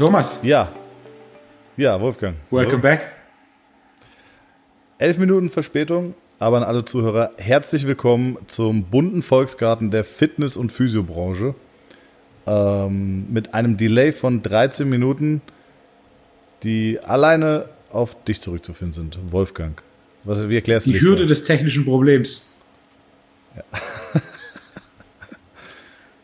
Thomas. 0.00 0.40
Ja. 0.42 0.72
Ja, 1.76 2.00
Wolfgang. 2.00 2.34
Welcome 2.50 2.80
back. 2.80 3.12
Elf 4.96 5.18
Minuten 5.18 5.50
Verspätung, 5.50 6.14
aber 6.38 6.56
an 6.56 6.62
alle 6.62 6.86
Zuhörer 6.86 7.32
herzlich 7.36 7.86
willkommen 7.86 8.38
zum 8.46 8.84
bunten 8.84 9.20
Volksgarten 9.20 9.90
der 9.90 10.04
Fitness- 10.04 10.56
und 10.56 10.72
Physiobranche. 10.72 11.54
Ähm, 12.46 13.30
mit 13.30 13.52
einem 13.52 13.76
Delay 13.76 14.12
von 14.12 14.42
13 14.42 14.88
Minuten, 14.88 15.42
die 16.62 16.98
alleine 17.00 17.66
auf 17.90 18.24
dich 18.24 18.40
zurückzuführen 18.40 18.92
sind, 18.92 19.18
Wolfgang. 19.30 19.82
Was, 20.24 20.48
wie 20.48 20.54
erklärst 20.54 20.86
du 20.86 20.92
Die 20.92 21.00
Hürde 21.02 21.26
des 21.26 21.44
technischen 21.44 21.84
Problems. 21.84 22.56
Ja. 23.54 23.62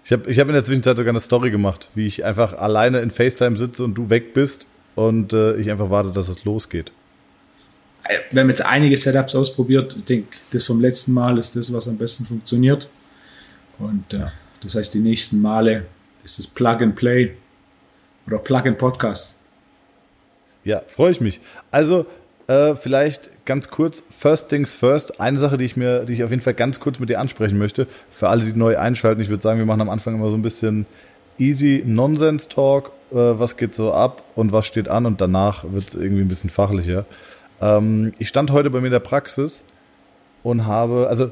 ich 0.06 0.12
habe 0.12 0.30
ich 0.30 0.38
hab 0.38 0.46
in 0.46 0.54
der 0.54 0.62
Zwischenzeit 0.62 0.96
sogar 0.96 1.10
eine 1.10 1.18
Story 1.18 1.50
gemacht, 1.50 1.88
wie 1.96 2.06
ich 2.06 2.24
einfach 2.24 2.56
alleine 2.56 3.00
in 3.00 3.10
FaceTime 3.10 3.56
sitze 3.56 3.82
und 3.82 3.94
du 3.94 4.08
weg 4.08 4.34
bist 4.34 4.64
und 4.94 5.32
äh, 5.32 5.56
ich 5.56 5.68
einfach 5.68 5.90
warte, 5.90 6.12
dass 6.12 6.28
es 6.28 6.44
losgeht. 6.44 6.92
Wir 8.30 8.42
haben 8.42 8.48
jetzt 8.48 8.64
einige 8.64 8.96
Setups 8.96 9.34
ausprobiert. 9.34 9.96
Ich 9.98 10.04
denke, 10.04 10.28
das 10.52 10.62
vom 10.62 10.80
letzten 10.80 11.12
Mal 11.12 11.38
ist 11.38 11.56
das, 11.56 11.72
was 11.72 11.88
am 11.88 11.98
besten 11.98 12.24
funktioniert. 12.24 12.88
Und 13.80 14.14
äh, 14.14 14.28
das 14.60 14.76
heißt, 14.76 14.94
die 14.94 15.00
nächsten 15.00 15.42
Male 15.42 15.86
ist 16.22 16.38
es 16.38 16.46
Plug 16.46 16.82
and 16.82 16.94
Play 16.94 17.34
oder 18.28 18.38
Plug 18.38 18.62
and 18.64 18.78
Podcast. 18.78 19.44
Ja, 20.62 20.82
freue 20.86 21.10
ich 21.10 21.20
mich. 21.20 21.40
Also, 21.72 22.06
äh, 22.46 22.76
vielleicht 22.76 23.28
ganz 23.46 23.70
kurz, 23.70 24.02
first 24.10 24.48
things 24.48 24.74
first, 24.74 25.20
eine 25.20 25.38
Sache, 25.38 25.56
die 25.56 25.64
ich 25.64 25.76
mir, 25.76 26.04
die 26.04 26.12
ich 26.12 26.24
auf 26.24 26.30
jeden 26.30 26.42
Fall 26.42 26.54
ganz 26.54 26.80
kurz 26.80 26.98
mit 26.98 27.08
dir 27.08 27.20
ansprechen 27.20 27.58
möchte, 27.58 27.86
für 28.10 28.28
alle, 28.28 28.44
die 28.44 28.52
neu 28.52 28.76
einschalten, 28.76 29.20
ich 29.22 29.28
würde 29.28 29.42
sagen, 29.42 29.58
wir 29.58 29.66
machen 29.66 29.80
am 29.80 29.88
Anfang 29.88 30.14
immer 30.14 30.30
so 30.30 30.36
ein 30.36 30.42
bisschen 30.42 30.86
easy 31.38 31.82
Nonsense 31.86 32.48
Talk, 32.48 32.90
äh, 33.10 33.16
was 33.16 33.56
geht 33.56 33.74
so 33.74 33.94
ab 33.94 34.22
und 34.34 34.52
was 34.52 34.66
steht 34.66 34.88
an 34.88 35.06
und 35.06 35.20
danach 35.20 35.64
wird 35.64 35.88
es 35.88 35.94
irgendwie 35.94 36.22
ein 36.22 36.28
bisschen 36.28 36.50
fachlicher. 36.50 37.06
Ähm, 37.60 38.12
ich 38.18 38.28
stand 38.28 38.50
heute 38.50 38.70
bei 38.70 38.80
mir 38.80 38.88
in 38.88 38.92
der 38.92 39.00
Praxis 39.00 39.62
und 40.42 40.66
habe, 40.66 41.06
also 41.08 41.30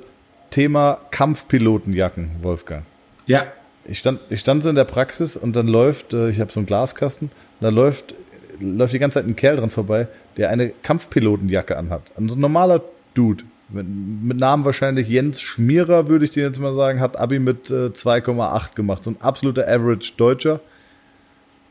Thema 0.51 0.99
Kampfpilotenjacken, 1.11 2.31
Wolfgang. 2.43 2.85
Ja. 3.27 3.47
Ich 3.87 3.99
stand, 3.99 4.21
ich 4.31 4.41
stand 4.41 4.63
so 4.63 4.71
in 4.71 4.77
der 4.77 4.85
Praxis 4.85 5.37
und 5.37 5.55
dann 5.55 5.69
läuft, 5.69 6.15
äh, 6.15 6.31
ich 6.31 6.41
habe 6.41 6.51
so 6.51 6.59
einen 6.59 6.67
Glaskasten, 6.67 7.31
da 7.61 7.69
läuft, 7.69 8.15
läuft 8.61 8.93
die 8.93 8.99
ganze 8.99 9.21
Zeit 9.21 9.29
ein 9.29 9.37
Kerl 9.37 9.57
dran 9.57 9.71
vorbei, 9.71 10.09
der 10.37 10.51
eine 10.51 10.71
Kampfpilotenjacke 10.71 11.77
anhat. 11.77 12.03
Ein 12.17 12.27
normaler 12.27 12.83
Dude. 13.15 13.45
Mit, 13.69 13.87
mit 13.89 14.39
Namen 14.39 14.65
wahrscheinlich 14.65 15.09
Jens 15.09 15.41
Schmierer, 15.41 16.09
würde 16.09 16.25
ich 16.25 16.31
dir 16.31 16.45
jetzt 16.45 16.61
mal 16.61 16.75
sagen, 16.75 17.01
hat 17.01 17.19
Abi 17.19 17.39
mit 17.39 17.71
äh, 17.71 17.89
2,8 17.89 18.75
gemacht. 18.75 19.05
So 19.05 19.11
ein 19.11 19.17
absoluter 19.21 19.67
Average 19.67 20.13
Deutscher. 20.17 20.61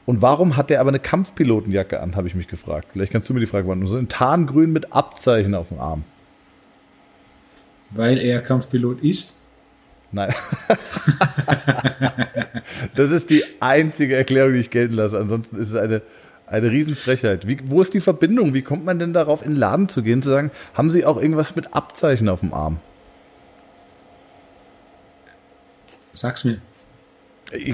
Und 0.05 0.21
warum 0.21 0.57
hat 0.57 0.69
der 0.69 0.81
aber 0.81 0.89
eine 0.89 0.99
Kampfpilotenjacke 0.99 2.01
an, 2.01 2.15
habe 2.15 2.27
ich 2.27 2.35
mich 2.35 2.47
gefragt. 2.47 2.89
Vielleicht 2.91 3.11
kannst 3.11 3.29
du 3.29 3.33
mir 3.33 3.39
die 3.39 3.45
Frage 3.45 3.65
beantworten. 3.65 3.91
So 3.91 3.97
ein 3.97 4.09
Tarngrün 4.09 4.73
mit 4.73 4.91
Abzeichen 4.91 5.55
auf 5.55 5.69
dem 5.69 5.79
Arm. 5.79 6.03
Weil 7.91 8.17
er 8.17 8.41
Kampfpilot 8.41 9.01
ist? 9.01 9.45
Nein. 10.11 10.33
das 12.95 13.11
ist 13.11 13.29
die 13.29 13.43
einzige 13.59 14.15
Erklärung, 14.15 14.53
die 14.53 14.59
ich 14.59 14.69
gelten 14.69 14.95
lasse. 14.95 15.17
Ansonsten 15.17 15.55
ist 15.55 15.69
es 15.69 15.75
eine 15.75 16.01
eine 16.53 16.69
Riesenfrechheit. 16.69 17.47
Wie, 17.47 17.57
wo 17.65 17.81
ist 17.81 17.95
die 17.95 17.99
Verbindung? 17.99 18.53
Wie 18.53 18.61
kommt 18.61 18.85
man 18.85 18.99
denn 18.99 19.11
darauf, 19.11 19.43
in 19.43 19.53
den 19.53 19.57
Laden 19.57 19.89
zu 19.89 20.03
gehen, 20.03 20.21
zu 20.21 20.29
sagen, 20.29 20.51
haben 20.75 20.91
Sie 20.91 21.03
auch 21.03 21.17
irgendwas 21.17 21.55
mit 21.55 21.73
Abzeichen 21.73 22.29
auf 22.29 22.41
dem 22.41 22.53
Arm? 22.53 22.79
Sag's 26.13 26.43
mir. 26.43 26.61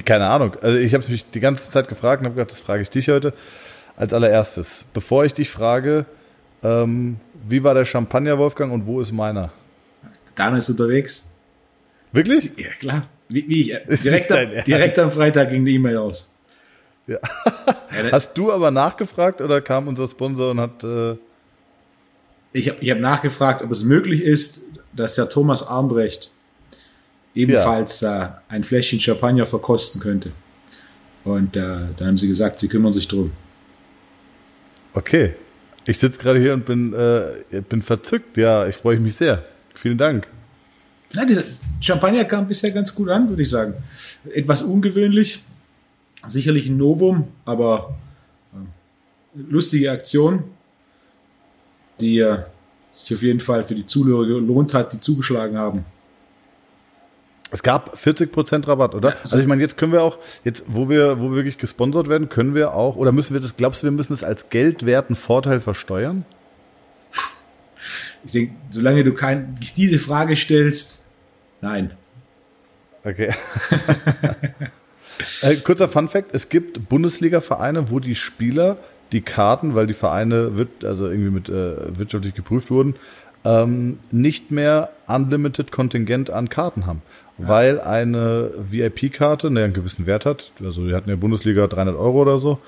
Keine 0.05 0.27
Ahnung. 0.27 0.55
Also 0.61 0.77
ich 0.77 0.93
habe 0.93 1.05
mich 1.09 1.29
die 1.29 1.41
ganze 1.41 1.69
Zeit 1.69 1.89
gefragt 1.89 2.21
und 2.21 2.27
habe 2.27 2.35
gedacht, 2.35 2.51
das 2.51 2.61
frage 2.61 2.81
ich 2.81 2.89
dich 2.89 3.09
heute 3.09 3.33
als 3.97 4.13
allererstes. 4.13 4.85
Bevor 4.93 5.25
ich 5.25 5.33
dich 5.33 5.49
frage, 5.49 6.05
ähm, 6.63 7.17
wie 7.49 7.65
war 7.65 7.73
der 7.73 7.83
Champagner, 7.83 8.37
Wolfgang, 8.37 8.71
und 8.71 8.87
wo 8.87 9.01
ist 9.01 9.11
meiner? 9.11 9.51
Dana 10.35 10.57
ist 10.57 10.69
unterwegs. 10.69 11.37
Wirklich? 12.13 12.51
Ja, 12.55 12.69
klar. 12.79 13.07
Wie, 13.27 13.45
wie 13.49 13.73
ich, 13.73 14.01
direkt, 14.01 14.31
am, 14.31 14.63
direkt 14.65 14.97
am 14.99 15.11
Freitag 15.11 15.49
ging 15.49 15.65
die 15.65 15.75
E-Mail 15.75 15.97
aus. 15.97 16.38
Ja. 17.09 17.19
Hast 18.11 18.37
du 18.37 18.51
aber 18.51 18.71
nachgefragt 18.71 19.41
oder 19.41 19.61
kam 19.61 19.87
unser 19.87 20.07
Sponsor 20.07 20.51
und 20.51 20.59
hat. 20.59 20.83
Äh 20.83 21.15
ich 22.53 22.69
habe 22.69 22.77
ich 22.81 22.89
hab 22.89 22.99
nachgefragt, 22.99 23.61
ob 23.61 23.71
es 23.71 23.83
möglich 23.83 24.21
ist, 24.21 24.63
dass 24.93 25.15
der 25.15 25.29
Thomas 25.29 25.67
Armbrecht 25.67 26.31
ebenfalls 27.33 28.01
ja. 28.01 28.25
äh, 28.49 28.53
ein 28.53 28.63
Fläschchen 28.63 28.99
Champagner 28.99 29.45
verkosten 29.45 30.01
könnte. 30.01 30.31
Und 31.23 31.55
äh, 31.55 31.61
da 31.97 32.05
haben 32.05 32.17
sie 32.17 32.27
gesagt, 32.27 32.59
sie 32.59 32.67
kümmern 32.67 32.93
sich 32.93 33.07
drum. 33.07 33.31
Okay. 34.93 35.33
Ich 35.85 35.97
sitze 35.97 36.19
gerade 36.19 36.39
hier 36.39 36.53
und 36.53 36.65
bin, 36.65 36.93
äh, 36.93 37.61
bin 37.67 37.81
verzückt. 37.81 38.37
Ja, 38.37 38.67
ich 38.67 38.75
freue 38.75 38.99
mich 38.99 39.15
sehr. 39.15 39.43
Vielen 39.73 39.97
Dank. 39.97 40.27
Ja, 41.13 41.23
Champagner 41.81 42.25
kam 42.25 42.47
bisher 42.47 42.71
ganz 42.71 42.93
gut 42.93 43.09
an, 43.09 43.29
würde 43.29 43.41
ich 43.41 43.49
sagen. 43.49 43.73
Etwas 44.31 44.61
ungewöhnlich, 44.61 45.41
sicherlich 46.27 46.67
ein 46.67 46.77
Novum, 46.77 47.27
aber 47.45 47.97
äh, 48.53 49.39
lustige 49.49 49.91
Aktion, 49.91 50.43
die 51.99 52.19
äh, 52.19 52.39
sich 52.93 53.15
auf 53.15 53.23
jeden 53.23 53.39
Fall 53.39 53.63
für 53.63 53.75
die 53.75 53.85
Zuhörer 53.85 54.25
gelohnt 54.25 54.73
hat, 54.73 54.93
die 54.93 54.99
zugeschlagen 54.99 55.57
haben. 55.57 55.85
Es 57.51 57.63
gab 57.63 57.95
40% 57.95 58.67
Rabatt, 58.67 58.93
oder? 58.93 59.09
Ja, 59.09 59.15
also, 59.15 59.35
also 59.35 59.39
ich 59.39 59.47
meine, 59.47 59.61
jetzt 59.61 59.77
können 59.77 59.91
wir 59.91 60.03
auch, 60.03 60.19
jetzt 60.43 60.65
wo 60.67 60.87
wir, 60.87 61.19
wo 61.19 61.29
wir 61.29 61.37
wirklich 61.37 61.57
gesponsert 61.57 62.07
werden, 62.07 62.29
können 62.29 62.53
wir 62.53 62.75
auch, 62.75 62.95
oder 62.95 63.11
müssen 63.11 63.33
wir 63.33 63.41
das, 63.41 63.57
glaubst 63.57 63.81
du, 63.81 63.87
wir 63.87 63.91
müssen 63.91 64.13
es 64.13 64.23
als 64.23 64.49
geldwerten 64.49 65.15
Vorteil 65.15 65.59
versteuern? 65.59 66.25
Ich 68.23 68.33
denke, 68.33 68.53
solange 68.69 69.03
du 69.03 69.13
kein, 69.13 69.57
diese 69.77 69.97
Frage 69.97 70.35
stellst, 70.35 71.11
nein. 71.61 71.91
Okay. 73.03 73.33
Äh, 75.41 75.55
kurzer 75.57 75.87
Fun 75.87 76.07
Fact: 76.07 76.29
Es 76.33 76.49
gibt 76.49 76.89
Bundesliga-Vereine, 76.89 77.89
wo 77.89 77.99
die 77.99 78.15
Spieler 78.15 78.77
die 79.11 79.21
Karten, 79.21 79.75
weil 79.75 79.87
die 79.87 79.93
Vereine 79.93 80.57
wird, 80.57 80.83
also 80.85 81.09
irgendwie 81.09 81.31
mit 81.31 81.49
äh, 81.49 81.97
wirtschaftlich 81.97 82.35
geprüft 82.35 82.69
wurden, 82.69 82.95
ähm, 83.43 83.99
nicht 84.11 84.51
mehr 84.51 84.89
unlimited 85.07 85.71
Kontingent 85.71 86.29
an 86.29 86.49
Karten 86.49 86.85
haben, 86.85 87.01
ja. 87.37 87.47
weil 87.47 87.81
eine 87.81 88.51
VIP-Karte, 88.57 89.49
ne, 89.49 89.63
einen 89.63 89.73
gewissen 89.73 90.05
Wert 90.05 90.25
hat. 90.25 90.51
Also 90.63 90.85
die 90.85 90.93
hatten 90.93 91.09
ja 91.09 91.15
Bundesliga 91.15 91.67
300 91.67 91.95
Euro 91.95 92.21
oder 92.21 92.37
so. 92.37 92.59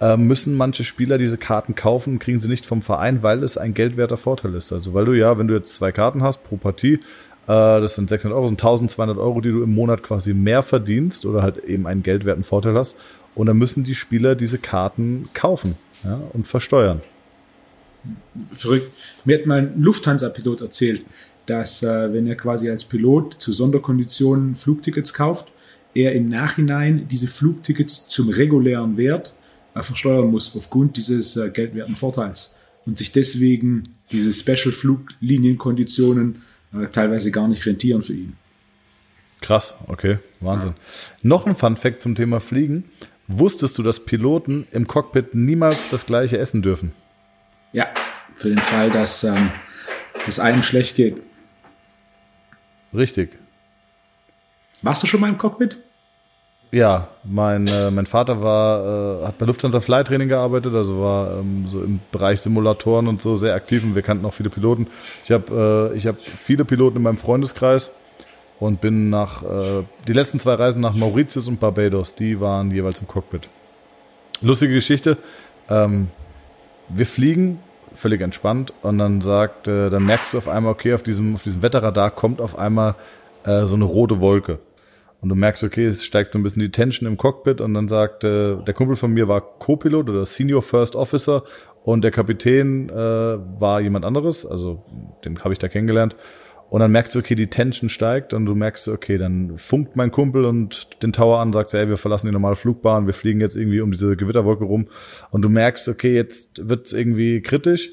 Äh, 0.00 0.16
müssen 0.16 0.56
manche 0.56 0.84
Spieler 0.84 1.18
diese 1.18 1.38
Karten 1.38 1.74
kaufen, 1.74 2.18
kriegen 2.18 2.38
sie 2.38 2.48
nicht 2.48 2.66
vom 2.66 2.82
Verein, 2.82 3.22
weil 3.22 3.42
es 3.42 3.58
ein 3.58 3.74
geldwerter 3.74 4.16
Vorteil 4.16 4.54
ist. 4.54 4.72
Also 4.72 4.94
weil 4.94 5.04
du 5.04 5.12
ja, 5.12 5.38
wenn 5.38 5.48
du 5.48 5.54
jetzt 5.54 5.74
zwei 5.74 5.92
Karten 5.92 6.22
hast 6.22 6.42
pro 6.42 6.56
Partie, 6.56 7.00
das 7.46 7.96
sind 7.96 8.08
600 8.08 8.36
Euro, 8.36 8.46
sind 8.46 8.60
1200 8.60 9.18
Euro, 9.18 9.40
die 9.40 9.50
du 9.50 9.62
im 9.62 9.74
Monat 9.74 10.02
quasi 10.02 10.32
mehr 10.32 10.62
verdienst 10.62 11.26
oder 11.26 11.42
halt 11.42 11.58
eben 11.64 11.86
einen 11.86 12.02
geldwerten 12.02 12.44
Vorteil 12.44 12.74
hast. 12.74 12.96
Und 13.34 13.46
dann 13.46 13.56
müssen 13.56 13.84
die 13.84 13.94
Spieler 13.94 14.34
diese 14.34 14.58
Karten 14.58 15.28
kaufen 15.34 15.76
ja, 16.04 16.20
und 16.32 16.46
versteuern. 16.46 17.00
Verrückt. 18.52 18.90
Mir 19.24 19.38
hat 19.38 19.46
mal 19.46 19.58
ein 19.58 19.80
Lufthansa-Pilot 19.80 20.60
erzählt, 20.60 21.04
dass 21.46 21.82
äh, 21.82 22.12
wenn 22.12 22.26
er 22.26 22.36
quasi 22.36 22.70
als 22.70 22.84
Pilot 22.84 23.34
zu 23.38 23.52
Sonderkonditionen 23.52 24.54
Flugtickets 24.54 25.14
kauft, 25.14 25.48
er 25.94 26.12
im 26.12 26.28
Nachhinein 26.28 27.08
diese 27.08 27.26
Flugtickets 27.26 28.08
zum 28.08 28.28
regulären 28.28 28.96
Wert 28.96 29.34
äh, 29.74 29.82
versteuern 29.82 30.30
muss 30.30 30.54
aufgrund 30.56 30.96
dieses 30.96 31.36
äh, 31.36 31.50
geldwerten 31.50 31.96
Vorteils 31.96 32.58
und 32.86 32.98
sich 32.98 33.12
deswegen 33.12 33.90
diese 34.10 34.32
Special-Fluglinienkonditionen 34.32 36.42
äh, 36.74 36.86
teilweise 36.88 37.30
gar 37.30 37.48
nicht 37.48 37.64
rentieren 37.66 38.02
für 38.02 38.14
ihn. 38.14 38.36
Krass, 39.40 39.74
okay, 39.88 40.18
Wahnsinn. 40.40 40.74
Ja. 40.76 41.18
Noch 41.22 41.46
ein 41.46 41.56
Fun 41.56 41.76
Fact 41.76 42.02
zum 42.02 42.14
Thema 42.14 42.40
Fliegen. 42.40 42.84
Wusstest 43.26 43.76
du, 43.78 43.82
dass 43.82 44.04
Piloten 44.04 44.66
im 44.72 44.86
Cockpit 44.86 45.34
niemals 45.34 45.88
das 45.88 46.06
gleiche 46.06 46.38
essen 46.38 46.62
dürfen? 46.62 46.92
Ja, 47.72 47.88
für 48.34 48.48
den 48.48 48.58
Fall, 48.58 48.90
dass 48.90 49.24
ähm, 49.24 49.50
es 50.26 50.38
einem 50.38 50.62
schlecht 50.62 50.96
geht. 50.96 51.16
Richtig. 52.94 53.38
Warst 54.82 55.02
du 55.02 55.06
schon 55.06 55.20
mal 55.20 55.28
im 55.28 55.38
Cockpit? 55.38 55.78
Ja, 56.72 57.08
mein, 57.22 57.66
äh, 57.66 57.90
mein 57.90 58.06
Vater 58.06 58.42
war, 58.42 59.20
äh, 59.20 59.26
hat 59.26 59.36
bei 59.36 59.44
Lufthansa 59.44 59.82
Flytraining 59.82 60.28
gearbeitet, 60.28 60.74
also 60.74 61.02
war 61.02 61.38
ähm, 61.38 61.64
so 61.66 61.82
im 61.82 62.00
Bereich 62.10 62.40
Simulatoren 62.40 63.08
und 63.08 63.20
so 63.20 63.36
sehr 63.36 63.54
aktiv 63.54 63.84
und 63.84 63.94
wir 63.94 64.00
kannten 64.00 64.24
auch 64.24 64.32
viele 64.32 64.48
Piloten. 64.48 64.86
Ich 65.22 65.30
habe 65.30 65.90
äh, 65.92 65.96
ich 65.98 66.06
hab 66.06 66.16
viele 66.18 66.64
Piloten 66.64 66.96
in 66.96 67.02
meinem 67.02 67.18
Freundeskreis 67.18 67.92
und 68.58 68.80
bin 68.80 69.10
nach, 69.10 69.42
äh, 69.42 69.82
die 70.08 70.14
letzten 70.14 70.40
zwei 70.40 70.54
Reisen 70.54 70.80
nach 70.80 70.94
Mauritius 70.94 71.46
und 71.46 71.60
Barbados, 71.60 72.14
die 72.14 72.40
waren 72.40 72.70
jeweils 72.70 73.00
im 73.00 73.06
Cockpit. 73.06 73.50
Lustige 74.40 74.72
Geschichte, 74.72 75.18
ähm, 75.68 76.08
wir 76.88 77.04
fliegen 77.04 77.58
völlig 77.94 78.22
entspannt 78.22 78.72
und 78.80 78.96
dann 78.96 79.20
sagt, 79.20 79.68
äh, 79.68 79.90
dann 79.90 80.06
merkst 80.06 80.32
du 80.32 80.38
auf 80.38 80.48
einmal, 80.48 80.72
okay, 80.72 80.94
auf 80.94 81.02
diesem, 81.02 81.34
auf 81.34 81.42
diesem 81.42 81.60
Wetterradar 81.60 82.10
kommt 82.10 82.40
auf 82.40 82.58
einmal 82.58 82.94
äh, 83.44 83.66
so 83.66 83.74
eine 83.74 83.84
rote 83.84 84.20
Wolke. 84.20 84.58
Und 85.22 85.28
du 85.28 85.36
merkst, 85.36 85.62
okay, 85.62 85.86
es 85.86 86.04
steigt 86.04 86.32
so 86.32 86.38
ein 86.38 86.42
bisschen 86.42 86.62
die 86.62 86.72
Tension 86.72 87.08
im 87.08 87.16
Cockpit 87.16 87.60
und 87.60 87.74
dann 87.74 87.86
sagt, 87.86 88.24
äh, 88.24 88.56
der 88.56 88.74
Kumpel 88.74 88.96
von 88.96 89.12
mir 89.12 89.28
war 89.28 89.40
Co-Pilot 89.40 90.10
oder 90.10 90.26
Senior 90.26 90.62
First 90.62 90.96
Officer 90.96 91.44
und 91.84 92.02
der 92.02 92.10
Kapitän 92.10 92.88
äh, 92.90 92.92
war 92.92 93.80
jemand 93.80 94.04
anderes, 94.04 94.44
also 94.44 94.84
den 95.24 95.38
habe 95.38 95.54
ich 95.54 95.60
da 95.60 95.68
kennengelernt. 95.68 96.16
Und 96.70 96.80
dann 96.80 96.90
merkst 96.90 97.14
du, 97.14 97.18
okay, 97.18 97.34
die 97.34 97.48
Tension 97.48 97.88
steigt 97.88 98.32
und 98.32 98.46
du 98.46 98.54
merkst, 98.54 98.88
okay, 98.88 99.18
dann 99.18 99.58
funkt 99.58 99.94
mein 99.94 100.10
Kumpel 100.10 100.44
und 100.46 101.02
den 101.02 101.12
Tower 101.12 101.38
an, 101.38 101.52
sagt, 101.52 101.72
ey, 101.74 101.86
wir 101.86 101.98
verlassen 101.98 102.26
die 102.28 102.32
normale 102.32 102.56
Flugbahn, 102.56 103.06
wir 103.06 103.12
fliegen 103.12 103.42
jetzt 103.42 103.56
irgendwie 103.56 103.82
um 103.82 103.92
diese 103.92 104.16
Gewitterwolke 104.16 104.64
rum. 104.64 104.88
Und 105.30 105.42
du 105.42 105.50
merkst, 105.50 105.88
okay, 105.88 106.14
jetzt 106.14 106.66
wird's 106.68 106.94
irgendwie 106.94 107.42
kritisch. 107.42 107.90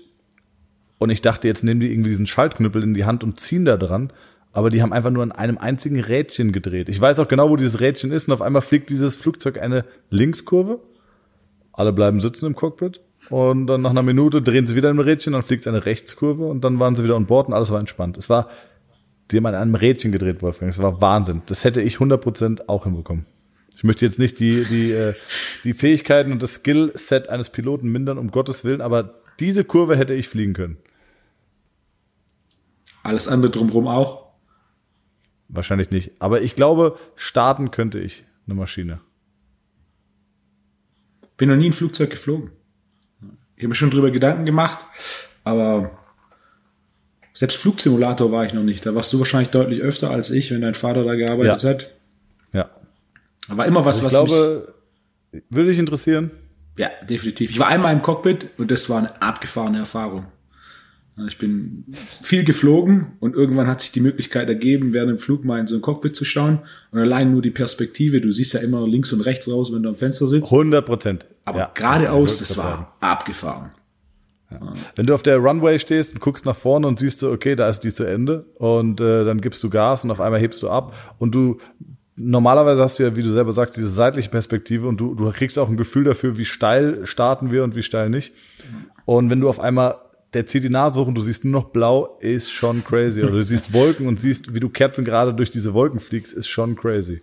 Und 0.97 1.09
ich 1.09 1.21
dachte, 1.21 1.47
jetzt 1.47 1.63
nehmen 1.63 1.81
die 1.81 1.91
irgendwie 1.91 2.09
diesen 2.09 2.25
Schaltknüppel 2.25 2.81
in 2.81 2.93
die 2.93 3.03
Hand 3.03 3.23
und 3.23 3.39
ziehen 3.39 3.65
da 3.65 3.75
dran. 3.75 4.13
Aber 4.51 4.69
die 4.69 4.81
haben 4.81 4.94
einfach 4.94 5.12
nur 5.12 5.24
an 5.24 5.31
einem 5.31 5.57
einzigen 5.57 6.00
Rädchen 6.00 6.51
gedreht. 6.51 6.90
Ich 6.90 7.00
weiß 7.00 7.19
auch 7.19 7.28
genau, 7.28 7.50
wo 7.50 7.56
dieses 7.56 7.80
Rädchen 7.80 8.12
ist 8.12 8.28
und 8.28 8.34
auf 8.34 8.42
einmal 8.42 8.62
fliegt 8.62 8.90
dieses 8.90 9.16
Flugzeug 9.16 9.60
eine 9.60 9.86
Linkskurve. 10.10 10.80
Alle 11.72 11.94
bleiben 11.94 12.19
sitzen 12.19 12.48
im 12.48 12.56
Cockpit. 12.56 13.01
Und 13.30 13.68
dann 13.68 13.81
nach 13.81 13.92
einer 13.92 14.01
Minute 14.01 14.42
drehen 14.42 14.66
sie 14.66 14.75
wieder 14.75 14.90
ein 14.90 15.00
Rädchen, 15.00 15.34
dann 15.34 15.44
fliegt 15.44 15.62
es 15.62 15.68
eine 15.68 15.86
Rechtskurve 15.86 16.46
und 16.46 16.62
dann 16.63 16.80
waren 16.80 16.96
sie 16.96 17.04
wieder 17.04 17.16
an 17.16 17.25
Bord 17.25 17.48
und 17.48 17.54
alles 17.54 17.69
war 17.69 17.80
entspannt. 17.80 18.18
Es 18.18 18.30
war 18.30 18.50
die 19.31 19.38
haben 19.38 19.46
an 19.46 19.56
einem 19.56 19.75
Rädchen 19.75 20.12
gedreht, 20.12 20.42
Wolfgang. 20.42 20.72
Das 20.72 20.81
war 20.81 21.01
Wahnsinn. 21.01 21.42
Das 21.46 21.63
hätte 21.63 21.81
ich 21.81 21.98
100% 21.98 22.68
auch 22.68 22.86
hinbekommen. 22.86 23.25
Ich 23.75 23.84
möchte 23.84 24.06
jetzt 24.06 24.19
nicht 24.19 24.40
die, 24.40 24.63
die, 24.66 24.92
äh, 24.92 25.13
die 25.63 25.74
Fähigkeiten 25.74 26.31
und 26.31 26.44
das 26.44 26.56
Skillset 26.56 27.30
eines 27.30 27.50
Piloten 27.50 27.90
mindern, 27.92 28.18
um 28.18 28.31
Gottes 28.31 28.63
Willen, 28.63 28.81
aber 28.81 29.22
diese 29.40 29.63
Kurve 29.63 29.96
hätte 29.96 30.13
ich 30.13 30.28
fliegen 30.28 30.54
können. 30.54 30.78
Alles 33.04 33.28
andere 33.28 33.51
drumherum 33.51 33.88
auch? 33.88 34.28
Wahrscheinlich 35.50 35.90
nicht. 35.90 36.12
Aber 36.19 36.42
ich 36.42 36.56
glaube, 36.56 36.98
starten 37.16 37.72
könnte 37.72 38.00
ich 38.00 38.24
eine 38.46 38.56
Maschine. 38.56 39.01
Bin 41.38 41.50
noch 41.50 41.56
nie 41.56 41.69
ein 41.69 41.74
Flugzeug 41.74 42.10
geflogen. 42.12 42.51
Ich 43.56 43.63
habe 43.63 43.69
mir 43.69 43.75
schon 43.75 43.90
drüber 43.92 44.12
Gedanken 44.12 44.46
gemacht, 44.46 44.86
aber 45.44 45.92
selbst 47.34 47.57
Flugsimulator 47.57 48.31
war 48.31 48.46
ich 48.46 48.54
noch 48.54 48.63
nicht. 48.63 48.86
Da 48.86 48.96
warst 48.96 49.12
du 49.13 49.19
wahrscheinlich 49.19 49.50
deutlich 49.50 49.81
öfter 49.81 50.12
als 50.12 50.31
ich, 50.31 50.51
wenn 50.51 50.62
dein 50.62 50.74
Vater 50.75 51.04
da 51.04 51.16
gearbeitet 51.16 51.63
Ja. 51.63 51.69
hat. 51.69 51.92
Ja. 52.54 52.69
Aber 53.48 53.66
immer 53.66 53.86
was, 53.86 54.00
ich 54.00 54.04
was 54.04 54.13
glaube, 54.13 54.74
würde 55.50 55.69
dich 55.69 55.80
interessieren. 55.80 56.31
mich, 56.78 56.86
ja, 56.86 56.90
definitiv. 57.06 57.50
Ich 57.50 57.60
war 57.60 57.68
einmal 57.68 57.94
im 57.94 58.01
Cockpit 58.01 58.50
und 58.57 58.72
das 58.72 58.90
war 58.90 59.00
eine 59.00 59.22
abgefahrene 59.22 59.80
Erfahrung. 59.80 60.25
Ich 61.27 61.38
bin 61.38 61.86
viel 62.21 62.44
geflogen 62.44 63.07
und 63.19 63.36
irgendwann 63.36 63.68
hat 63.68 63.81
sich 63.81 63.92
die 63.92 64.00
Möglichkeit 64.00 64.48
ergeben, 64.48 64.94
während 64.94 65.10
dem 65.10 65.19
Flug 65.19 65.44
mal 65.44 65.60
in 65.60 65.68
so 65.68 65.75
ein 65.75 65.81
Cockpit 65.81 66.16
zu 66.16 66.25
schauen 66.25 66.60
und 66.92 67.00
allein 67.00 67.31
nur 67.31 67.42
die 67.42 67.51
Perspektive. 67.51 68.21
Du 68.21 68.31
siehst 68.31 68.54
ja 68.54 68.60
immer 68.60 68.88
links 68.88 69.12
und 69.12 69.21
rechts 69.21 69.51
raus, 69.51 69.74
wenn 69.74 69.83
du 69.83 69.89
am 69.89 69.95
Fenster 69.95 70.27
sitzt. 70.27 70.51
100 70.51 70.86
Prozent. 70.86 71.25
Aber 71.45 71.71
geradeaus, 71.74 72.39
das 72.39 72.57
war 72.57 72.95
abgefahren. 73.00 73.71
Wenn 74.95 75.06
du 75.06 75.13
auf 75.13 75.21
der 75.21 75.38
Runway 75.38 75.77
stehst 75.77 76.13
und 76.13 76.21
guckst 76.21 76.45
nach 76.45 76.56
vorne 76.56 76.88
und 76.88 76.98
siehst 76.98 77.19
so, 77.19 77.31
okay, 77.31 77.56
da 77.56 77.69
ist 77.69 77.81
die 77.81 77.94
zu 77.94 78.04
Ende 78.04 78.45
und 78.56 79.00
äh, 79.00 79.24
dann 79.24 79.42
gibst 79.42 79.63
du 79.63 79.69
Gas 79.69 80.04
und 80.04 80.12
auf 80.12 80.19
einmal 80.19 80.39
hebst 80.39 80.63
du 80.63 80.69
ab 80.69 80.94
und 81.19 81.36
du 81.36 81.60
normalerweise 82.15 82.81
hast 82.81 83.00
du 83.00 83.04
ja, 83.04 83.15
wie 83.15 83.24
du 83.24 83.30
selber 83.30 83.54
sagst, 83.54 83.77
diese 83.77 83.88
seitliche 83.88 84.30
Perspektive 84.30 84.88
und 84.88 85.00
du, 85.00 85.15
du 85.15 85.31
kriegst 85.31 85.57
auch 85.57 85.69
ein 85.69 85.77
Gefühl 85.77 86.04
dafür, 86.04 86.38
wie 86.38 86.45
steil 86.45 87.06
starten 87.06 87.51
wir 87.51 87.63
und 87.63 87.75
wie 87.75 87.83
steil 87.83 88.10
nicht. 88.10 88.33
Und 89.06 89.30
wenn 89.30 89.39
du 89.39 89.50
auf 89.50 89.60
einmal 89.60 89.98
der 90.33 90.45
zieht 90.45 90.63
die 90.63 90.69
Nase 90.69 90.99
hoch 90.99 91.07
und 91.07 91.15
du 91.15 91.21
siehst 91.21 91.43
nur 91.45 91.61
noch 91.61 91.69
blau, 91.69 92.17
ist 92.19 92.51
schon 92.51 92.83
crazy. 92.83 93.21
Oder 93.23 93.31
du 93.31 93.43
siehst 93.43 93.73
Wolken 93.73 94.07
und 94.07 94.19
siehst, 94.19 94.53
wie 94.53 94.59
du 94.59 94.69
Kerzen 94.69 95.03
gerade 95.05 95.33
durch 95.33 95.49
diese 95.49 95.73
Wolken 95.73 95.99
fliegst, 95.99 96.33
ist 96.33 96.47
schon 96.47 96.75
crazy. 96.75 97.21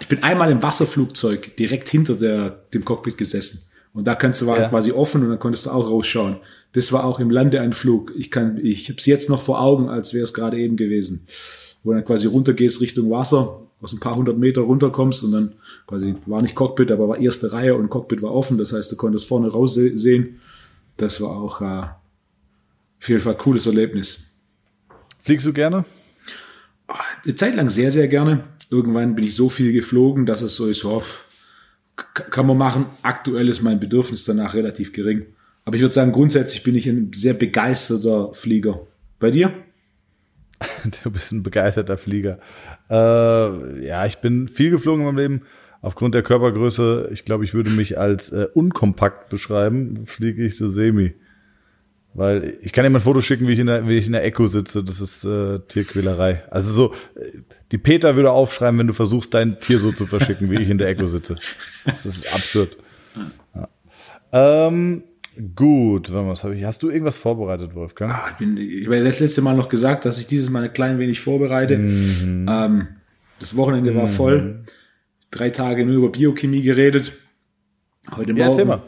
Ich 0.00 0.08
bin 0.08 0.22
einmal 0.22 0.50
im 0.50 0.62
Wasserflugzeug 0.62 1.56
direkt 1.56 1.88
hinter 1.88 2.14
der, 2.16 2.50
dem 2.74 2.84
Cockpit 2.84 3.16
gesessen. 3.18 3.60
Und 3.94 4.06
da 4.06 4.14
kannst 4.14 4.40
du 4.40 4.46
war 4.46 4.58
Ja. 4.58 4.68
quasi 4.68 4.90
offen 4.90 5.22
und 5.22 5.28
dann 5.28 5.38
konntest 5.38 5.66
du 5.66 5.70
auch 5.70 5.88
rausschauen. 5.88 6.36
Das 6.72 6.92
war 6.92 7.04
auch 7.04 7.20
im 7.20 7.30
Landeanflug. 7.30 8.12
Ich 8.16 8.30
kann, 8.30 8.58
ich 8.62 8.88
habe 8.88 8.96
es 8.98 9.06
jetzt 9.06 9.28
noch 9.28 9.42
vor 9.42 9.60
Augen, 9.60 9.88
als 9.88 10.14
wäre 10.14 10.24
es 10.24 10.32
gerade 10.32 10.58
eben 10.58 10.76
gewesen. 10.76 11.26
Wo 11.84 11.90
du 11.90 11.96
dann 11.98 12.04
quasi 12.06 12.26
runtergehst 12.26 12.80
Richtung 12.80 13.10
Wasser, 13.10 13.60
aus 13.82 13.92
ein 13.92 14.00
paar 14.00 14.14
hundert 14.16 14.38
Meter 14.38 14.62
runterkommst 14.62 15.24
und 15.24 15.32
dann 15.32 15.52
quasi 15.86 16.14
war 16.26 16.40
nicht 16.40 16.54
Cockpit, 16.54 16.90
aber 16.92 17.08
war 17.08 17.18
erste 17.18 17.52
Reihe 17.52 17.74
und 17.74 17.90
Cockpit 17.90 18.22
war 18.22 18.32
offen. 18.32 18.56
Das 18.56 18.72
heißt, 18.72 18.90
du 18.92 18.96
konntest 18.96 19.26
vorne 19.26 19.48
raus 19.48 19.74
se- 19.74 19.98
sehen. 19.98 20.38
Das 21.02 21.20
war 21.20 21.30
auch 21.30 21.60
äh, 21.60 21.64
auf 21.64 23.08
jeden 23.08 23.20
Fall 23.20 23.32
ein 23.32 23.38
cooles 23.38 23.66
Erlebnis. 23.66 24.40
Fliegst 25.18 25.44
du 25.44 25.52
gerne? 25.52 25.84
Eine 27.24 27.34
Zeit 27.34 27.56
lang 27.56 27.70
sehr, 27.70 27.90
sehr 27.90 28.06
gerne. 28.06 28.44
Irgendwann 28.70 29.16
bin 29.16 29.24
ich 29.24 29.34
so 29.34 29.48
viel 29.48 29.72
geflogen, 29.72 30.26
dass 30.26 30.42
es 30.42 30.54
so 30.54 30.68
ist, 30.68 30.84
oh, 30.84 31.02
kann 31.96 32.46
man 32.46 32.56
machen. 32.56 32.86
Aktuell 33.02 33.48
ist 33.48 33.62
mein 33.62 33.80
Bedürfnis 33.80 34.24
danach 34.24 34.54
relativ 34.54 34.92
gering. 34.92 35.26
Aber 35.64 35.74
ich 35.74 35.82
würde 35.82 35.94
sagen, 35.94 36.12
grundsätzlich 36.12 36.62
bin 36.62 36.76
ich 36.76 36.86
ein 36.86 37.10
sehr 37.12 37.34
begeisterter 37.34 38.32
Flieger. 38.32 38.86
Bei 39.18 39.32
dir? 39.32 39.52
Du 41.02 41.10
bist 41.10 41.32
ein 41.32 41.42
begeisterter 41.42 41.96
Flieger. 41.96 42.38
Äh, 42.88 43.86
ja, 43.86 44.06
ich 44.06 44.18
bin 44.18 44.46
viel 44.46 44.70
geflogen 44.70 45.00
in 45.00 45.06
meinem 45.06 45.18
Leben. 45.18 45.42
Aufgrund 45.82 46.14
der 46.14 46.22
Körpergröße, 46.22 47.10
ich 47.12 47.24
glaube, 47.24 47.44
ich 47.44 47.54
würde 47.54 47.70
mich 47.70 47.98
als 47.98 48.28
äh, 48.28 48.46
unkompakt 48.54 49.28
beschreiben, 49.28 50.06
fliege 50.06 50.44
ich 50.44 50.56
so 50.56 50.68
semi. 50.68 51.14
Weil 52.14 52.58
ich 52.60 52.72
kann 52.72 52.84
dir 52.84 52.90
mal 52.90 52.98
ein 52.98 53.02
Foto 53.02 53.20
schicken, 53.20 53.48
wie 53.48 53.52
ich 53.52 53.58
in 53.58 53.66
der, 53.66 53.88
wie 53.88 53.96
ich 53.96 54.06
in 54.06 54.12
der 54.12 54.24
Echo 54.24 54.46
sitze. 54.46 54.84
Das 54.84 55.00
ist 55.00 55.24
äh, 55.24 55.58
Tierquälerei. 55.66 56.44
Also 56.50 56.72
so, 56.72 56.94
äh, 57.16 57.38
die 57.72 57.78
Peter 57.78 58.14
würde 58.14 58.30
aufschreiben, 58.30 58.78
wenn 58.78 58.86
du 58.86 58.92
versuchst, 58.92 59.34
dein 59.34 59.58
Tier 59.58 59.80
so 59.80 59.90
zu 59.90 60.06
verschicken, 60.06 60.50
wie 60.50 60.62
ich 60.62 60.70
in 60.70 60.78
der 60.78 60.88
Echo 60.88 61.06
sitze. 61.06 61.36
Das 61.84 62.06
ist 62.06 62.32
absurd. 62.32 62.76
Ja. 63.54 63.68
Ähm, 64.32 65.02
gut, 65.56 66.12
was 66.12 66.44
habe 66.44 66.54
ich? 66.54 66.64
Hast 66.64 66.84
du 66.84 66.90
irgendwas 66.90 67.18
vorbereitet, 67.18 67.74
Wolfgang? 67.74 68.12
Ah, 68.12 68.28
ich, 68.30 68.36
bin, 68.36 68.56
ich 68.56 68.86
habe 68.86 69.02
das 69.02 69.18
letzte 69.18 69.42
Mal 69.42 69.56
noch 69.56 69.68
gesagt, 69.68 70.04
dass 70.04 70.18
ich 70.18 70.28
dieses 70.28 70.48
Mal 70.48 70.62
ein 70.62 70.72
klein 70.72 71.00
wenig 71.00 71.20
vorbereite. 71.20 71.74
Ähm, 71.74 72.88
das 73.40 73.56
Wochenende 73.56 73.96
war 73.96 74.06
voll. 74.06 74.64
Drei 75.32 75.48
Tage 75.48 75.86
nur 75.86 75.96
über 75.96 76.12
Biochemie 76.12 76.62
geredet. 76.62 77.14
Heute 78.14 78.32
Ja, 78.34 78.48
Morgen. 78.48 78.82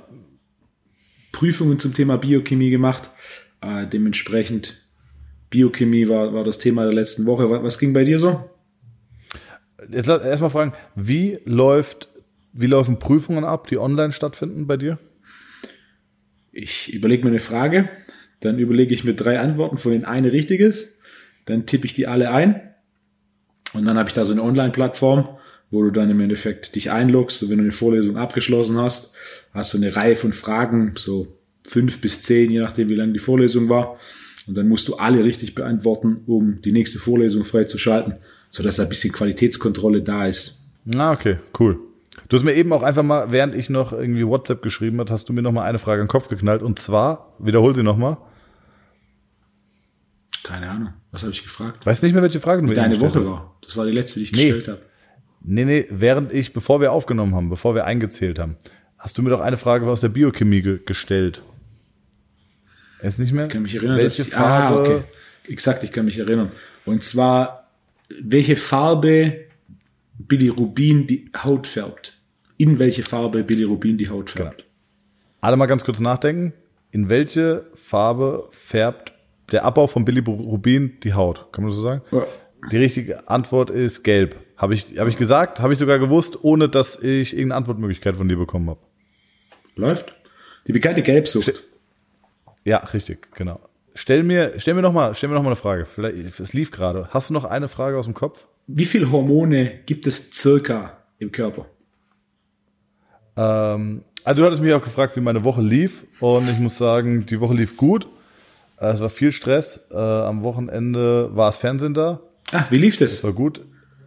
Prüfungen 1.32 1.79
zum 1.79 1.94
Thema 1.94 2.19
Biochemie 2.19 2.69
gemacht. 2.70 3.11
Äh, 3.62 3.87
dementsprechend 3.87 4.87
Biochemie 5.49 6.06
war, 6.06 6.35
war 6.35 6.44
das 6.44 6.58
Thema 6.58 6.85
der 6.85 6.93
letzten 6.93 7.25
Woche. 7.25 7.48
Was, 7.48 7.63
was 7.63 7.79
ging 7.79 7.94
bei 7.94 8.05
dir 8.05 8.19
so? 8.19 8.51
Jetzt 9.91 10.08
erstmal 10.08 10.51
fragen, 10.51 10.74
wie 10.94 11.39
läuft, 11.46 12.08
wie 12.53 12.67
laufen 12.67 12.98
Prüfungen 12.98 13.44
ab, 13.44 13.67
die 13.67 13.79
online 13.79 14.13
stattfinden 14.13 14.67
bei 14.67 14.77
dir? 14.77 14.98
Ich 16.53 16.93
überlege 16.93 17.24
mir 17.24 17.31
eine 17.31 17.41
Frage, 17.41 17.89
dann 18.41 18.58
überlege 18.58 18.94
ich 18.94 19.03
mir 19.05 19.15
drei 19.15 19.41
Antworten, 19.41 19.79
von 19.79 19.93
denen 19.93 20.05
eine 20.05 20.31
richtig 20.31 20.60
ist, 20.60 20.98
dann 21.46 21.65
tippe 21.67 21.86
ich 21.86 21.94
die 21.94 22.06
alle 22.06 22.31
ein 22.31 22.74
und 23.72 23.86
dann 23.86 23.96
habe 23.98 24.10
ich 24.10 24.15
da 24.15 24.24
so 24.24 24.32
eine 24.32 24.43
Online-Plattform, 24.43 25.39
wo 25.74 25.82
du 25.82 25.90
dann 25.90 26.08
im 26.08 26.20
Endeffekt 26.20 26.74
dich 26.74 26.90
einloggst 26.90 27.43
und 27.43 27.50
wenn 27.50 27.58
du 27.58 27.64
eine 27.64 27.72
Vorlesung 27.72 28.16
abgeschlossen 28.16 28.78
hast, 28.78 29.14
hast 29.52 29.74
du 29.74 29.78
eine 29.78 29.94
Reihe 29.94 30.16
von 30.16 30.32
Fragen, 30.32 30.94
so 30.96 31.26
fünf 31.66 32.00
bis 32.00 32.22
zehn, 32.22 32.50
je 32.50 32.60
nachdem 32.60 32.88
wie 32.88 32.94
lang 32.94 33.12
die 33.12 33.19
Vorlesung 33.19 33.69
war 33.69 33.98
und 34.46 34.54
dann 34.56 34.69
musst 34.69 34.88
du 34.88 34.94
alle 34.96 35.22
richtig 35.24 35.54
beantworten, 35.54 36.22
um 36.26 36.60
die 36.62 36.72
nächste 36.72 36.98
Vorlesung 36.98 37.44
freizuschalten, 37.44 38.14
sodass 38.50 38.81
ein 38.81 38.88
bisschen 38.88 39.12
Qualitätskontrolle 39.12 40.02
da 40.02 40.26
ist. 40.26 40.70
Ah, 40.94 41.12
okay, 41.12 41.38
cool. 41.58 41.78
Du 42.28 42.36
hast 42.36 42.44
mir 42.44 42.54
eben 42.54 42.72
auch 42.72 42.82
einfach 42.82 43.02
mal, 43.02 43.32
während 43.32 43.54
ich 43.54 43.69
noch 43.70 43.93
irgendwie 43.93 44.26
WhatsApp 44.26 44.62
geschrieben 44.62 45.00
hat, 45.00 45.10
hast 45.10 45.28
du 45.28 45.32
mir 45.32 45.43
noch 45.43 45.52
mal 45.52 45.64
eine 45.64 45.78
Frage 45.78 46.00
in 46.00 46.06
den 46.06 46.10
Kopf 46.10 46.28
geknallt 46.28 46.62
und 46.62 46.78
zwar, 46.78 47.34
wiederhol 47.38 47.74
sie 47.74 47.82
noch 47.82 47.96
mal. 47.96 48.19
Keine 50.43 50.69
Ahnung, 50.70 50.93
was 51.10 51.22
habe 51.22 51.32
ich 51.32 51.43
gefragt? 51.43 51.84
Weiß 51.86 52.02
nicht 52.02 52.12
mehr, 52.12 52.22
welche 52.22 52.40
Frage 52.40 52.60
du 52.62 52.69
mir 52.69 52.74
Deine 52.74 52.94
eben 52.94 53.02
gestellt 53.02 53.24
Woche 53.26 53.34
hast. 53.34 53.40
war. 53.43 53.56
Das 53.64 53.76
war 53.76 53.86
die 53.86 53.93
letzte, 53.93 54.19
die 54.20 54.24
ich 54.26 54.32
Nee. 54.32 54.50
gestellt 54.50 54.69
habe. 54.69 54.82
Nee, 55.46 55.65
nee, 55.67 55.86
während 55.91 56.32
ich, 56.32 56.55
bevor 56.55 56.81
wir 56.81 56.91
aufgenommen 56.93 57.34
haben, 57.34 57.51
bevor 57.51 57.74
wir 57.74 57.84
eingezählt 57.84 58.39
haben, 58.39 58.56
hast 58.98 59.19
du 59.19 59.22
mir 59.22 59.29
doch 59.29 59.41
eine 59.41 59.58
Frage 59.58 59.86
aus 59.86 60.01
der 60.01 60.08
Biochemie 60.08 60.63
ge 60.63 60.81
gestellt. 60.84 61.43
Ist 63.03 63.19
nicht 63.19 63.32
mehr? 63.32 63.44
Ich 63.44 63.53
kann 63.53 63.63
mich 63.63 63.74
erinnern, 63.74 63.98
welche 63.98 64.22
dass 64.22 64.29
ich, 64.29 64.32
Farbe? 64.32 64.77
ah, 64.77 64.81
okay. 64.81 65.05
Exakt, 65.46 65.84
ich 65.84 65.93
kann 65.93 66.06
mich 66.06 66.19
erinnern. 66.19 66.53
Und 66.86 67.03
zwar, 67.03 67.69
welche 68.22 68.56
Farbe 68.56 69.44
Bilirubin 70.19 71.06
die 71.06 71.31
Haut 71.43 71.67
färbt. 71.67 72.19
In 72.56 72.79
welche 72.79 73.03
Farbe 73.03 73.43
Bilirubin 73.43 73.98
die 73.98 74.08
Haut 74.08 74.31
färbt. 74.31 74.65
Alle 75.41 75.56
mal 75.56 75.67
ganz 75.67 75.84
kurz 75.84 76.01
nachdenken. 76.01 76.55
In 76.91 77.10
welche 77.10 77.67
Farbe 77.74 78.48
färbt 78.53 79.13
der 79.53 79.65
Abbau 79.65 79.86
von 79.86 80.06
Bilirubin 80.06 80.98
die 81.03 81.13
Haut? 81.13 81.53
Kann 81.53 81.65
man 81.65 81.70
das 81.70 81.77
so 81.77 81.82
sagen? 81.82 82.03
Ja. 82.10 82.27
Die 82.70 82.76
richtige 82.76 83.28
Antwort 83.28 83.70
ist 83.70 84.02
gelb. 84.02 84.36
Habe 84.56 84.74
ich, 84.74 84.98
hab 84.98 85.08
ich 85.08 85.16
gesagt, 85.16 85.60
habe 85.60 85.72
ich 85.72 85.78
sogar 85.78 85.98
gewusst, 85.98 86.42
ohne 86.44 86.68
dass 86.68 86.96
ich 87.02 87.32
irgendeine 87.32 87.56
Antwortmöglichkeit 87.56 88.16
von 88.16 88.28
dir 88.28 88.36
bekommen 88.36 88.70
habe. 88.70 88.80
Läuft? 89.76 90.14
Die 90.66 90.72
bekannte 90.72 91.02
Gelbsucht. 91.02 91.62
Ja, 92.64 92.78
richtig, 92.78 93.34
genau. 93.34 93.60
Stell 93.94 94.22
mir, 94.22 94.54
stell 94.56 94.74
mir 94.74 94.82
noch 94.82 94.92
mal, 94.92 95.14
stell 95.14 95.28
mir 95.28 95.34
noch 95.34 95.42
mal 95.42 95.50
eine 95.50 95.56
Frage. 95.56 95.84
Vielleicht, 95.84 96.40
es 96.40 96.52
lief 96.52 96.70
gerade. 96.70 97.08
Hast 97.10 97.30
du 97.30 97.34
noch 97.34 97.44
eine 97.44 97.68
Frage 97.68 97.98
aus 97.98 98.06
dem 98.06 98.14
Kopf? 98.14 98.46
wie 98.66 98.84
viel 98.84 99.10
Hormone 99.10 99.80
gibt 99.86 100.06
es 100.06 100.32
circa 100.32 100.98
im 101.18 101.30
Körper? 101.30 101.66
Ähm, 103.36 104.02
also 104.24 104.40
du 104.40 104.46
hattest 104.46 104.62
mich 104.62 104.72
auch 104.72 104.82
gefragt, 104.82 105.16
wie 105.16 105.20
meine 105.20 105.44
Woche 105.44 105.60
lief 105.60 106.04
und 106.20 106.48
ich 106.48 106.58
muss 106.58 106.78
sagen, 106.78 107.26
die 107.26 107.40
Woche 107.40 107.54
lief 107.54 107.76
gut. 107.76 108.08
Äh, 108.78 108.86
es 108.86 109.00
war 109.00 109.10
viel 109.10 109.32
Stress. 109.32 109.88
Äh, 109.90 109.96
am 109.96 110.42
Wochenende 110.42 111.34
war 111.36 111.48
das 111.48 111.58
Fernsehen 111.58 111.94
da. 111.94 112.20
Ach, 112.55 112.70
wie 112.70 112.79
lief 112.79 112.99
das? 112.99 113.15
Es 113.15 113.25
war 113.25 113.32
gut. 113.32 113.63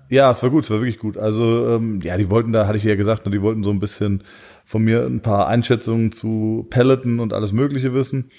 Ja, 0.09 0.31
es 0.31 0.41
war 0.41 0.49
gut, 0.49 0.63
es 0.63 0.69
war 0.69 0.79
wirklich 0.79 0.99
gut. 0.99 1.17
Also, 1.17 1.67
ähm, 1.67 1.99
ja, 2.01 2.15
die 2.15 2.29
wollten 2.29 2.53
da, 2.53 2.65
hatte 2.65 2.77
ich 2.77 2.83
ja 2.85 2.95
gesagt, 2.95 3.25
ne, 3.25 3.31
die 3.31 3.41
wollten 3.41 3.65
so 3.65 3.71
ein 3.71 3.79
bisschen 3.79 4.23
von 4.63 4.83
mir 4.83 5.05
ein 5.05 5.19
paar 5.19 5.47
Einschätzungen 5.47 6.13
zu 6.13 6.65
Pelleten 6.69 7.19
und 7.19 7.33
alles 7.33 7.51
Mögliche 7.51 7.93
wissen. 7.93 8.31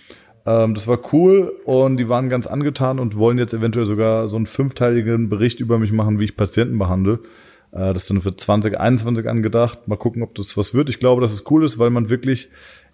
Ähm, 0.46 0.72
das 0.72 0.88
war 0.88 0.98
cool 1.12 1.52
und 1.66 1.98
die 1.98 2.08
waren 2.08 2.30
ganz 2.30 2.46
angetan 2.46 2.98
und 2.98 3.18
wollen 3.18 3.36
jetzt 3.36 3.52
eventuell 3.52 3.84
sogar 3.84 4.28
so 4.28 4.36
einen 4.36 4.46
fünfteiligen 4.46 5.28
Bericht 5.28 5.60
über 5.60 5.78
mich 5.78 5.92
machen, 5.92 6.18
wie 6.18 6.24
ich 6.24 6.38
Patienten 6.38 6.78
behandle. 6.78 7.20
Äh, 7.72 7.92
das 7.92 8.04
ist 8.04 8.10
dann 8.10 8.22
für 8.22 8.34
2021 8.34 9.28
angedacht. 9.28 9.88
Mal 9.88 9.96
gucken, 9.96 10.22
ob 10.22 10.34
das 10.34 10.56
was 10.56 10.72
wird. 10.72 10.88
Ich 10.88 11.00
glaube, 11.00 11.20
dass 11.20 11.34
es 11.34 11.44
cool 11.50 11.66
ist, 11.66 11.78
weil 11.78 11.90
man 11.90 12.08
wirklich 12.08 12.48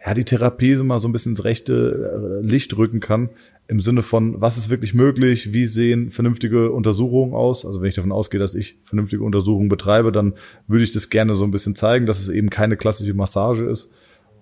ja 0.05 0.15
die 0.15 0.25
Therapie 0.25 0.75
so 0.75 0.83
mal 0.83 0.99
so 0.99 1.07
ein 1.07 1.13
bisschen 1.13 1.33
ins 1.33 1.45
rechte 1.45 2.41
äh, 2.43 2.45
Licht 2.45 2.77
rücken 2.77 2.99
kann 2.99 3.31
im 3.67 3.81
Sinne 3.81 4.03
von, 4.03 4.41
was 4.41 4.59
ist 4.59 4.69
wirklich 4.69 4.93
möglich, 4.93 5.53
wie 5.53 5.67
sehen 5.67 6.11
vernünftige 6.11 6.71
Untersuchungen 6.71 7.33
aus. 7.33 7.65
Also 7.65 7.81
wenn 7.81 7.89
ich 7.89 7.95
davon 7.95 8.13
ausgehe, 8.13 8.41
dass 8.41 8.55
ich 8.55 8.79
vernünftige 8.85 9.23
Untersuchungen 9.23 9.69
betreibe, 9.69 10.13
dann 10.13 10.35
würde 10.67 10.85
ich 10.85 10.93
das 10.93 11.09
gerne 11.09 11.35
so 11.35 11.45
ein 11.45 11.51
bisschen 11.51 11.75
zeigen, 11.75 12.05
dass 12.05 12.21
es 12.21 12.29
eben 12.29 12.51
keine 12.51 12.77
klassische 12.77 13.15
Massage 13.15 13.65
ist. 13.65 13.91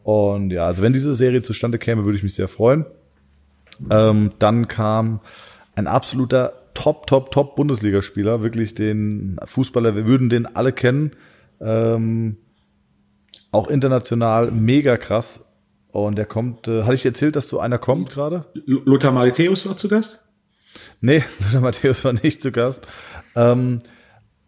Und 0.03 0.51
ja, 0.51 0.67
also 0.67 0.83
wenn 0.83 0.93
diese 0.93 1.15
Serie 1.15 1.43
zustande 1.43 1.79
käme, 1.79 2.05
würde 2.05 2.17
ich 2.17 2.25
mich 2.25 2.35
sehr 2.35 2.49
freuen. 2.49 2.85
Ähm, 3.91 4.33
dann 4.39 4.67
kam 4.67 5.21
ein 5.77 5.87
absoluter 5.87 6.53
Top, 6.75 7.07
Top, 7.07 7.31
Top 7.31 7.55
Bundesligaspieler, 7.55 8.43
wirklich 8.43 8.75
den 8.75 9.39
Fußballer, 9.45 9.95
wir 9.95 10.07
würden 10.07 10.31
den 10.31 10.47
alle 10.47 10.73
kennen. 10.73 11.13
Ähm, 11.61 12.39
auch 13.53 13.69
international 13.69 14.51
mega 14.51 14.97
krass. 14.97 15.45
Und 15.93 16.17
der 16.17 16.25
kommt, 16.25 16.69
äh, 16.69 16.83
hatte 16.83 16.95
ich 16.95 17.05
erzählt, 17.05 17.37
dass 17.37 17.49
so 17.49 17.61
einer 17.61 17.79
kommt 17.79 18.11
gerade? 18.11 18.47
Lothar 18.65 19.13
Matthäus 19.13 19.67
war 19.67 19.77
zu 19.77 19.89
Gast? 19.89 20.25
Nee, 21.01 21.23
Lothar 21.41 21.61
Matthäus 21.61 22.05
war 22.05 22.15
nicht 22.15 22.43
zu 22.43 22.51
Gast. 22.51 22.87
Ähm, 23.37 23.81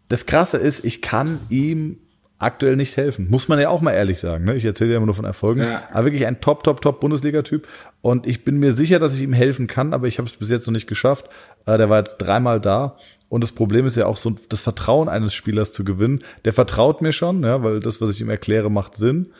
das 0.09 0.25
Krasse 0.25 0.57
ist, 0.57 0.83
ich 0.83 1.01
kann 1.01 1.39
ihm 1.49 1.99
aktuell 2.37 2.75
nicht 2.75 2.97
helfen. 2.97 3.27
Muss 3.29 3.47
man 3.47 3.59
ja 3.59 3.69
auch 3.69 3.81
mal 3.81 3.91
ehrlich 3.91 4.19
sagen. 4.19 4.43
Ne? 4.45 4.55
Ich 4.55 4.65
erzähle 4.65 4.91
ja 4.91 4.97
immer 4.97 5.05
nur 5.05 5.15
von 5.15 5.25
Erfolgen. 5.25 5.61
Ja. 5.61 5.83
Aber 5.91 6.05
wirklich 6.05 6.25
ein 6.25 6.41
Top, 6.41 6.63
Top, 6.63 6.81
Top 6.81 6.99
Bundesliga-Typ. 6.99 7.67
Und 8.01 8.27
ich 8.27 8.43
bin 8.43 8.57
mir 8.57 8.73
sicher, 8.73 8.99
dass 8.99 9.15
ich 9.15 9.21
ihm 9.21 9.33
helfen 9.33 9.67
kann, 9.67 9.93
aber 9.93 10.07
ich 10.07 10.17
habe 10.17 10.27
es 10.27 10.35
bis 10.35 10.49
jetzt 10.49 10.67
noch 10.67 10.73
nicht 10.73 10.87
geschafft. 10.87 11.29
Äh, 11.65 11.77
der 11.77 11.89
war 11.89 11.99
jetzt 11.99 12.17
dreimal 12.17 12.59
da. 12.59 12.97
Und 13.29 13.41
das 13.41 13.51
Problem 13.51 13.85
ist 13.85 13.95
ja 13.95 14.05
auch 14.07 14.17
so, 14.17 14.35
das 14.49 14.61
Vertrauen 14.61 15.09
eines 15.09 15.33
Spielers 15.33 15.71
zu 15.71 15.83
gewinnen. 15.83 16.23
Der 16.43 16.53
vertraut 16.53 17.01
mir 17.01 17.11
schon, 17.11 17.43
ja, 17.43 17.63
weil 17.63 17.79
das, 17.79 18.01
was 18.01 18.09
ich 18.09 18.21
ihm 18.21 18.29
erkläre, 18.29 18.69
macht 18.69 18.97
Sinn 18.97 19.31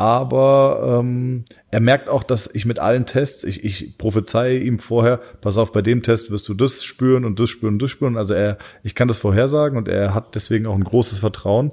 aber 0.00 0.98
ähm, 1.02 1.44
er 1.70 1.80
merkt 1.80 2.08
auch, 2.08 2.22
dass 2.22 2.48
ich 2.54 2.64
mit 2.64 2.78
allen 2.78 3.04
Tests, 3.04 3.44
ich, 3.44 3.64
ich 3.64 3.98
prophezeie 3.98 4.58
ihm 4.58 4.78
vorher, 4.78 5.20
pass 5.42 5.58
auf, 5.58 5.72
bei 5.72 5.82
dem 5.82 6.02
Test 6.02 6.30
wirst 6.30 6.48
du 6.48 6.54
das 6.54 6.82
spüren 6.82 7.26
und 7.26 7.38
das 7.38 7.50
spüren 7.50 7.74
und 7.74 7.82
das 7.82 7.90
spüren. 7.90 8.16
Also 8.16 8.32
er, 8.32 8.56
ich 8.82 8.94
kann 8.94 9.08
das 9.08 9.18
vorhersagen 9.18 9.76
und 9.76 9.88
er 9.88 10.14
hat 10.14 10.34
deswegen 10.34 10.64
auch 10.64 10.74
ein 10.74 10.84
großes 10.84 11.18
Vertrauen. 11.18 11.72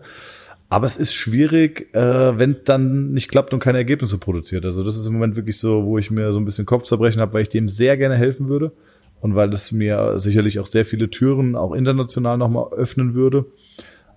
Aber 0.68 0.86
es 0.86 0.98
ist 0.98 1.14
schwierig, 1.14 1.96
äh, 1.96 2.38
wenn 2.38 2.58
dann 2.66 3.14
nicht 3.14 3.30
klappt 3.30 3.54
und 3.54 3.60
keine 3.60 3.78
Ergebnisse 3.78 4.18
produziert. 4.18 4.66
Also 4.66 4.84
das 4.84 4.98
ist 4.98 5.08
im 5.08 5.14
Moment 5.14 5.38
wirklich 5.38 5.58
so, 5.58 5.86
wo 5.86 5.98
ich 5.98 6.12
mir 6.12 6.34
so 6.34 6.38
ein 6.38 6.44
bisschen 6.44 6.66
Kopfzerbrechen 6.66 7.22
habe, 7.22 7.32
weil 7.32 7.44
ich 7.44 7.50
dem 7.50 7.70
sehr 7.70 7.96
gerne 7.96 8.18
helfen 8.18 8.50
würde 8.50 8.74
und 9.22 9.36
weil 9.36 9.54
es 9.54 9.72
mir 9.72 10.20
sicherlich 10.20 10.60
auch 10.60 10.68
sehr 10.68 10.84
viele 10.84 11.10
Türen 11.10 11.56
auch 11.56 11.72
international 11.72 12.38
nochmal 12.38 12.74
öffnen 12.74 13.14
würde. 13.14 13.46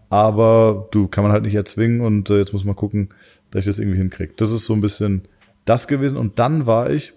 Aber 0.09 0.89
du 0.91 1.07
kann 1.07 1.23
man 1.23 1.33
halt 1.33 1.45
nicht 1.45 1.55
erzwingen 1.55 2.01
und 2.01 2.29
äh, 2.29 2.39
jetzt 2.39 2.53
muss 2.53 2.65
man 2.65 2.75
gucken, 2.75 3.11
dass 3.51 3.61
ich 3.61 3.67
das 3.67 3.79
irgendwie 3.79 3.99
hinkriege. 3.99 4.35
Das 4.37 4.51
ist 4.51 4.67
so 4.67 4.75
ein 4.75 4.81
bisschen 4.81 5.29
das 5.65 5.89
gewesen. 5.89 6.19
Und 6.19 6.39
dann 6.39 6.67
war 6.67 6.91
ich 6.91 7.13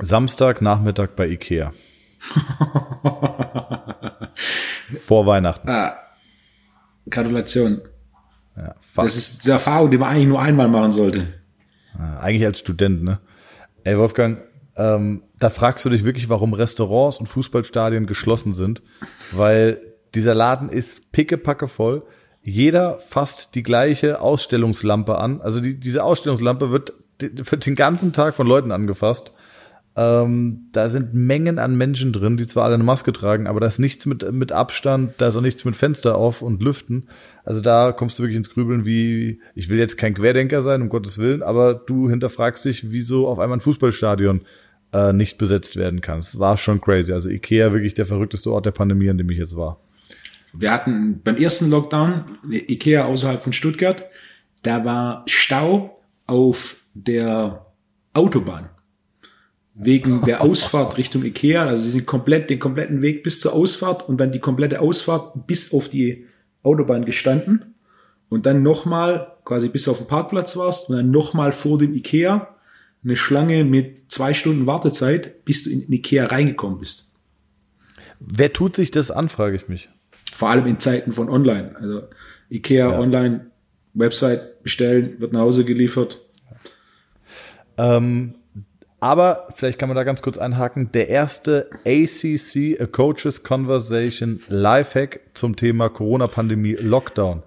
Samstagnachmittag 0.00 1.10
bei 1.16 1.28
Ikea. 1.28 1.72
Vor 4.98 5.26
Weihnachten. 5.26 5.68
Ah, 5.68 5.96
Gratulation. 7.08 7.80
Ja, 8.56 8.74
das 8.96 9.16
ist 9.16 9.46
die 9.46 9.50
Erfahrung, 9.50 9.90
die 9.90 9.98
man 9.98 10.10
eigentlich 10.10 10.28
nur 10.28 10.40
einmal 10.40 10.68
machen 10.68 10.92
sollte. 10.92 11.34
Ja, 11.98 12.20
eigentlich 12.20 12.44
als 12.44 12.58
Student, 12.58 13.04
ne? 13.04 13.20
Ey, 13.84 13.96
Wolfgang, 13.98 14.42
ähm, 14.76 15.22
da 15.38 15.50
fragst 15.50 15.84
du 15.84 15.90
dich 15.90 16.04
wirklich, 16.04 16.28
warum 16.28 16.52
Restaurants 16.52 17.18
und 17.18 17.26
Fußballstadien 17.26 18.06
geschlossen 18.06 18.52
sind, 18.52 18.82
weil 19.32 19.80
dieser 20.14 20.34
Laden 20.34 20.68
ist 20.68 21.12
pickepacke 21.12 21.68
voll 21.68 22.02
jeder 22.42 22.98
fasst 22.98 23.54
die 23.54 23.62
gleiche 23.62 24.20
Ausstellungslampe 24.20 25.18
an. 25.18 25.40
Also 25.40 25.60
die, 25.60 25.74
diese 25.78 26.02
Ausstellungslampe 26.02 26.70
wird, 26.70 26.94
wird 27.18 27.66
den 27.66 27.74
ganzen 27.74 28.12
Tag 28.12 28.34
von 28.34 28.46
Leuten 28.46 28.72
angefasst. 28.72 29.32
Ähm, 29.96 30.68
da 30.70 30.90
sind 30.90 31.12
Mengen 31.12 31.58
an 31.58 31.76
Menschen 31.76 32.12
drin, 32.12 32.36
die 32.36 32.46
zwar 32.46 32.64
alle 32.64 32.74
eine 32.74 32.84
Maske 32.84 33.12
tragen, 33.12 33.48
aber 33.48 33.58
da 33.58 33.66
ist 33.66 33.80
nichts 33.80 34.06
mit, 34.06 34.30
mit 34.30 34.52
Abstand, 34.52 35.14
da 35.18 35.26
ist 35.26 35.36
auch 35.36 35.40
nichts 35.40 35.64
mit 35.64 35.74
Fenster 35.74 36.16
auf 36.16 36.40
und 36.40 36.62
Lüften. 36.62 37.08
Also 37.44 37.60
da 37.60 37.90
kommst 37.90 38.16
du 38.16 38.22
wirklich 38.22 38.36
ins 38.36 38.50
Grübeln, 38.50 38.86
wie, 38.86 39.40
ich 39.56 39.68
will 39.68 39.78
jetzt 39.78 39.98
kein 39.98 40.14
Querdenker 40.14 40.62
sein, 40.62 40.82
um 40.82 40.88
Gottes 40.88 41.18
Willen, 41.18 41.42
aber 41.42 41.74
du 41.74 42.08
hinterfragst 42.08 42.64
dich, 42.64 42.92
wieso 42.92 43.26
auf 43.26 43.40
einmal 43.40 43.58
ein 43.58 43.62
Fußballstadion 43.62 44.42
äh, 44.92 45.12
nicht 45.12 45.36
besetzt 45.36 45.74
werden 45.74 46.00
kann. 46.00 46.20
Es 46.20 46.38
war 46.38 46.56
schon 46.56 46.80
crazy. 46.80 47.12
Also 47.12 47.28
Ikea 47.28 47.72
wirklich 47.72 47.94
der 47.94 48.06
verrückteste 48.06 48.52
Ort 48.52 48.66
der 48.66 48.70
Pandemie, 48.70 49.10
an 49.10 49.18
dem 49.18 49.30
ich 49.30 49.38
jetzt 49.38 49.56
war. 49.56 49.80
Wir 50.52 50.72
hatten 50.72 51.20
beim 51.22 51.36
ersten 51.36 51.70
Lockdown 51.70 52.38
Ikea 52.50 53.04
außerhalb 53.04 53.42
von 53.42 53.52
Stuttgart, 53.52 54.04
da 54.62 54.84
war 54.84 55.24
Stau 55.26 56.00
auf 56.26 56.76
der 56.94 57.66
Autobahn 58.12 58.70
wegen 59.74 60.22
der 60.22 60.40
Ausfahrt 60.42 60.98
Richtung 60.98 61.24
Ikea. 61.24 61.66
Also 61.66 61.84
sie 61.84 61.90
sind 61.90 62.06
komplett 62.06 62.50
den 62.50 62.58
kompletten 62.58 63.02
Weg 63.02 63.22
bis 63.22 63.40
zur 63.40 63.52
Ausfahrt 63.52 64.08
und 64.08 64.18
dann 64.18 64.32
die 64.32 64.40
komplette 64.40 64.80
Ausfahrt 64.80 65.46
bis 65.46 65.72
auf 65.72 65.88
die 65.88 66.26
Autobahn 66.62 67.04
gestanden 67.04 67.74
und 68.28 68.46
dann 68.46 68.62
nochmal 68.62 69.36
quasi 69.44 69.68
bis 69.68 69.88
auf 69.88 69.98
den 69.98 70.06
Parkplatz 70.06 70.56
warst 70.56 70.90
und 70.90 70.96
dann 70.96 71.10
nochmal 71.10 71.52
vor 71.52 71.78
dem 71.78 71.94
Ikea 71.94 72.54
eine 73.04 73.16
Schlange 73.16 73.64
mit 73.64 74.10
zwei 74.10 74.34
Stunden 74.34 74.66
Wartezeit, 74.66 75.44
bis 75.44 75.64
du 75.64 75.70
in 75.70 75.90
Ikea 75.92 76.26
reingekommen 76.26 76.80
bist. 76.80 77.12
Wer 78.18 78.52
tut 78.52 78.74
sich 78.74 78.90
das 78.90 79.10
an, 79.10 79.28
frage 79.28 79.56
ich 79.56 79.68
mich. 79.68 79.88
Vor 80.38 80.50
allem 80.50 80.68
in 80.68 80.78
Zeiten 80.78 81.12
von 81.12 81.28
Online. 81.28 81.74
Also 81.80 82.02
Ikea 82.48 82.90
ja. 82.90 82.96
Online, 83.00 83.46
Website 83.92 84.62
bestellen, 84.62 85.16
wird 85.18 85.32
nach 85.32 85.40
Hause 85.40 85.64
geliefert. 85.64 86.20
Ähm, 87.76 88.36
aber 89.00 89.48
vielleicht 89.56 89.80
kann 89.80 89.88
man 89.88 89.96
da 89.96 90.04
ganz 90.04 90.22
kurz 90.22 90.38
einhaken. 90.38 90.92
Der 90.92 91.08
erste 91.08 91.68
ACC, 91.84 92.80
A 92.80 92.86
Coaches 92.86 93.42
Conversation 93.42 94.40
Lifehack 94.46 95.22
zum 95.34 95.56
Thema 95.56 95.88
Corona-Pandemie 95.88 96.74
Lockdown. 96.74 97.42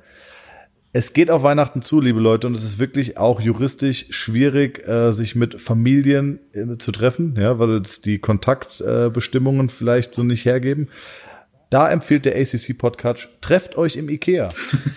Es 0.91 1.13
geht 1.13 1.31
auf 1.31 1.43
Weihnachten 1.43 1.81
zu, 1.81 2.01
liebe 2.01 2.19
Leute, 2.19 2.47
und 2.47 2.57
es 2.57 2.65
ist 2.65 2.77
wirklich 2.77 3.17
auch 3.17 3.39
juristisch 3.39 4.07
schwierig, 4.09 4.85
äh, 4.85 5.13
sich 5.13 5.35
mit 5.35 5.61
Familien 5.61 6.41
äh, 6.51 6.77
zu 6.77 6.91
treffen, 6.91 7.37
ja, 7.39 7.57
weil 7.57 7.81
die 8.03 8.19
Kontaktbestimmungen 8.19 9.67
äh, 9.67 9.71
vielleicht 9.71 10.13
so 10.13 10.23
nicht 10.23 10.43
hergeben. 10.43 10.89
Da 11.71 11.89
empfiehlt 11.89 12.25
der 12.25 12.35
ACC 12.35 12.77
Podcast, 12.77 13.29
trefft 13.39 13.77
euch 13.77 13.95
im 13.95 14.09
Ikea. 14.09 14.49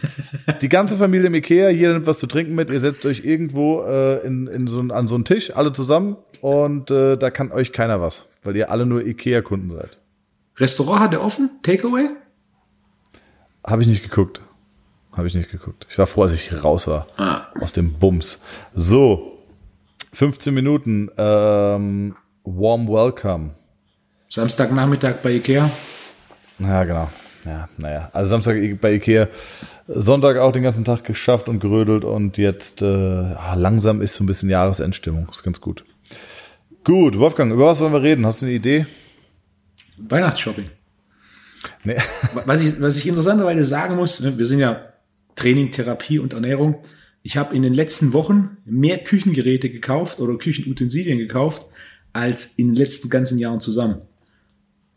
Die 0.60 0.68
ganze 0.68 0.96
Familie 0.98 1.28
im 1.28 1.34
Ikea, 1.36 1.70
jeder 1.70 1.92
nimmt 1.92 2.08
was 2.08 2.18
zu 2.18 2.26
trinken 2.26 2.56
mit, 2.56 2.68
ihr 2.68 2.80
setzt 2.80 3.06
euch 3.06 3.24
irgendwo 3.24 3.84
äh, 3.84 4.26
in, 4.26 4.48
in 4.48 4.66
so, 4.66 4.80
an 4.80 5.06
so 5.06 5.14
einen 5.14 5.24
Tisch, 5.24 5.54
alle 5.54 5.72
zusammen 5.72 6.16
und 6.40 6.90
äh, 6.90 7.16
da 7.16 7.30
kann 7.30 7.52
euch 7.52 7.70
keiner 7.70 8.00
was, 8.00 8.26
weil 8.42 8.56
ihr 8.56 8.72
alle 8.72 8.86
nur 8.86 9.06
Ikea-Kunden 9.06 9.70
seid. 9.70 9.98
Restaurant 10.56 10.98
hat 10.98 11.12
er 11.12 11.22
offen? 11.22 11.48
Takeaway? 11.62 12.10
Habe 13.64 13.82
ich 13.82 13.88
nicht 13.88 14.02
geguckt. 14.02 14.40
Habe 15.12 15.28
ich 15.28 15.34
nicht 15.36 15.52
geguckt. 15.52 15.86
Ich 15.88 15.96
war 15.96 16.08
froh, 16.08 16.24
als 16.24 16.32
ich 16.32 16.64
raus 16.64 16.88
war 16.88 17.06
ah. 17.16 17.42
aus 17.60 17.72
dem 17.72 17.92
Bums. 17.92 18.40
So, 18.74 19.38
15 20.12 20.52
Minuten. 20.52 21.08
Ähm, 21.16 22.16
warm 22.42 22.88
Welcome. 22.88 23.50
Samstagnachmittag 24.28 25.18
bei 25.22 25.34
Ikea. 25.34 25.70
Ja, 26.58 26.84
genau. 26.84 27.10
Ja, 27.44 27.68
naja. 27.76 28.10
Also 28.12 28.30
Samstag 28.30 28.56
bei 28.80 28.94
Ikea, 28.94 29.28
Sonntag 29.86 30.38
auch 30.38 30.52
den 30.52 30.62
ganzen 30.62 30.84
Tag 30.84 31.04
geschafft 31.04 31.48
und 31.48 31.60
gerödelt 31.60 32.04
und 32.04 32.38
jetzt 32.38 32.80
äh, 32.80 33.34
langsam 33.54 34.00
ist 34.00 34.14
so 34.14 34.24
ein 34.24 34.26
bisschen 34.26 34.48
Jahresendstimmung. 34.48 35.28
Ist 35.30 35.42
ganz 35.42 35.60
gut. 35.60 35.84
Gut, 36.84 37.18
Wolfgang, 37.18 37.52
über 37.52 37.66
was 37.66 37.80
wollen 37.80 37.92
wir 37.92 38.02
reden? 38.02 38.24
Hast 38.24 38.40
du 38.40 38.46
eine 38.46 38.54
Idee? 38.54 38.86
Weihnachtsshopping. 39.98 40.70
Nee. 41.82 41.96
Was, 42.46 42.60
ich, 42.60 42.80
was 42.80 42.96
ich 42.96 43.06
interessanterweise 43.06 43.64
sagen 43.64 43.96
muss, 43.96 44.20
ne, 44.20 44.36
wir 44.36 44.46
sind 44.46 44.60
ja 44.60 44.92
Training, 45.34 45.70
Therapie 45.70 46.18
und 46.18 46.32
Ernährung. 46.32 46.76
Ich 47.22 47.36
habe 47.36 47.54
in 47.56 47.62
den 47.62 47.74
letzten 47.74 48.12
Wochen 48.12 48.58
mehr 48.64 48.98
Küchengeräte 48.98 49.70
gekauft 49.70 50.20
oder 50.20 50.36
Küchenutensilien 50.36 51.18
gekauft 51.18 51.66
als 52.12 52.58
in 52.58 52.68
den 52.68 52.76
letzten 52.76 53.08
ganzen 53.08 53.38
Jahren 53.38 53.60
zusammen. 53.60 54.02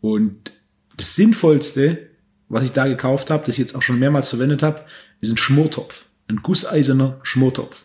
Und 0.00 0.52
das 0.98 1.16
Sinnvollste 1.16 2.08
was 2.48 2.64
ich 2.64 2.72
da 2.72 2.86
gekauft 2.88 3.30
habe, 3.30 3.44
das 3.44 3.54
ich 3.54 3.58
jetzt 3.58 3.74
auch 3.74 3.82
schon 3.82 3.98
mehrmals 3.98 4.30
verwendet 4.30 4.62
habe, 4.62 4.84
ist 5.20 5.32
ein 5.32 5.36
Schmortopf. 5.36 6.06
Ein 6.28 6.38
gusseiserner 6.42 7.18
Schmortopf. 7.22 7.84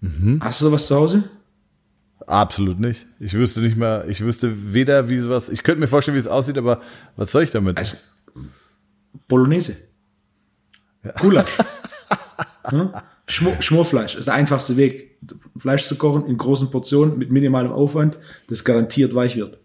Mhm. 0.00 0.40
Hast 0.42 0.60
du 0.60 0.66
sowas 0.66 0.86
zu 0.86 0.96
Hause? 0.96 1.24
Absolut 2.26 2.78
nicht. 2.78 3.06
Ich 3.20 3.34
wüsste 3.34 3.60
nicht 3.60 3.76
mehr, 3.76 4.06
ich 4.08 4.20
wüsste 4.20 4.74
weder, 4.74 5.08
wie 5.08 5.18
sowas, 5.18 5.48
ich 5.48 5.62
könnte 5.62 5.80
mir 5.80 5.88
vorstellen, 5.88 6.14
wie 6.14 6.20
es 6.20 6.26
aussieht, 6.26 6.58
aber 6.58 6.80
was 7.16 7.32
soll 7.32 7.42
ich 7.42 7.50
damit? 7.50 7.78
Also, 7.78 7.96
Bolognese. 9.28 9.76
Ja. 11.02 11.12
Gulasch. 11.12 11.58
hm? 12.64 12.90
Schmor, 13.26 13.60
Schmorfleisch 13.60 14.14
ist 14.14 14.26
der 14.26 14.34
einfachste 14.34 14.76
Weg, 14.76 15.18
Fleisch 15.56 15.84
zu 15.84 15.96
kochen 15.96 16.26
in 16.26 16.38
großen 16.38 16.70
Portionen 16.70 17.18
mit 17.18 17.30
minimalem 17.30 17.72
Aufwand, 17.72 18.18
das 18.48 18.64
garantiert 18.64 19.14
weich 19.14 19.36
wird. 19.36 19.58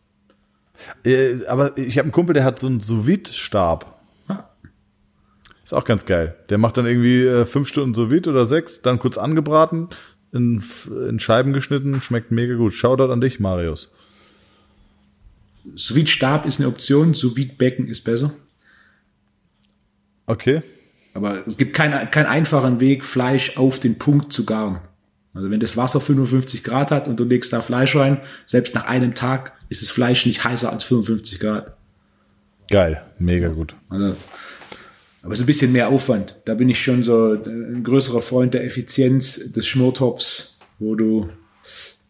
Äh, 1.06 1.46
aber 1.48 1.78
ich 1.78 1.98
habe 1.98 2.06
einen 2.06 2.12
Kumpel, 2.12 2.34
der 2.34 2.44
hat 2.44 2.60
so 2.60 2.68
einen 2.68 2.80
sous 2.80 3.08
stab 3.32 4.02
ah. 4.28 4.50
Ist 5.64 5.74
auch 5.74 5.86
ganz 5.86 6.06
geil. 6.06 6.36
Der 6.50 6.58
macht 6.58 6.78
dann 6.78 6.86
irgendwie 6.86 7.24
äh, 7.24 7.46
fünf 7.46 7.68
Stunden 7.68 7.94
sous 7.94 8.28
oder 8.28 8.46
sechs, 8.46 8.82
dann 8.82 9.00
kurz 9.00 9.18
angebraten, 9.18 9.90
in, 10.32 10.64
in 11.10 11.20
Scheiben 11.20 11.54
geschnitten, 11.54 12.02
schmeckt 12.02 12.32
mega 12.32 12.56
gut. 12.56 12.74
Shoutout 12.74 13.12
an 13.12 13.22
dich, 13.22 13.40
Marius. 13.40 13.92
sous 15.76 16.10
stab 16.10 16.46
ist 16.46 16.60
eine 16.60 16.70
Option, 16.70 17.14
sous 17.14 17.36
becken 17.58 17.88
ist 17.88 18.04
besser. 18.04 18.34
Okay. 20.26 20.62
Aber 21.14 21.46
es 21.46 21.58
gibt 21.58 21.76
keinen 21.76 22.10
keinen 22.10 22.26
einfachen 22.26 22.80
Weg, 22.80 23.06
Fleisch 23.06 23.58
auf 23.58 23.80
den 23.80 24.00
Punkt 24.00 24.34
zu 24.34 24.46
garen. 24.46 24.80
Also 25.34 25.50
wenn 25.50 25.60
das 25.60 25.78
Wasser 25.78 26.00
55 26.00 26.64
Grad 26.64 26.92
hat 26.92 27.08
und 27.08 27.20
du 27.20 27.24
legst 27.24 27.54
da 27.54 27.62
Fleisch 27.62 27.96
rein, 27.96 28.22
selbst 28.46 28.76
nach 28.76 28.86
einem 28.86 29.16
Tag 29.16 29.54
ist 29.70 29.82
das 29.82 29.90
Fleisch 29.90 30.26
nicht 30.26 30.44
heißer 30.44 30.72
als 30.72 30.84
55 30.84 31.40
Grad. 31.40 31.76
Geil, 32.70 33.04
mega 33.20 33.50
gut. 33.50 33.76
Also, 33.90 34.16
aber 35.24 35.36
so 35.36 35.44
ein 35.44 35.48
bisschen 35.48 35.72
mehr 35.72 35.90
Aufwand. 35.90 36.36
Da 36.46 36.54
bin 36.54 36.70
ich 36.70 36.82
schon 36.82 37.04
so 37.04 37.34
ein 37.34 37.84
größerer 37.84 38.22
Freund 38.22 38.54
der 38.54 38.64
Effizienz 38.66 39.52
des 39.54 39.66
Schmortopfs, 39.68 40.60
wo 40.80 40.96
du 40.96 41.30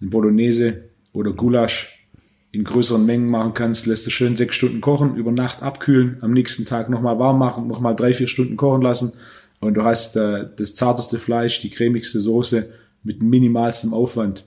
ein 0.02 0.10
Bolognese 0.10 0.84
oder 1.14 1.32
Gulasch 1.32 2.08
in 2.52 2.64
größeren 2.64 3.06
Mengen 3.06 3.30
machen 3.30 3.56
kannst, 3.56 3.88
lässt 3.88 4.06
du 4.06 4.12
schön 4.12 4.36
sechs 4.36 4.56
Stunden 4.56 4.80
kochen, 4.80 5.16
über 5.16 5.32
Nacht 5.32 5.64
abkühlen, 5.64 6.18
am 6.22 6.34
nächsten 6.34 6.66
Tag 6.66 6.88
nochmal 6.90 7.18
warm 7.18 7.40
machen, 7.40 7.68
nochmal 7.68 7.96
drei, 7.96 8.14
vier 8.14 8.28
Stunden 8.28 8.58
kochen 8.58 8.84
lassen 8.84 9.14
und 9.60 9.74
du 9.74 9.84
hast 9.84 10.16
äh, 10.18 10.46
das 10.56 10.76
zarteste 10.76 11.18
Fleisch, 11.18 11.62
die 11.62 11.72
cremigste 11.72 12.22
Soße 12.22 12.72
mit 13.04 13.22
minimalstem 13.22 13.94
Aufwand. 13.94 14.46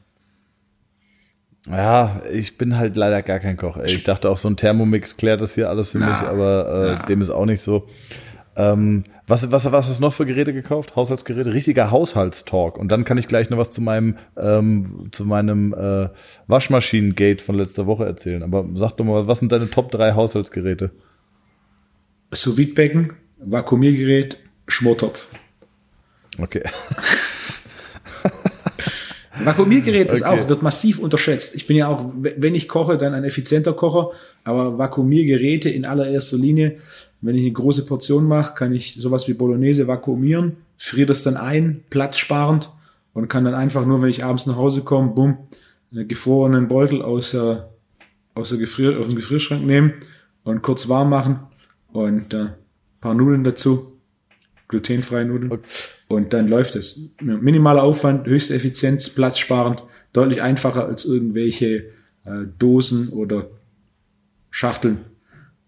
Ja, 1.68 2.20
ich 2.32 2.58
bin 2.58 2.76
halt 2.76 2.96
leider 2.96 3.22
gar 3.22 3.40
kein 3.40 3.56
Koch. 3.56 3.76
Ich 3.78 4.04
dachte 4.04 4.30
auch, 4.30 4.36
so 4.36 4.48
ein 4.48 4.56
Thermomix 4.56 5.16
klärt 5.16 5.40
das 5.40 5.54
hier 5.54 5.68
alles 5.68 5.90
für 5.90 5.98
ja, 5.98 6.06
mich, 6.06 6.18
aber 6.18 7.00
äh, 7.02 7.06
dem 7.06 7.20
ist 7.20 7.30
auch 7.30 7.44
nicht 7.44 7.60
so. 7.60 7.88
Ähm, 8.54 9.04
was, 9.26 9.50
was, 9.50 9.70
was 9.70 9.88
hast 9.88 9.98
du 9.98 10.02
noch 10.02 10.12
für 10.12 10.24
Geräte 10.24 10.52
gekauft? 10.52 10.94
Haushaltsgeräte? 10.94 11.52
Richtiger 11.52 11.90
Haushaltstalk. 11.90 12.78
Und 12.78 12.88
dann 12.88 13.04
kann 13.04 13.18
ich 13.18 13.26
gleich 13.26 13.50
noch 13.50 13.58
was 13.58 13.70
zu 13.70 13.82
meinem, 13.82 14.16
ähm, 14.36 15.08
zu 15.10 15.24
meinem 15.24 15.74
äh, 15.74 16.08
Waschmaschinen-Gate 16.46 17.42
von 17.42 17.56
letzter 17.56 17.86
Woche 17.86 18.06
erzählen. 18.06 18.44
Aber 18.44 18.64
sag 18.74 18.96
doch 18.96 19.04
mal, 19.04 19.26
was 19.26 19.40
sind 19.40 19.50
deine 19.50 19.68
Top 19.68 19.90
3 19.90 20.14
Haushaltsgeräte? 20.14 20.92
sous 22.32 22.56
becken 22.74 23.12
Vakuumiergerät, 23.38 24.38
Schmortopf. 24.66 25.28
Okay. 26.38 26.62
Vakuumiergerät 29.44 30.10
ist 30.10 30.22
okay. 30.22 30.40
auch, 30.40 30.48
wird 30.48 30.62
massiv 30.62 30.98
unterschätzt. 30.98 31.54
Ich 31.54 31.66
bin 31.66 31.76
ja 31.76 31.88
auch, 31.88 32.10
wenn 32.14 32.54
ich 32.54 32.68
koche, 32.68 32.96
dann 32.96 33.14
ein 33.14 33.24
effizienter 33.24 33.72
Kocher, 33.72 34.10
aber 34.44 34.78
Vakuumiergeräte 34.78 35.68
in 35.68 35.84
allererster 35.84 36.38
Linie 36.38 36.78
wenn 37.20 37.36
ich 37.36 37.42
eine 37.42 37.52
große 37.52 37.86
Portion 37.86 38.28
mache, 38.28 38.54
kann 38.54 38.72
ich 38.72 38.94
sowas 38.94 39.26
wie 39.28 39.34
Bolognese 39.34 39.88
vakuumieren, 39.88 40.58
friere 40.76 41.06
das 41.06 41.22
dann 41.22 41.36
ein, 41.36 41.82
platzsparend 41.90 42.70
und 43.14 43.28
kann 43.28 43.44
dann 43.44 43.54
einfach 43.54 43.86
nur, 43.86 44.02
wenn 44.02 44.10
ich 44.10 44.24
abends 44.24 44.46
nach 44.46 44.56
Hause 44.56 44.82
komme, 44.82 45.10
bumm, 45.10 45.38
einen 45.92 46.08
gefrorenen 46.08 46.68
Beutel 46.68 47.02
aus, 47.02 47.34
äh, 47.34 47.56
aus, 48.34 48.50
der 48.50 48.58
Gefrier, 48.58 48.98
aus 48.98 49.06
dem 49.06 49.16
Gefrierschrank 49.16 49.64
nehmen 49.64 49.94
und 50.44 50.62
kurz 50.62 50.88
warm 50.88 51.10
machen 51.10 51.40
und 51.92 52.34
äh, 52.34 52.48
paar 53.00 53.14
Nudeln 53.14 53.44
dazu, 53.44 53.95
glutenfreie 54.68 55.24
Nudeln 55.24 55.52
okay. 55.52 55.62
und 56.08 56.32
dann 56.32 56.48
läuft 56.48 56.76
es. 56.76 57.12
Minimaler 57.20 57.82
Aufwand, 57.82 58.26
höchste 58.26 58.54
Effizienz, 58.54 59.08
platzsparend, 59.08 59.84
deutlich 60.12 60.42
einfacher 60.42 60.86
als 60.86 61.04
irgendwelche 61.04 61.90
äh, 62.24 62.46
Dosen 62.58 63.08
oder 63.10 63.48
Schachteln 64.50 65.04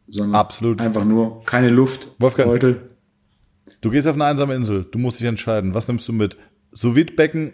sondern 0.08 0.40
Absolut. 0.40 0.80
einfach 0.80 1.04
nur 1.04 1.44
keine 1.44 1.70
Luft, 1.70 2.08
Wolfgang, 2.18 2.48
Beutel. 2.48 2.80
Du 3.80 3.90
gehst 3.90 4.08
auf 4.08 4.14
eine 4.14 4.24
einsame 4.24 4.54
Insel, 4.54 4.84
du 4.84 4.98
musst 4.98 5.20
dich 5.20 5.26
entscheiden, 5.26 5.74
was 5.74 5.86
nimmst 5.88 6.08
du 6.08 6.12
mit? 6.12 6.36
sous 6.70 6.96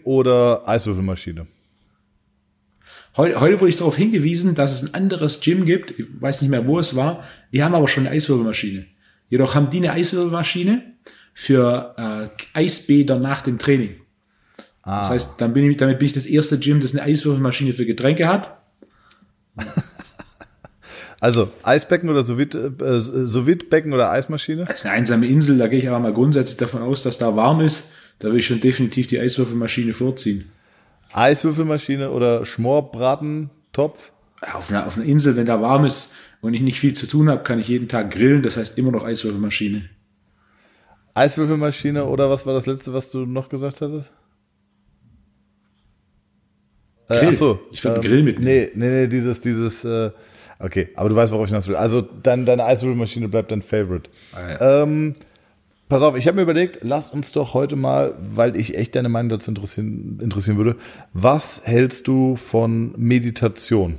oder 0.03 0.69
Eiswürfelmaschine? 0.69 1.47
Heute, 3.17 3.41
heute 3.41 3.61
wurde 3.61 3.69
ich 3.69 3.77
darauf 3.77 3.97
hingewiesen, 3.97 4.57
dass 4.57 4.73
es 4.73 4.89
ein 4.89 4.95
anderes 4.95 5.41
Gym 5.41 5.67
gibt, 5.67 5.93
ich 5.99 6.07
weiß 6.21 6.43
nicht 6.43 6.51
mehr, 6.51 6.67
wo 6.67 6.79
es 6.81 6.97
war, 6.97 7.23
die 7.53 7.63
haben 7.63 7.75
aber 7.75 7.87
schon 7.87 8.07
eine 8.07 8.17
Eiswürfelmaschine. 8.17 8.87
Jedoch 9.31 9.55
haben 9.55 9.71
die 9.71 9.79
eine 9.79 9.93
Eiswürfelmaschine 9.93 10.94
für 11.35 12.31
äh, 12.55 12.59
Eisbäder 12.59 13.19
nach 13.19 13.43
dem 13.43 13.59
Training. 13.59 13.97
Ah. 14.83 15.01
Das 15.01 15.11
heißt, 15.11 15.41
dann 15.41 15.53
bin 15.53 15.71
ich, 15.71 15.77
damit 15.77 15.99
bin 15.99 16.07
ich 16.07 16.13
das 16.13 16.27
erste 16.27 16.59
Gym, 16.59 16.81
das 16.81 16.93
eine 16.93 17.03
Eiswürfelmaschine 17.03 17.73
für 17.73 17.85
Getränke 17.85 18.29
hat. 18.29 18.57
Also 21.21 21.51
Eisbecken 21.63 22.11
oder 22.11 22.23
Sous-Becken 22.23 23.93
äh, 23.93 23.95
oder 23.95 24.11
Eismaschine? 24.11 24.67
Das 24.67 24.81
ist 24.81 24.85
eine 24.85 24.95
einsame 24.95 25.25
Insel, 25.25 25.57
da 25.57 25.69
gehe 25.69 25.79
ich 25.79 25.89
aber 25.89 25.99
mal 25.99 26.13
grundsätzlich 26.13 26.59
davon 26.59 26.83
aus, 26.83 27.03
dass 27.03 27.17
da 27.17 27.35
warm 27.35 27.63
ist. 27.63 27.95
Da 28.19 28.29
will 28.29 28.41
ich 28.41 28.47
schon 28.47 28.61
definitiv 28.61 29.07
die 29.07 29.19
Eiswürfelmaschine 29.19 29.95
vorziehen. 29.95 30.51
Eiswürfelmaschine 31.15 32.11
oder 32.11 32.45
Schmorbratentopf? 32.45 34.13
Auf 34.53 34.69
einer, 34.69 34.87
auf 34.87 34.99
einer 34.99 35.07
Insel, 35.07 35.35
wenn 35.37 35.47
da 35.47 35.63
warm 35.63 35.87
ist 35.87 36.15
und 36.43 36.53
ich 36.53 36.61
nicht 36.61 36.79
viel 36.79 36.93
zu 36.93 37.07
tun 37.07 37.31
habe, 37.31 37.43
kann 37.43 37.59
ich 37.59 37.69
jeden 37.69 37.89
Tag 37.89 38.11
grillen. 38.11 38.43
Das 38.43 38.59
heißt 38.59 38.77
immer 38.77 38.91
noch 38.91 39.05
Eiswürfelmaschine. 39.05 39.89
Eiswürfelmaschine 41.15 42.05
oder 42.05 42.29
was 42.29 42.45
war 42.45 42.55
das 42.55 42.67
letzte, 42.67 42.93
was 42.93 43.11
du 43.11 43.27
noch 43.27 43.49
gesagt 43.49 43.81
hattest? 43.81 44.13
Äh, 47.09 47.19
Grill. 47.19 47.25
Äh, 47.25 47.29
achso, 47.29 47.61
ich 47.71 47.85
würde 47.85 47.97
ähm, 47.97 48.03
Grill 48.03 48.23
mitnehmen. 48.23 48.45
Nee, 48.45 48.71
nee, 48.75 49.01
nee, 49.03 49.07
dieses, 49.07 49.41
dieses, 49.41 49.85
äh, 49.85 50.11
Okay, 50.59 50.89
aber 50.95 51.09
du 51.09 51.17
weißt, 51.17 51.33
worauf 51.33 51.45
ich 51.45 51.51
hinaus 51.51 51.69
will. 51.69 51.77
Also 51.77 52.01
dann, 52.01 52.47
deine 52.47 52.65
Eiswürfelmaschine 52.65 53.29
bleibt 53.29 53.51
dein 53.51 53.63
Favorite. 53.63 54.09
Ah, 54.33 54.51
ja. 54.51 54.83
ähm, 54.83 55.15
pass 55.89 56.01
auf, 56.01 56.17
ich 56.17 56.27
habe 56.27 56.37
mir 56.37 56.43
überlegt, 56.43 56.79
lass 56.83 57.11
uns 57.11 57.33
doch 57.33 57.55
heute 57.55 57.77
mal, 57.77 58.15
weil 58.19 58.57
ich 58.57 58.77
echt 58.77 58.95
deine 58.95 59.09
Meinung 59.09 59.31
dazu 59.31 59.51
interessieren, 59.51 60.21
interessieren 60.23 60.57
würde, 60.57 60.77
was 61.13 61.63
hältst 61.65 62.07
du 62.07 62.37
von 62.37 62.95
Meditation? 62.97 63.97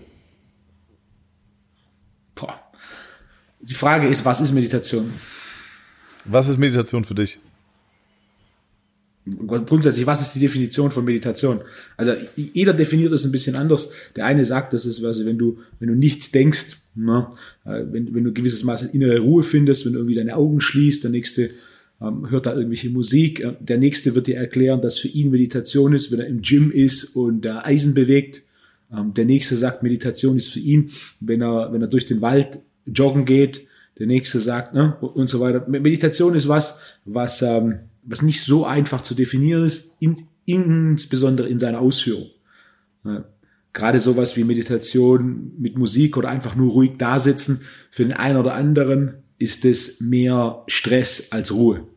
Boah. 2.33 2.59
Die 3.59 3.73
Frage 3.73 4.07
ist, 4.07 4.25
was 4.25 4.41
ist 4.41 4.51
Meditation? 4.53 5.13
Was 6.25 6.47
ist 6.47 6.57
Meditation 6.57 7.03
für 7.03 7.15
dich? 7.15 7.39
grundsätzlich, 9.25 10.05
was 10.05 10.21
ist 10.21 10.35
die 10.35 10.39
Definition 10.39 10.91
von 10.91 11.03
Meditation? 11.03 11.61
Also 11.97 12.13
jeder 12.35 12.73
definiert 12.73 13.11
das 13.11 13.25
ein 13.25 13.31
bisschen 13.31 13.55
anders. 13.55 13.91
Der 14.15 14.25
eine 14.25 14.45
sagt, 14.45 14.73
das 14.73 14.85
ist, 14.85 15.03
also 15.03 15.25
wenn 15.25 15.37
du, 15.37 15.57
wenn 15.79 15.89
du 15.89 15.95
nichts 15.95 16.31
denkst, 16.31 16.77
ne, 16.93 17.27
äh, 17.65 17.83
wenn, 17.91 18.13
wenn 18.13 18.23
du 18.23 18.33
gewisses 18.33 18.63
Maß 18.63 18.83
an 18.83 18.89
innere 18.91 19.19
Ruhe 19.19 19.43
findest, 19.43 19.85
wenn 19.85 19.93
du 19.93 19.99
irgendwie 19.99 20.15
deine 20.15 20.35
Augen 20.35 20.61
schließt, 20.61 21.03
der 21.03 21.11
nächste 21.11 21.49
ähm, 22.01 22.29
hört 22.29 22.45
da 22.45 22.53
irgendwelche 22.53 22.89
Musik, 22.89 23.39
äh, 23.39 23.53
der 23.59 23.79
nächste 23.79 24.13
wird 24.13 24.27
dir 24.27 24.37
erklären, 24.37 24.81
dass 24.81 24.99
für 24.99 25.07
ihn 25.07 25.31
Meditation 25.31 25.93
ist, 25.93 26.11
wenn 26.11 26.19
er 26.19 26.27
im 26.27 26.41
Gym 26.41 26.71
ist 26.71 27.15
und 27.15 27.47
Eisen 27.47 27.95
bewegt. 27.95 28.43
Ähm, 28.93 29.15
der 29.15 29.25
nächste 29.25 29.57
sagt, 29.57 29.81
Meditation 29.81 30.37
ist 30.37 30.49
für 30.49 30.59
ihn, 30.59 30.91
wenn 31.19 31.41
er, 31.41 31.73
wenn 31.73 31.81
er 31.81 31.87
durch 31.87 32.05
den 32.05 32.21
Wald 32.21 32.59
joggen 32.85 33.25
geht. 33.25 33.61
Der 33.97 34.07
nächste 34.07 34.39
sagt, 34.39 34.73
ne, 34.73 34.97
und 34.99 35.29
so 35.29 35.39
weiter. 35.39 35.65
Meditation 35.67 36.35
ist 36.35 36.47
was, 36.47 36.99
was 37.05 37.41
ähm, 37.41 37.79
was 38.05 38.21
nicht 38.21 38.43
so 38.43 38.65
einfach 38.65 39.01
zu 39.01 39.15
definieren 39.15 39.65
ist, 39.65 40.01
in, 40.01 40.27
insbesondere 40.45 41.49
in 41.49 41.59
seiner 41.59 41.79
Ausführung. 41.79 42.29
Ja, 43.03 43.25
gerade 43.73 43.99
sowas 43.99 44.37
wie 44.37 44.43
Meditation 44.43 45.51
mit 45.57 45.77
Musik 45.77 46.15
oder 46.17 46.29
einfach 46.29 46.55
nur 46.55 46.71
ruhig 46.71 46.97
dasitzen, 46.97 47.61
für 47.89 48.03
den 48.03 48.13
einen 48.13 48.37
oder 48.37 48.53
anderen 48.53 49.15
ist 49.37 49.65
es 49.65 49.99
mehr 49.99 50.63
Stress 50.67 51.31
als 51.31 51.51
Ruhe. 51.51 51.87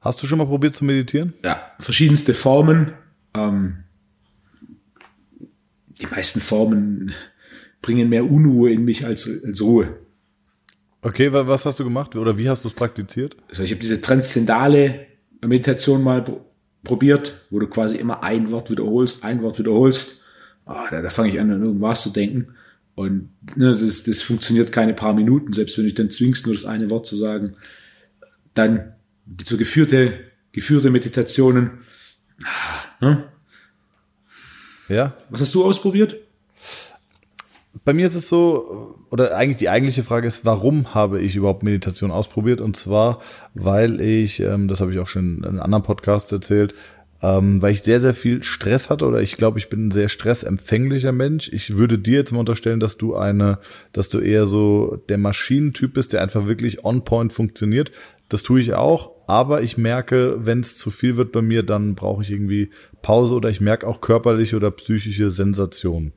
Hast 0.00 0.22
du 0.22 0.26
schon 0.26 0.38
mal 0.38 0.46
probiert 0.46 0.74
zu 0.74 0.84
meditieren? 0.84 1.32
Ja, 1.44 1.72
verschiedenste 1.78 2.34
Formen. 2.34 2.92
Ähm, 3.34 3.84
die 6.00 6.06
meisten 6.06 6.40
Formen 6.40 7.12
bringen 7.80 8.08
mehr 8.08 8.28
Unruhe 8.28 8.72
in 8.72 8.84
mich 8.84 9.06
als, 9.06 9.44
als 9.44 9.60
Ruhe. 9.60 9.98
Okay, 11.04 11.32
was 11.32 11.66
hast 11.66 11.80
du 11.80 11.84
gemacht 11.84 12.14
oder 12.14 12.38
wie 12.38 12.48
hast 12.48 12.62
du 12.64 12.68
es 12.68 12.74
praktiziert? 12.74 13.36
Also 13.48 13.64
ich 13.64 13.72
habe 13.72 13.80
diese 13.80 14.00
transzendale 14.00 15.06
Meditation 15.44 16.04
mal 16.04 16.24
probiert, 16.84 17.44
wo 17.50 17.58
du 17.58 17.66
quasi 17.66 17.96
immer 17.96 18.22
ein 18.22 18.52
Wort 18.52 18.70
wiederholst, 18.70 19.24
ein 19.24 19.42
Wort 19.42 19.58
wiederholst. 19.58 20.22
Oh, 20.64 20.74
da, 20.90 21.02
da 21.02 21.10
fange 21.10 21.30
ich 21.30 21.40
an, 21.40 21.50
an 21.50 21.60
irgendwas 21.60 22.02
zu 22.02 22.10
denken. 22.10 22.54
Und 22.94 23.30
ne, 23.56 23.76
das, 23.76 24.04
das 24.04 24.22
funktioniert 24.22 24.70
keine 24.70 24.94
paar 24.94 25.12
Minuten, 25.12 25.52
selbst 25.52 25.76
wenn 25.76 25.84
du 25.84 25.88
dich 25.88 25.96
dann 25.96 26.10
zwingst, 26.10 26.46
nur 26.46 26.54
das 26.54 26.64
eine 26.64 26.88
Wort 26.88 27.04
zu 27.04 27.16
sagen. 27.16 27.56
Dann 28.54 28.92
so 29.42 29.56
geführte, 29.56 30.20
geführte 30.52 30.90
Meditationen. 30.90 31.70
Ne? 33.00 33.24
Ja. 34.88 35.16
Was 35.30 35.40
hast 35.40 35.54
du 35.54 35.64
ausprobiert? 35.64 36.16
Bei 37.84 37.92
mir 37.92 38.06
ist 38.06 38.14
es 38.14 38.28
so, 38.28 38.96
oder 39.10 39.36
eigentlich 39.36 39.56
die 39.56 39.68
eigentliche 39.68 40.04
Frage 40.04 40.28
ist, 40.28 40.44
warum 40.44 40.94
habe 40.94 41.20
ich 41.20 41.34
überhaupt 41.34 41.64
Meditation 41.64 42.12
ausprobiert? 42.12 42.60
Und 42.60 42.76
zwar, 42.76 43.20
weil 43.54 44.00
ich, 44.00 44.38
ähm, 44.38 44.68
das 44.68 44.80
habe 44.80 44.92
ich 44.92 45.00
auch 45.00 45.08
schon 45.08 45.38
in 45.38 45.44
einem 45.44 45.60
anderen 45.60 45.82
Podcast 45.82 46.30
erzählt, 46.30 46.74
ähm, 47.22 47.60
weil 47.60 47.72
ich 47.72 47.82
sehr, 47.82 48.00
sehr 48.00 48.14
viel 48.14 48.44
Stress 48.44 48.88
hatte 48.88 49.04
oder 49.04 49.20
ich 49.20 49.36
glaube, 49.36 49.58
ich 49.58 49.68
bin 49.68 49.88
ein 49.88 49.90
sehr 49.90 50.08
stressempfänglicher 50.08 51.10
Mensch. 51.10 51.50
Ich 51.52 51.76
würde 51.76 51.98
dir 51.98 52.18
jetzt 52.18 52.32
mal 52.32 52.40
unterstellen, 52.40 52.78
dass 52.78 52.98
du 52.98 53.16
eine, 53.16 53.58
dass 53.92 54.08
du 54.08 54.20
eher 54.20 54.46
so 54.46 55.02
der 55.08 55.18
Maschinentyp 55.18 55.94
bist, 55.94 56.12
der 56.12 56.22
einfach 56.22 56.46
wirklich 56.46 56.84
on 56.84 57.04
point 57.04 57.32
funktioniert. 57.32 57.90
Das 58.28 58.44
tue 58.44 58.60
ich 58.60 58.74
auch, 58.74 59.10
aber 59.26 59.62
ich 59.62 59.76
merke, 59.76 60.36
wenn 60.38 60.60
es 60.60 60.76
zu 60.76 60.92
viel 60.92 61.16
wird 61.16 61.32
bei 61.32 61.42
mir, 61.42 61.64
dann 61.64 61.96
brauche 61.96 62.22
ich 62.22 62.30
irgendwie 62.30 62.70
Pause 63.02 63.34
oder 63.34 63.50
ich 63.50 63.60
merke 63.60 63.88
auch 63.88 64.00
körperliche 64.00 64.56
oder 64.56 64.70
psychische 64.70 65.32
Sensationen. 65.32 66.12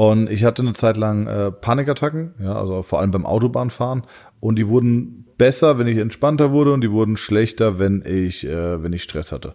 Und 0.00 0.30
ich 0.30 0.44
hatte 0.44 0.62
eine 0.62 0.72
Zeit 0.72 0.96
lang 0.96 1.26
äh, 1.26 1.52
Panikattacken, 1.52 2.32
ja, 2.38 2.58
also 2.58 2.80
vor 2.80 3.00
allem 3.00 3.10
beim 3.10 3.26
Autobahnfahren. 3.26 4.04
Und 4.40 4.58
die 4.58 4.66
wurden 4.66 5.26
besser, 5.36 5.78
wenn 5.78 5.86
ich 5.86 5.98
entspannter 5.98 6.52
wurde, 6.52 6.72
und 6.72 6.80
die 6.80 6.90
wurden 6.90 7.18
schlechter, 7.18 7.78
wenn 7.78 8.02
ich, 8.06 8.46
äh, 8.46 8.82
wenn 8.82 8.94
ich 8.94 9.02
Stress 9.02 9.30
hatte. 9.30 9.54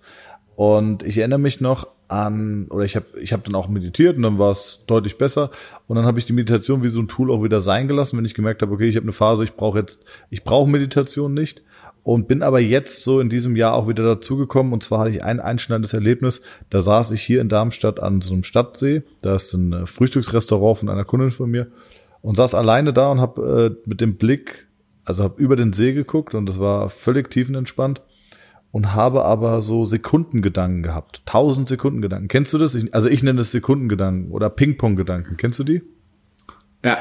Und 0.56 1.02
ich 1.02 1.18
erinnere 1.18 1.40
mich 1.40 1.62
noch 1.62 1.88
an, 2.10 2.68
oder 2.70 2.86
ich 2.86 2.96
habe 2.96 3.08
ich 3.20 3.34
hab 3.34 3.44
dann 3.44 3.56
auch 3.56 3.70
meditiert 3.70 4.18
und 4.18 4.22
dann 4.22 4.38
war 4.38 4.52
es 4.52 4.84
deutlich 4.86 5.18
besser. 5.18 5.50
Und 5.88 5.96
dann 5.96 6.06
habe 6.06 6.20
ich 6.20 6.26
die 6.26 6.34
Meditation 6.34 6.84
wie 6.84 6.90
so 6.90 7.00
ein 7.00 7.08
Tool 7.08 7.32
auch 7.32 7.42
wieder 7.42 7.62
sein 7.62 7.88
gelassen, 7.88 8.16
wenn 8.16 8.26
ich 8.26 8.36
gemerkt 8.36 8.62
habe, 8.62 8.72
okay, 8.72 8.88
ich 8.88 8.98
habe 8.98 9.06
eine 9.06 9.14
Phase, 9.14 9.46
ich 9.46 9.56
brauche 9.56 9.80
jetzt, 9.80 10.06
ich 10.30 10.44
brauche 10.44 10.70
Meditation 10.70 11.34
nicht 11.34 11.64
und 12.06 12.28
bin 12.28 12.44
aber 12.44 12.60
jetzt 12.60 13.04
so 13.04 13.20
in 13.20 13.30
diesem 13.30 13.56
Jahr 13.56 13.74
auch 13.74 13.88
wieder 13.88 14.04
dazugekommen. 14.04 14.74
Und 14.74 14.84
zwar 14.84 15.00
hatte 15.00 15.10
ich 15.10 15.24
ein 15.24 15.40
einschneidendes 15.40 15.94
Erlebnis. 15.94 16.44
Da 16.70 16.80
saß 16.80 17.10
ich 17.10 17.24
hier 17.24 17.42
in 17.42 17.50
Darmstadt 17.50 18.00
an 18.00 18.22
so 18.22 18.32
einem 18.32 18.44
Stadtsee. 18.44 19.02
Da 19.24 19.34
ist 19.34 19.52
ein 19.56 19.74
äh, 19.74 19.86
Frühstücksrestaurant 19.88 20.78
von 20.78 20.90
einer 20.90 21.04
Kundin 21.04 21.32
von 21.32 21.50
mir 21.50 21.72
und 22.22 22.36
saß 22.36 22.54
alleine 22.54 22.94
da 22.94 23.10
und 23.10 23.22
habe 23.22 23.76
äh, 23.76 23.90
mit 23.90 24.02
dem 24.02 24.18
Blick, 24.18 24.68
also 25.04 25.24
habe 25.24 25.42
über 25.42 25.56
den 25.56 25.74
See 25.74 25.94
geguckt 25.94 26.36
und 26.36 26.46
das 26.46 26.60
war 26.60 26.90
völlig 26.90 27.32
tiefenentspannt 27.32 28.04
und 28.72 28.94
habe 28.94 29.26
aber 29.26 29.64
so 29.64 29.86
Sekundengedanken 29.86 30.84
gehabt. 30.84 31.24
Tausend 31.26 31.68
Sekundengedanken. 31.68 32.28
Kennst 32.28 32.54
du 32.54 32.60
das? 32.60 32.76
Ich, 32.76 32.94
also 32.94 33.10
ich 33.10 33.24
nenne 33.24 33.40
das 33.40 33.50
Sekundengedanken 33.50 34.32
oder 34.32 34.52
Ping-Pong-Gedanken. 34.52 35.38
Kennst 35.38 35.58
du 35.58 35.64
die? 35.64 35.82
Ja. 36.84 37.00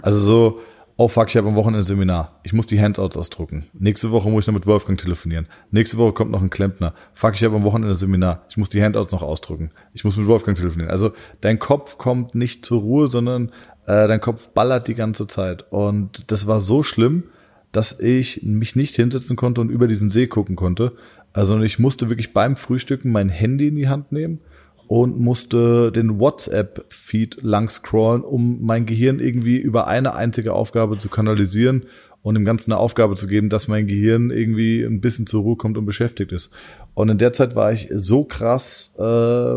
Also 0.00 0.18
so, 0.20 0.60
oh 0.96 1.08
fuck, 1.08 1.28
ich 1.28 1.36
habe 1.36 1.48
am 1.48 1.56
Wochenende 1.56 1.84
Seminar. 1.84 2.40
Ich 2.42 2.52
muss 2.52 2.66
die 2.66 2.80
Handouts 2.80 3.16
ausdrucken. 3.16 3.66
Nächste 3.72 4.10
Woche 4.10 4.30
muss 4.30 4.44
ich 4.44 4.46
noch 4.46 4.54
mit 4.54 4.66
Wolfgang 4.66 4.98
telefonieren. 4.98 5.46
Nächste 5.70 5.98
Woche 5.98 6.12
kommt 6.12 6.30
noch 6.30 6.40
ein 6.40 6.50
Klempner. 6.50 6.94
Fuck, 7.12 7.34
ich 7.34 7.44
habe 7.44 7.56
am 7.56 7.64
Wochenende 7.64 7.94
Seminar. 7.94 8.44
Ich 8.48 8.56
muss 8.56 8.70
die 8.70 8.82
Handouts 8.82 9.12
noch 9.12 9.22
ausdrucken. 9.22 9.70
Ich 9.92 10.04
muss 10.04 10.16
mit 10.16 10.26
Wolfgang 10.26 10.56
telefonieren. 10.56 10.90
Also 10.90 11.12
dein 11.40 11.58
Kopf 11.58 11.98
kommt 11.98 12.34
nicht 12.34 12.64
zur 12.64 12.80
Ruhe, 12.80 13.08
sondern 13.08 13.50
äh, 13.86 14.08
dein 14.08 14.20
Kopf 14.20 14.48
ballert 14.50 14.88
die 14.88 14.94
ganze 14.94 15.26
Zeit. 15.26 15.70
Und 15.70 16.30
das 16.30 16.46
war 16.46 16.60
so 16.60 16.82
schlimm, 16.82 17.24
dass 17.72 18.00
ich 18.00 18.42
mich 18.42 18.74
nicht 18.74 18.96
hinsetzen 18.96 19.36
konnte 19.36 19.60
und 19.60 19.70
über 19.70 19.88
diesen 19.88 20.08
See 20.08 20.26
gucken 20.26 20.56
konnte. 20.56 20.92
Also 21.34 21.60
ich 21.60 21.78
musste 21.78 22.08
wirklich 22.08 22.32
beim 22.32 22.56
Frühstücken 22.56 23.12
mein 23.12 23.28
Handy 23.28 23.68
in 23.68 23.76
die 23.76 23.88
Hand 23.88 24.12
nehmen 24.12 24.40
und 24.88 25.18
musste 25.18 25.90
den 25.92 26.18
WhatsApp-Feed 26.18 27.42
lang 27.42 27.68
scrollen, 27.68 28.22
um 28.22 28.64
mein 28.64 28.86
Gehirn 28.86 29.18
irgendwie 29.18 29.56
über 29.56 29.86
eine 29.86 30.14
einzige 30.14 30.52
Aufgabe 30.52 30.98
zu 30.98 31.08
kanalisieren 31.08 31.86
und 32.22 32.34
dem 32.34 32.44
Ganzen 32.44 32.72
eine 32.72 32.80
Aufgabe 32.80 33.14
zu 33.16 33.26
geben, 33.26 33.50
dass 33.50 33.68
mein 33.68 33.86
Gehirn 33.86 34.30
irgendwie 34.30 34.82
ein 34.82 35.00
bisschen 35.00 35.26
zur 35.26 35.42
Ruhe 35.42 35.56
kommt 35.56 35.78
und 35.78 35.86
beschäftigt 35.86 36.32
ist. 36.32 36.50
Und 36.94 37.08
in 37.08 37.18
der 37.18 37.32
Zeit 37.32 37.54
war 37.54 37.72
ich 37.72 37.88
so 37.92 38.24
krass 38.24 38.94
äh, 38.98 39.56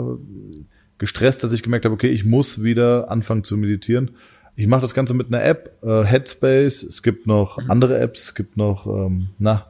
gestresst, 0.97 1.43
dass 1.43 1.51
ich 1.51 1.63
gemerkt 1.63 1.85
habe, 1.85 1.95
okay, 1.95 2.09
ich 2.09 2.25
muss 2.25 2.63
wieder 2.63 3.09
anfangen 3.09 3.43
zu 3.43 3.57
meditieren. 3.57 4.11
Ich 4.55 4.67
mache 4.67 4.81
das 4.81 4.93
Ganze 4.93 5.13
mit 5.13 5.27
einer 5.27 5.43
App, 5.43 5.77
äh, 5.81 6.03
Headspace. 6.03 6.83
Es 6.83 7.01
gibt 7.01 7.25
noch 7.25 7.57
mhm. 7.57 7.71
andere 7.71 7.97
Apps. 7.97 8.25
Es 8.25 8.35
gibt 8.35 8.57
noch, 8.57 8.85
ähm, 8.85 9.29
na, 9.39 9.65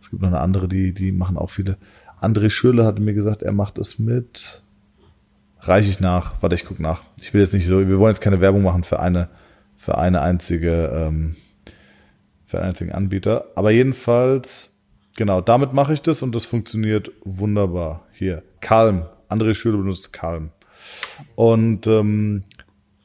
es 0.00 0.10
gibt 0.10 0.22
noch 0.22 0.28
eine 0.28 0.40
andere, 0.40 0.66
die 0.66 0.92
die 0.92 1.12
machen 1.12 1.36
auch 1.36 1.50
viele. 1.50 1.76
André 2.20 2.50
Schürle 2.50 2.84
hatte 2.84 3.00
mir 3.00 3.14
gesagt, 3.14 3.42
er 3.42 3.52
macht 3.52 3.78
es 3.78 3.98
mit 3.98 4.62
reiche 5.62 5.90
ich 5.90 6.00
nach. 6.00 6.40
Warte, 6.40 6.54
ich 6.54 6.64
guck 6.64 6.80
nach. 6.80 7.02
Ich 7.20 7.32
will 7.34 7.40
jetzt 7.40 7.54
nicht 7.54 7.66
so, 7.66 7.86
wir 7.86 7.98
wollen 7.98 8.12
jetzt 8.12 8.20
keine 8.20 8.40
Werbung 8.40 8.62
machen 8.62 8.84
für 8.84 9.00
eine, 9.00 9.28
für 9.76 9.98
eine 9.98 10.20
einzige, 10.20 10.90
ähm, 10.94 11.36
für 12.44 12.58
einen 12.58 12.68
einzigen 12.68 12.92
Anbieter. 12.92 13.46
Aber 13.54 13.70
jedenfalls, 13.70 14.78
genau, 15.16 15.40
damit 15.40 15.72
mache 15.72 15.92
ich 15.92 16.02
das 16.02 16.22
und 16.22 16.34
das 16.34 16.44
funktioniert 16.44 17.10
wunderbar. 17.24 18.06
Hier, 18.12 18.42
Calm. 18.60 19.06
André 19.28 19.54
Schüler 19.54 19.78
benutzt 19.78 20.12
Calm. 20.12 20.50
Und 21.36 21.86
ähm, 21.86 22.42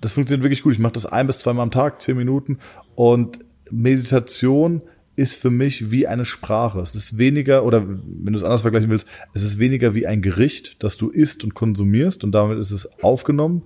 das 0.02 0.14
funktioniert 0.14 0.44
wirklich 0.44 0.64
gut. 0.64 0.74
Ich 0.74 0.80
mache 0.80 0.94
das 0.94 1.06
ein 1.06 1.28
bis 1.28 1.40
zweimal 1.40 1.64
am 1.64 1.72
Tag, 1.72 2.02
zehn 2.02 2.18
Minuten. 2.18 2.60
Und 2.96 3.40
Meditation 3.70 4.82
ist 5.16 5.36
für 5.36 5.50
mich 5.50 5.92
wie 5.92 6.08
eine 6.08 6.26
Sprache. 6.26 6.80
Es 6.80 6.96
ist 6.96 7.18
weniger, 7.18 7.64
oder 7.66 7.88
wenn 7.88 8.34
du 8.34 8.38
es 8.38 8.44
anders 8.44 8.62
vergleichen 8.62 8.90
willst, 8.90 9.08
es 9.34 9.44
ist 9.44 9.60
weniger 9.60 9.94
wie 9.94 10.08
ein 10.08 10.22
Gericht, 10.22 10.84
das 10.84 10.98
du 10.98 11.10
isst 11.10 11.44
und 11.44 11.54
konsumierst 11.54 12.24
und 12.24 12.32
damit 12.34 12.60
ist 12.60 12.72
es 12.72 12.90
aufgenommen. 13.02 13.64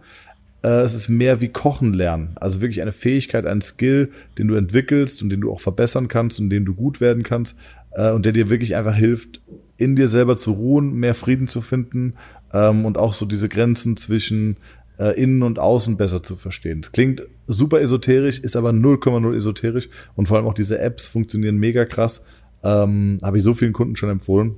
Äh, 0.63 0.81
es 0.81 0.93
ist 0.93 1.09
mehr 1.09 1.41
wie 1.41 1.49
Kochen 1.49 1.93
lernen. 1.93 2.31
Also 2.35 2.61
wirklich 2.61 2.81
eine 2.81 2.91
Fähigkeit, 2.91 3.45
ein 3.45 3.61
Skill, 3.61 4.11
den 4.37 4.47
du 4.47 4.55
entwickelst 4.55 5.21
und 5.23 5.29
den 5.29 5.41
du 5.41 5.51
auch 5.51 5.59
verbessern 5.59 6.07
kannst 6.07 6.39
und 6.39 6.49
den 6.49 6.65
du 6.65 6.75
gut 6.75 7.01
werden 7.01 7.23
kannst 7.23 7.57
äh, 7.91 8.11
und 8.11 8.25
der 8.25 8.33
dir 8.33 8.49
wirklich 8.49 8.75
einfach 8.75 8.95
hilft, 8.95 9.41
in 9.77 9.95
dir 9.95 10.07
selber 10.07 10.37
zu 10.37 10.51
ruhen, 10.51 10.93
mehr 10.93 11.15
Frieden 11.15 11.47
zu 11.47 11.61
finden 11.61 12.13
ähm, 12.53 12.85
und 12.85 12.97
auch 12.97 13.13
so 13.13 13.25
diese 13.25 13.49
Grenzen 13.49 13.97
zwischen 13.97 14.57
äh, 14.99 15.19
innen 15.21 15.43
und 15.43 15.59
außen 15.59 15.97
besser 15.97 16.21
zu 16.21 16.35
verstehen. 16.35 16.81
Es 16.81 16.91
klingt 16.91 17.23
super 17.47 17.79
esoterisch, 17.79 18.39
ist 18.39 18.55
aber 18.55 18.71
0,0 18.71 19.35
esoterisch 19.35 19.89
und 20.15 20.27
vor 20.27 20.37
allem 20.37 20.45
auch 20.45 20.53
diese 20.53 20.79
Apps 20.79 21.07
funktionieren 21.07 21.57
mega 21.57 21.85
krass. 21.85 22.23
Ähm, 22.63 23.17
Habe 23.23 23.37
ich 23.37 23.43
so 23.43 23.53
vielen 23.53 23.73
Kunden 23.73 23.95
schon 23.95 24.09
empfohlen. 24.09 24.55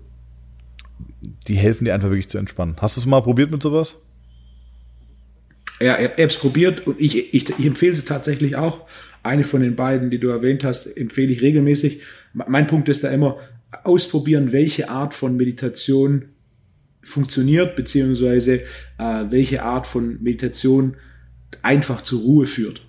Die 1.47 1.55
helfen 1.55 1.85
dir 1.85 1.93
einfach 1.93 2.09
wirklich 2.09 2.29
zu 2.29 2.37
entspannen. 2.37 2.75
Hast 2.79 2.97
du 2.97 3.01
es 3.01 3.05
mal 3.05 3.21
probiert 3.21 3.51
mit 3.51 3.61
sowas? 3.61 3.97
Ja, 5.79 5.97
ich 5.97 6.09
habe 6.09 6.17
Apps 6.17 6.37
probiert 6.37 6.85
und 6.85 6.99
ich, 6.99 7.33
ich, 7.33 7.49
ich 7.49 7.65
empfehle 7.65 7.95
sie 7.95 8.03
tatsächlich 8.03 8.55
auch. 8.55 8.81
Eine 9.23 9.43
von 9.43 9.61
den 9.61 9.75
beiden, 9.75 10.09
die 10.09 10.19
du 10.19 10.29
erwähnt 10.29 10.63
hast, 10.63 10.85
empfehle 10.85 11.31
ich 11.31 11.41
regelmäßig. 11.41 12.01
Mein 12.33 12.67
Punkt 12.67 12.89
ist 12.89 13.03
da 13.03 13.09
immer, 13.09 13.37
ausprobieren, 13.83 14.51
welche 14.51 14.89
Art 14.89 15.13
von 15.13 15.37
Meditation 15.37 16.29
funktioniert, 17.01 17.75
beziehungsweise 17.75 18.61
äh, 18.97 19.25
welche 19.29 19.63
Art 19.63 19.87
von 19.87 20.21
Meditation 20.21 20.95
einfach 21.61 22.01
zur 22.01 22.21
Ruhe 22.21 22.45
führt. 22.45 22.81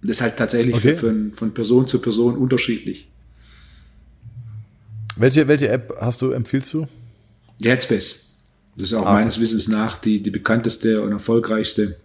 Und 0.00 0.08
das 0.08 0.16
ist 0.16 0.22
halt 0.22 0.36
tatsächlich 0.36 0.74
okay. 0.74 0.96
von, 0.96 1.32
von 1.34 1.54
Person 1.54 1.86
zu 1.86 2.00
Person 2.00 2.36
unterschiedlich. 2.36 3.08
Welche, 5.16 5.46
welche 5.46 5.68
App 5.68 5.94
hast 6.00 6.22
du, 6.22 6.30
empfiehlst 6.30 6.72
du? 6.72 6.88
Die 7.58 7.68
Headspace. 7.68 8.30
Das 8.76 8.90
ist 8.90 8.94
auch 8.94 9.06
ah, 9.06 9.14
meines 9.14 9.38
Wissens 9.38 9.68
nach 9.68 9.98
die, 9.98 10.22
die 10.22 10.30
bekannteste 10.30 11.02
und 11.02 11.12
erfolgreichste. 11.12 11.96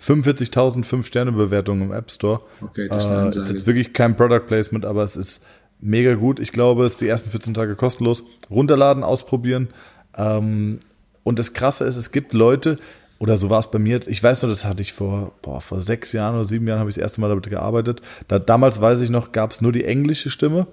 45.000 0.00 0.84
5-Sterne-Bewertungen 0.84 1.82
im 1.82 1.92
App 1.92 2.10
Store. 2.10 2.42
Okay, 2.60 2.88
das 2.88 3.06
äh, 3.06 3.28
ist 3.40 3.48
jetzt 3.48 3.66
wirklich 3.66 3.92
kein 3.92 4.14
Product 4.14 4.46
Placement, 4.46 4.84
aber 4.84 5.02
es 5.02 5.16
ist 5.16 5.44
mega 5.84 6.14
gut. 6.14 6.40
Ich 6.40 6.50
glaube, 6.50 6.84
es 6.84 6.94
ist 6.94 7.00
die 7.00 7.08
ersten 7.08 7.30
14 7.30 7.54
Tage 7.54 7.76
kostenlos. 7.76 8.24
Runterladen, 8.50 9.04
ausprobieren. 9.04 9.68
Ähm, 10.16 10.80
und 11.22 11.38
das 11.38 11.52
Krasse 11.52 11.84
ist, 11.84 11.96
es 11.96 12.10
gibt 12.10 12.32
Leute, 12.32 12.78
oder 13.18 13.36
so 13.36 13.50
war 13.50 13.60
es 13.60 13.70
bei 13.70 13.78
mir. 13.78 14.06
Ich 14.08 14.22
weiß 14.22 14.42
nur, 14.42 14.50
das 14.50 14.64
hatte 14.64 14.82
ich 14.82 14.92
vor, 14.92 15.32
boah, 15.42 15.60
vor 15.60 15.80
sechs 15.80 16.12
Jahren 16.12 16.34
oder 16.34 16.44
sieben 16.44 16.66
Jahren 16.66 16.80
habe 16.80 16.90
ich 16.90 16.96
das 16.96 17.02
erste 17.02 17.20
Mal 17.20 17.28
damit 17.28 17.48
gearbeitet. 17.48 18.02
Da, 18.28 18.38
damals 18.38 18.80
weiß 18.80 19.00
ich 19.00 19.10
noch, 19.10 19.32
gab 19.32 19.50
es 19.50 19.60
nur 19.60 19.72
die 19.72 19.84
englische 19.84 20.30
Stimme. 20.30 20.66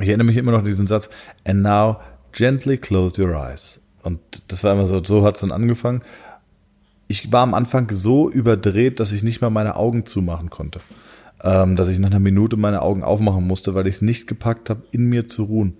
Ich 0.00 0.08
erinnere 0.08 0.26
mich 0.26 0.36
immer 0.36 0.52
noch 0.52 0.58
an 0.58 0.64
diesen 0.64 0.86
Satz. 0.86 1.10
And 1.44 1.62
now 1.62 2.00
gently 2.32 2.76
close 2.76 3.20
your 3.20 3.34
eyes. 3.34 3.80
Und 4.02 4.20
das 4.48 4.64
war 4.64 4.72
immer 4.72 4.86
so, 4.86 5.02
so 5.02 5.24
hat 5.24 5.36
es 5.36 5.40
dann 5.40 5.52
angefangen. 5.52 6.02
Ich 7.06 7.32
war 7.32 7.42
am 7.42 7.54
Anfang 7.54 7.90
so 7.90 8.28
überdreht, 8.28 8.98
dass 8.98 9.12
ich 9.12 9.22
nicht 9.22 9.40
mal 9.40 9.50
meine 9.50 9.76
Augen 9.76 10.06
zumachen 10.06 10.50
konnte 10.50 10.80
ähm, 11.44 11.76
dass 11.76 11.88
ich 11.88 11.98
nach 11.98 12.10
einer 12.10 12.18
Minute 12.18 12.56
meine 12.56 12.82
Augen 12.82 13.04
aufmachen 13.04 13.46
musste, 13.46 13.74
weil 13.74 13.86
ich 13.86 13.96
es 13.96 14.02
nicht 14.02 14.26
gepackt 14.26 14.70
habe, 14.70 14.82
in 14.90 15.04
mir 15.04 15.26
zu 15.26 15.44
ruhen. 15.44 15.74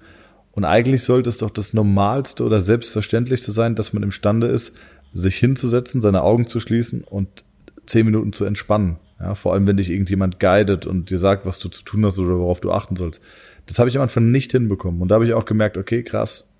Und 0.52 0.64
eigentlich 0.64 1.02
sollte 1.02 1.30
es 1.30 1.38
doch 1.38 1.50
das 1.50 1.72
Normalste 1.72 2.44
oder 2.44 2.60
Selbstverständlichste 2.60 3.50
sein, 3.50 3.74
dass 3.74 3.92
man 3.92 4.02
imstande 4.02 4.46
ist, 4.46 4.74
sich 5.14 5.36
hinzusetzen, 5.36 6.00
seine 6.00 6.22
Augen 6.22 6.46
zu 6.46 6.60
schließen 6.60 7.02
und 7.02 7.44
zehn 7.86 8.04
Minuten 8.04 8.32
zu 8.32 8.44
entspannen. 8.44 8.98
Ja, 9.18 9.34
vor 9.34 9.54
allem, 9.54 9.66
wenn 9.66 9.78
dich 9.78 9.90
irgendjemand 9.90 10.38
guidet 10.38 10.86
und 10.86 11.10
dir 11.10 11.18
sagt, 11.18 11.46
was 11.46 11.58
du 11.58 11.68
zu 11.68 11.82
tun 11.82 12.04
hast 12.04 12.18
oder 12.18 12.38
worauf 12.38 12.60
du 12.60 12.70
achten 12.70 12.96
sollst. 12.96 13.20
Das 13.66 13.78
habe 13.78 13.88
ich 13.88 13.96
am 13.96 14.02
Anfang 14.02 14.30
nicht 14.30 14.52
hinbekommen. 14.52 15.00
Und 15.00 15.08
da 15.08 15.14
habe 15.14 15.24
ich 15.24 15.32
auch 15.32 15.46
gemerkt, 15.46 15.78
okay, 15.78 16.02
krass, 16.02 16.52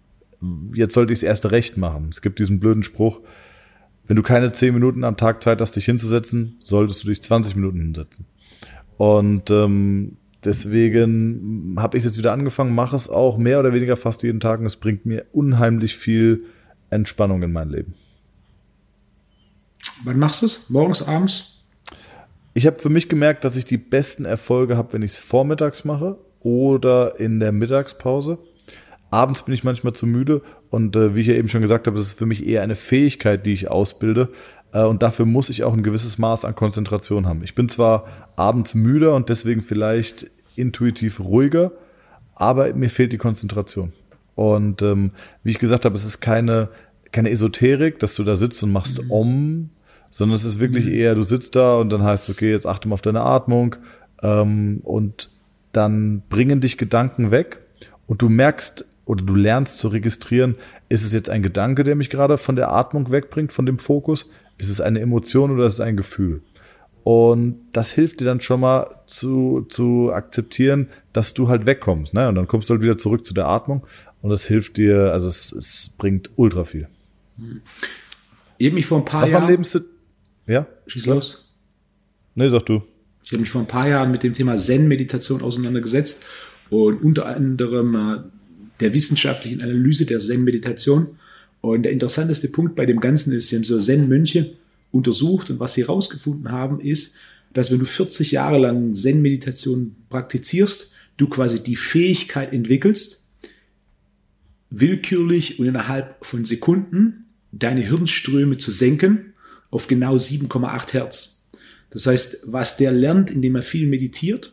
jetzt 0.72 0.94
sollte 0.94 1.12
ich 1.12 1.18
es 1.18 1.22
erst 1.22 1.50
recht 1.50 1.76
machen. 1.76 2.08
Es 2.10 2.22
gibt 2.22 2.38
diesen 2.38 2.58
blöden 2.58 2.82
Spruch, 2.82 3.20
wenn 4.06 4.16
du 4.16 4.22
keine 4.22 4.52
10 4.52 4.72
Minuten 4.72 5.04
am 5.04 5.16
Tag 5.16 5.42
Zeit 5.42 5.60
hast, 5.60 5.76
dich 5.76 5.84
hinzusetzen, 5.84 6.56
solltest 6.60 7.04
du 7.04 7.08
dich 7.08 7.22
20 7.22 7.56
Minuten 7.56 7.80
hinsetzen. 7.80 8.26
Und 8.96 9.50
ähm, 9.50 10.16
deswegen 10.44 11.76
habe 11.78 11.98
ich 11.98 12.04
jetzt 12.04 12.18
wieder 12.18 12.32
angefangen, 12.32 12.74
mache 12.74 12.96
es 12.96 13.08
auch 13.08 13.38
mehr 13.38 13.60
oder 13.60 13.72
weniger 13.72 13.96
fast 13.96 14.22
jeden 14.22 14.40
Tag 14.40 14.60
und 14.60 14.66
es 14.66 14.76
bringt 14.76 15.06
mir 15.06 15.26
unheimlich 15.32 15.96
viel 15.96 16.44
Entspannung 16.90 17.42
in 17.42 17.52
mein 17.52 17.70
Leben. 17.70 17.94
Wann 20.04 20.18
machst 20.18 20.42
du 20.42 20.46
es? 20.46 20.70
Morgens, 20.70 21.02
abends? 21.02 21.62
Ich 22.52 22.66
habe 22.66 22.78
für 22.78 22.90
mich 22.90 23.08
gemerkt, 23.08 23.44
dass 23.44 23.56
ich 23.56 23.64
die 23.64 23.78
besten 23.78 24.24
Erfolge 24.24 24.76
habe, 24.76 24.92
wenn 24.92 25.02
ich 25.02 25.12
es 25.12 25.18
vormittags 25.18 25.84
mache 25.84 26.18
oder 26.40 27.18
in 27.18 27.40
der 27.40 27.52
Mittagspause. 27.52 28.38
Abends 29.10 29.42
bin 29.42 29.54
ich 29.54 29.64
manchmal 29.64 29.92
zu 29.92 30.06
müde 30.06 30.42
und 30.70 30.94
äh, 30.96 31.14
wie 31.14 31.20
ich 31.20 31.26
ja 31.28 31.34
eben 31.34 31.48
schon 31.48 31.62
gesagt 31.62 31.86
habe, 31.86 31.96
das 31.96 32.08
ist 32.08 32.18
für 32.18 32.26
mich 32.26 32.46
eher 32.46 32.62
eine 32.62 32.76
Fähigkeit, 32.76 33.46
die 33.46 33.52
ich 33.52 33.70
ausbilde. 33.70 34.28
Äh, 34.74 34.82
und 34.82 35.02
dafür 35.02 35.24
muss 35.24 35.48
ich 35.48 35.64
auch 35.64 35.72
ein 35.72 35.82
gewisses 35.82 36.18
Maß 36.18 36.44
an 36.44 36.54
Konzentration 36.54 37.26
haben. 37.26 37.42
Ich 37.42 37.54
bin 37.54 37.70
zwar 37.70 38.06
abends 38.36 38.74
müder 38.74 39.14
und 39.14 39.30
deswegen 39.30 39.62
vielleicht 39.62 40.30
intuitiv 40.56 41.20
ruhiger, 41.20 41.72
aber 42.34 42.74
mir 42.74 42.90
fehlt 42.90 43.12
die 43.12 43.18
Konzentration. 43.18 43.92
Und 44.34 44.82
ähm, 44.82 45.12
wie 45.44 45.50
ich 45.50 45.58
gesagt 45.58 45.84
habe, 45.84 45.94
es 45.94 46.04
ist 46.04 46.20
keine, 46.20 46.68
keine 47.12 47.30
Esoterik, 47.30 48.00
dass 48.00 48.16
du 48.16 48.24
da 48.24 48.36
sitzt 48.36 48.62
und 48.64 48.72
machst 48.72 49.02
mhm. 49.02 49.10
Om, 49.10 49.70
sondern 50.10 50.34
es 50.34 50.44
ist 50.44 50.58
wirklich 50.58 50.86
mhm. 50.86 50.92
eher, 50.92 51.14
du 51.14 51.22
sitzt 51.22 51.54
da 51.56 51.76
und 51.76 51.90
dann 51.90 52.02
heißt, 52.02 52.28
okay, 52.28 52.50
jetzt 52.50 52.66
achte 52.66 52.88
mal 52.88 52.94
auf 52.94 53.02
deine 53.02 53.22
Atmung 53.22 53.76
ähm, 54.22 54.80
und 54.82 55.30
dann 55.72 56.22
bringen 56.28 56.60
dich 56.60 56.78
Gedanken 56.78 57.30
weg 57.30 57.60
und 58.06 58.22
du 58.22 58.28
merkst 58.28 58.84
oder 59.04 59.24
du 59.24 59.34
lernst 59.34 59.78
zu 59.78 59.88
registrieren, 59.88 60.56
ist 60.88 61.04
es 61.04 61.12
jetzt 61.12 61.28
ein 61.30 61.42
Gedanke, 61.42 61.84
der 61.84 61.94
mich 61.94 62.10
gerade 62.10 62.38
von 62.38 62.56
der 62.56 62.72
Atmung 62.72 63.10
wegbringt, 63.10 63.52
von 63.52 63.66
dem 63.66 63.78
Fokus? 63.78 64.28
Ist 64.58 64.68
es 64.68 64.80
eine 64.80 65.00
Emotion 65.00 65.50
oder 65.50 65.66
ist 65.66 65.74
es 65.74 65.80
ein 65.80 65.96
Gefühl? 65.96 66.42
Und 67.02 67.60
das 67.72 67.92
hilft 67.92 68.20
dir 68.20 68.24
dann 68.24 68.40
schon 68.40 68.60
mal 68.60 69.02
zu, 69.06 69.66
zu 69.68 70.10
akzeptieren, 70.12 70.88
dass 71.12 71.34
du 71.34 71.48
halt 71.48 71.66
wegkommst. 71.66 72.14
Ne? 72.14 72.28
Und 72.28 72.34
dann 72.34 72.48
kommst 72.48 72.70
du 72.70 72.74
halt 72.74 72.82
wieder 72.82 72.96
zurück 72.96 73.26
zu 73.26 73.34
der 73.34 73.46
Atmung 73.46 73.86
und 74.22 74.30
das 74.30 74.46
hilft 74.46 74.78
dir, 74.78 75.12
also 75.12 75.28
es, 75.28 75.52
es 75.52 75.90
bringt 75.98 76.30
ultra 76.36 76.64
viel. 76.64 76.88
Eben 78.58 78.74
mich 78.76 78.86
vor 78.86 78.98
ein 78.98 79.04
paar 79.04 79.22
Was 79.22 79.30
Jahren. 79.30 79.58
Was 79.58 79.82
Ja? 80.46 80.66
Schieß 80.86 81.06
los. 81.06 81.52
Nee, 82.34 82.48
sag 82.48 82.64
du. 82.64 82.82
Ich 83.24 83.32
habe 83.32 83.40
mich 83.40 83.50
vor 83.50 83.60
ein 83.60 83.68
paar 83.68 83.88
Jahren 83.88 84.10
mit 84.10 84.22
dem 84.22 84.32
Thema 84.32 84.56
Zen-Meditation 84.56 85.42
auseinandergesetzt 85.42 86.24
und 86.70 87.02
unter 87.02 87.26
anderem 87.26 87.94
äh, 87.94 88.18
der 88.80 88.94
wissenschaftlichen 88.94 89.62
Analyse 89.62 90.06
der 90.06 90.18
Zen-Meditation. 90.18 91.18
Und 91.64 91.84
der 91.84 91.92
interessanteste 91.92 92.48
Punkt 92.48 92.76
bei 92.76 92.84
dem 92.84 93.00
Ganzen 93.00 93.32
ist, 93.32 93.48
sie 93.48 93.56
haben 93.56 93.64
so 93.64 93.80
Zen-Mönche 93.80 94.52
untersucht 94.90 95.48
und 95.48 95.60
was 95.60 95.72
sie 95.72 95.80
herausgefunden 95.80 96.52
haben, 96.52 96.78
ist, 96.78 97.16
dass 97.54 97.70
wenn 97.70 97.78
du 97.78 97.86
40 97.86 98.32
Jahre 98.32 98.58
lang 98.58 98.94
Zen-Meditation 98.94 99.96
praktizierst, 100.10 100.92
du 101.16 101.26
quasi 101.26 101.60
die 101.60 101.76
Fähigkeit 101.76 102.52
entwickelst, 102.52 103.30
willkürlich 104.68 105.58
und 105.58 105.64
innerhalb 105.64 106.22
von 106.26 106.44
Sekunden 106.44 107.28
deine 107.50 107.80
Hirnströme 107.80 108.58
zu 108.58 108.70
senken 108.70 109.32
auf 109.70 109.88
genau 109.88 110.16
7,8 110.16 110.92
Hertz. 110.92 111.48
Das 111.88 112.04
heißt, 112.04 112.52
was 112.52 112.76
der 112.76 112.92
lernt, 112.92 113.30
indem 113.30 113.54
er 113.56 113.62
viel 113.62 113.86
meditiert, 113.86 114.52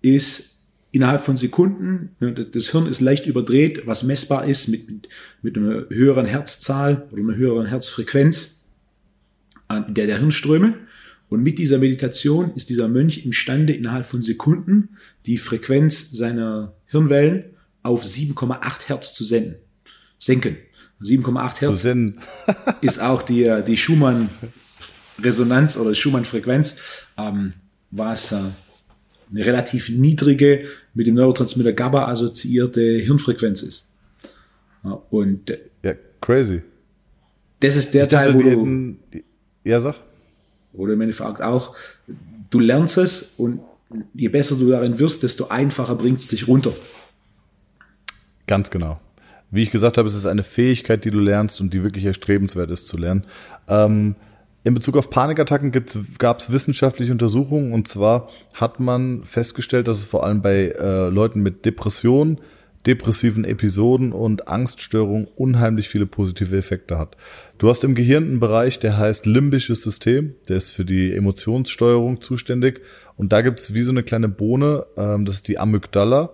ist 0.00 0.51
innerhalb 0.92 1.22
von 1.22 1.36
Sekunden, 1.36 2.14
ne, 2.20 2.32
das 2.32 2.70
Hirn 2.70 2.86
ist 2.86 3.00
leicht 3.00 3.26
überdreht, 3.26 3.82
was 3.86 4.04
messbar 4.04 4.46
ist 4.46 4.68
mit, 4.68 4.88
mit, 4.88 5.08
mit 5.42 5.56
einer 5.56 5.88
höheren 5.88 6.26
Herzzahl 6.26 7.08
oder 7.10 7.22
einer 7.22 7.34
höheren 7.34 7.66
Herzfrequenz 7.66 8.66
der, 9.88 10.06
der 10.06 10.18
Hirnströme. 10.18 10.74
Und 11.30 11.42
mit 11.42 11.58
dieser 11.58 11.78
Meditation 11.78 12.52
ist 12.54 12.68
dieser 12.68 12.88
Mönch 12.88 13.24
imstande, 13.24 13.72
innerhalb 13.72 14.04
von 14.04 14.20
Sekunden 14.20 14.90
die 15.24 15.38
Frequenz 15.38 16.10
seiner 16.10 16.74
Hirnwellen 16.86 17.44
auf 17.82 18.04
7,8 18.04 18.88
Hertz 18.88 19.14
zu 19.14 19.24
senden, 19.24 19.54
senken. 20.18 20.58
7,8 21.02 21.60
Hertz 21.60 21.86
ist 22.82 23.00
auch 23.00 23.22
die, 23.22 23.62
die 23.66 23.78
Schumann-Resonanz 23.78 25.78
oder 25.78 25.94
Schumann-Frequenz, 25.94 26.80
ähm, 27.16 27.54
was 27.90 28.32
äh, 28.32 28.40
eine 29.32 29.44
relativ 29.44 29.88
niedrige, 29.88 30.64
mit 30.94 31.06
dem 31.06 31.14
Neurotransmitter 31.14 31.72
GABA 31.72 32.08
assoziierte 32.08 32.80
Hirnfrequenz 32.80 33.62
ist. 33.62 33.88
Ja, 34.84 35.02
und 35.10 35.58
ja, 35.82 35.94
crazy. 36.20 36.62
Das 37.60 37.76
ist 37.76 37.94
der 37.94 38.04
ich 38.04 38.08
Teil, 38.08 38.32
dachte, 38.32 38.56
wo 38.56 38.64
du, 38.64 38.96
ja, 39.64 39.80
sag. 39.80 39.96
Du 40.72 40.86
im 40.86 41.00
Endeffekt 41.00 41.40
auch, 41.42 41.76
du 42.50 42.60
lernst 42.60 42.98
es 42.98 43.34
und 43.36 43.60
je 44.14 44.28
besser 44.28 44.56
du 44.56 44.70
darin 44.70 44.98
wirst, 44.98 45.22
desto 45.22 45.48
einfacher 45.48 45.94
bringt 45.94 46.18
es 46.18 46.28
dich 46.28 46.48
runter. 46.48 46.72
Ganz 48.46 48.70
genau. 48.70 49.00
Wie 49.50 49.62
ich 49.62 49.70
gesagt 49.70 49.98
habe, 49.98 50.08
es 50.08 50.14
ist 50.14 50.26
eine 50.26 50.42
Fähigkeit, 50.42 51.04
die 51.04 51.10
du 51.10 51.20
lernst 51.20 51.60
und 51.60 51.74
die 51.74 51.82
wirklich 51.82 52.04
erstrebenswert 52.04 52.70
ist 52.70 52.88
zu 52.88 52.96
lernen. 52.96 53.24
Ähm, 53.68 54.16
in 54.64 54.74
Bezug 54.74 54.96
auf 54.96 55.10
Panikattacken 55.10 55.72
gab 56.18 56.38
es 56.38 56.52
wissenschaftliche 56.52 57.10
Untersuchungen 57.10 57.72
und 57.72 57.88
zwar 57.88 58.28
hat 58.54 58.78
man 58.78 59.24
festgestellt, 59.24 59.88
dass 59.88 59.98
es 59.98 60.04
vor 60.04 60.24
allem 60.24 60.40
bei 60.40 60.68
äh, 60.78 61.08
Leuten 61.08 61.40
mit 61.40 61.64
Depressionen, 61.64 62.40
depressiven 62.86 63.44
Episoden 63.44 64.12
und 64.12 64.48
Angststörungen 64.48 65.26
unheimlich 65.36 65.88
viele 65.88 66.06
positive 66.06 66.56
Effekte 66.56 66.98
hat. 66.98 67.16
Du 67.58 67.68
hast 67.68 67.82
im 67.82 67.94
Gehirn 67.94 68.24
einen 68.24 68.40
Bereich, 68.40 68.78
der 68.78 68.98
heißt 68.98 69.26
limbisches 69.26 69.82
System, 69.82 70.34
der 70.48 70.58
ist 70.58 70.70
für 70.70 70.84
die 70.84 71.12
Emotionssteuerung 71.12 72.20
zuständig 72.20 72.80
und 73.16 73.32
da 73.32 73.42
gibt 73.42 73.58
es 73.58 73.74
wie 73.74 73.82
so 73.82 73.90
eine 73.90 74.04
kleine 74.04 74.28
Bohne, 74.28 74.86
ähm, 74.96 75.24
das 75.24 75.36
ist 75.36 75.48
die 75.48 75.58
Amygdala 75.58 76.30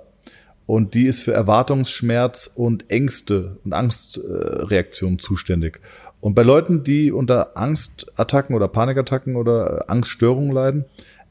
und 0.67 0.93
die 0.93 1.07
ist 1.07 1.23
für 1.23 1.33
Erwartungsschmerz 1.33 2.51
und 2.55 2.91
Ängste 2.91 3.57
und 3.65 3.73
Angstreaktionen 3.73 5.19
zuständig. 5.19 5.81
Und 6.21 6.35
bei 6.35 6.43
Leuten, 6.43 6.83
die 6.83 7.13
unter 7.13 7.57
Angstattacken 7.57 8.55
oder 8.57 8.69
Panikattacken 8.69 9.37
oder 9.37 9.89
Angststörungen 9.89 10.53
leiden, 10.53 10.85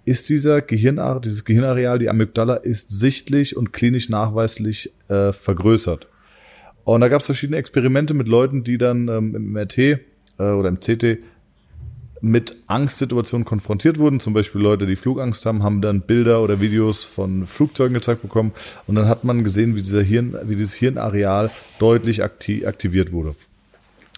ist 0.06 0.30
dieser 0.30 0.62
Gehirn, 0.62 1.02
dieses 1.22 1.44
Gehirnareal, 1.44 2.00
die 2.00 2.10
Amygdala, 2.10 2.56
ist 2.56 2.90
sichtlich 2.90 3.58
und 3.58 3.74
klinisch 3.74 4.08
nachweislich 4.08 4.94
äh, 5.10 5.34
vergrößert. 5.34 6.08
Und 6.86 7.02
da 7.02 7.10
gab 7.10 7.20
es 7.20 7.26
verschiedene 7.26 7.58
Experimente 7.58 8.14
mit 8.14 8.30
Leuten, 8.30 8.64
die 8.64 8.78
dann 8.78 9.10
ähm, 9.10 9.36
im 9.36 9.52
MRT 9.52 9.78
äh, 9.78 9.98
oder 10.38 10.70
im 10.70 10.80
CT 10.80 11.18
mit 12.22 12.56
Angstsituationen 12.68 13.44
konfrontiert 13.44 14.00
wurden. 14.00 14.22
Zum 14.22 14.34
Beispiel 14.34 14.62
Leute, 14.62 14.86
die 14.86 14.96
Flugangst 14.96 15.46
haben, 15.46 15.64
haben 15.64 15.82
dann 15.82 16.02
Bilder 16.02 16.42
oder 16.42 16.62
Videos 16.62 17.04
von 17.04 17.46
Flugzeugen 17.46 17.94
gezeigt 17.94 18.22
bekommen. 18.22 18.54
Und 18.88 18.96
dann 18.96 19.10
hat 19.10 19.26
man 19.26 19.44
gesehen, 19.44 19.76
wie, 19.76 19.82
dieser 19.82 20.02
Hirn, 20.02 20.38
wie 20.44 20.56
dieses 20.56 20.74
Hirnareal 20.76 21.52
deutlich 21.80 22.24
aktiviert 22.24 23.12
wurde. 23.12 23.36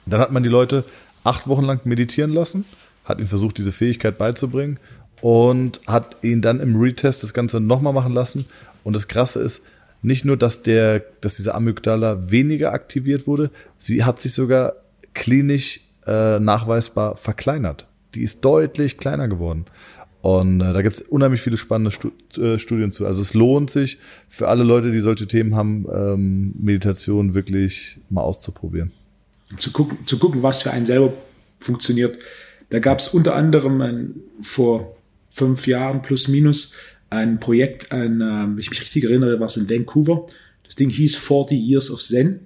Dann 0.10 0.20
hat 0.20 0.32
man 0.32 0.44
die 0.44 0.50
Leute 0.50 0.84
acht 1.24 1.48
Wochen 1.48 1.64
lang 1.64 1.82
meditieren 1.84 2.32
lassen, 2.32 2.66
hat 3.06 3.20
ihnen 3.20 3.28
versucht, 3.28 3.58
diese 3.58 3.72
Fähigkeit 3.72 4.18
beizubringen 4.18 4.80
und 5.22 5.82
hat 5.88 6.18
ihn 6.22 6.42
dann 6.42 6.60
im 6.60 6.76
Retest 6.80 7.24
das 7.24 7.34
Ganze 7.34 7.60
nochmal 7.60 7.94
machen 7.94 8.14
lassen. 8.14 8.46
Und 8.84 8.96
das 8.96 9.08
Krasse 9.08 9.40
ist, 9.42 9.64
nicht 10.02 10.24
nur, 10.24 10.38
dass 10.38 10.64
der, 10.64 11.04
dass 11.22 11.36
diese 11.36 11.56
Amygdala 11.56 12.32
weniger 12.32 12.72
aktiviert 12.72 13.28
wurde, 13.28 13.52
sie 13.78 14.06
hat 14.06 14.22
sich 14.22 14.34
sogar 14.34 14.74
klinisch 15.14 15.82
äh, 16.08 16.40
nachweisbar 16.40 17.18
verkleinert 17.18 17.86
die 18.16 18.24
ist 18.24 18.44
deutlich 18.44 18.98
kleiner 18.98 19.28
geworden. 19.28 19.66
Und 20.22 20.60
äh, 20.62 20.74
da 20.74 20.82
gibt 20.82 20.96
es 20.96 21.02
unheimlich 21.02 21.42
viele 21.42 21.58
spannende 21.58 21.96
äh, 22.38 22.58
Studien 22.58 22.92
zu. 22.92 23.06
Also 23.06 23.22
es 23.22 23.34
lohnt 23.34 23.70
sich 23.70 24.00
für 24.28 24.50
alle 24.50 24.64
Leute, 24.64 24.92
die 24.92 25.00
solche 25.00 25.28
Themen 25.28 25.56
haben, 25.56 25.86
ähm, 25.94 26.54
Meditation 26.60 27.34
wirklich 27.34 28.00
mal 28.10 28.22
auszuprobieren. 28.22 28.92
Zu 29.58 29.72
gucken, 29.72 30.00
zu 30.06 30.20
gucken, 30.20 30.44
was 30.44 30.62
für 30.62 30.72
einen 30.72 30.86
selber 30.86 31.14
funktioniert. 31.60 32.20
Da 32.70 32.80
gab 32.80 33.00
es 33.00 33.08
unter 33.08 33.36
anderem 33.36 33.82
ein, 33.82 34.16
vor 34.42 34.96
fünf 35.30 35.66
Jahren 35.68 36.02
plus 36.02 36.28
minus 36.28 36.76
ein 37.10 37.40
Projekt, 37.40 37.92
ein, 37.92 38.22
äh, 38.22 38.26
wenn 38.26 38.60
ich 38.60 38.70
mich 38.70 38.82
richtig 38.82 39.04
erinnere, 39.04 39.40
war 39.40 39.48
es 39.48 39.58
in 39.58 39.70
Vancouver. 39.70 40.28
Das 40.64 40.76
Ding 40.76 40.90
hieß 40.90 41.16
40 41.16 41.60
Years 41.60 41.90
of 41.90 42.02
Zen. 42.02 42.42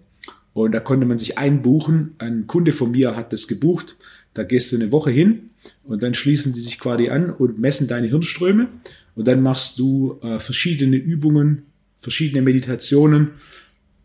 Und 0.54 0.72
da 0.72 0.80
konnte 0.80 1.06
man 1.06 1.18
sich 1.18 1.38
einbuchen. 1.38 2.16
Ein 2.20 2.48
Kunde 2.48 2.72
von 2.72 2.92
mir 2.92 3.16
hat 3.16 3.34
das 3.34 3.48
gebucht. 3.48 3.98
Da 4.34 4.44
gehst 4.44 4.72
du 4.72 4.76
eine 4.76 4.92
Woche 4.92 5.12
hin 5.12 5.50
und 5.84 6.04
dann 6.04 6.14
schließen 6.14 6.54
die 6.54 6.62
sich 6.62 6.80
quasi 6.80 7.10
an 7.10 7.30
und 7.30 7.60
messen 7.60 7.88
deine 7.88 8.08
Hirnströme. 8.08 8.70
Und 9.16 9.28
dann 9.28 9.42
machst 9.42 9.80
du 9.80 10.20
äh, 10.22 10.40
verschiedene 10.40 10.98
Übungen, 10.98 11.64
verschiedene 12.00 12.42
Meditationen 12.42 13.32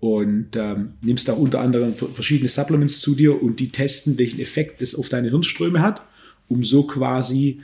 und 0.01 0.55
ähm, 0.55 0.91
nimmst 1.01 1.29
da 1.29 1.33
unter 1.33 1.61
anderem 1.61 1.95
verschiedene 1.95 2.49
Supplements 2.49 3.01
zu 3.01 3.15
dir 3.15 3.43
und 3.43 3.59
die 3.59 3.69
testen, 3.69 4.19
welchen 4.19 4.39
Effekt 4.41 4.81
das 4.81 4.95
auf 4.95 5.09
deine 5.09 5.31
Hirnströme 5.31 5.83
hat, 5.83 6.03
um 6.47 6.63
so 6.63 6.85
quasi 6.85 7.61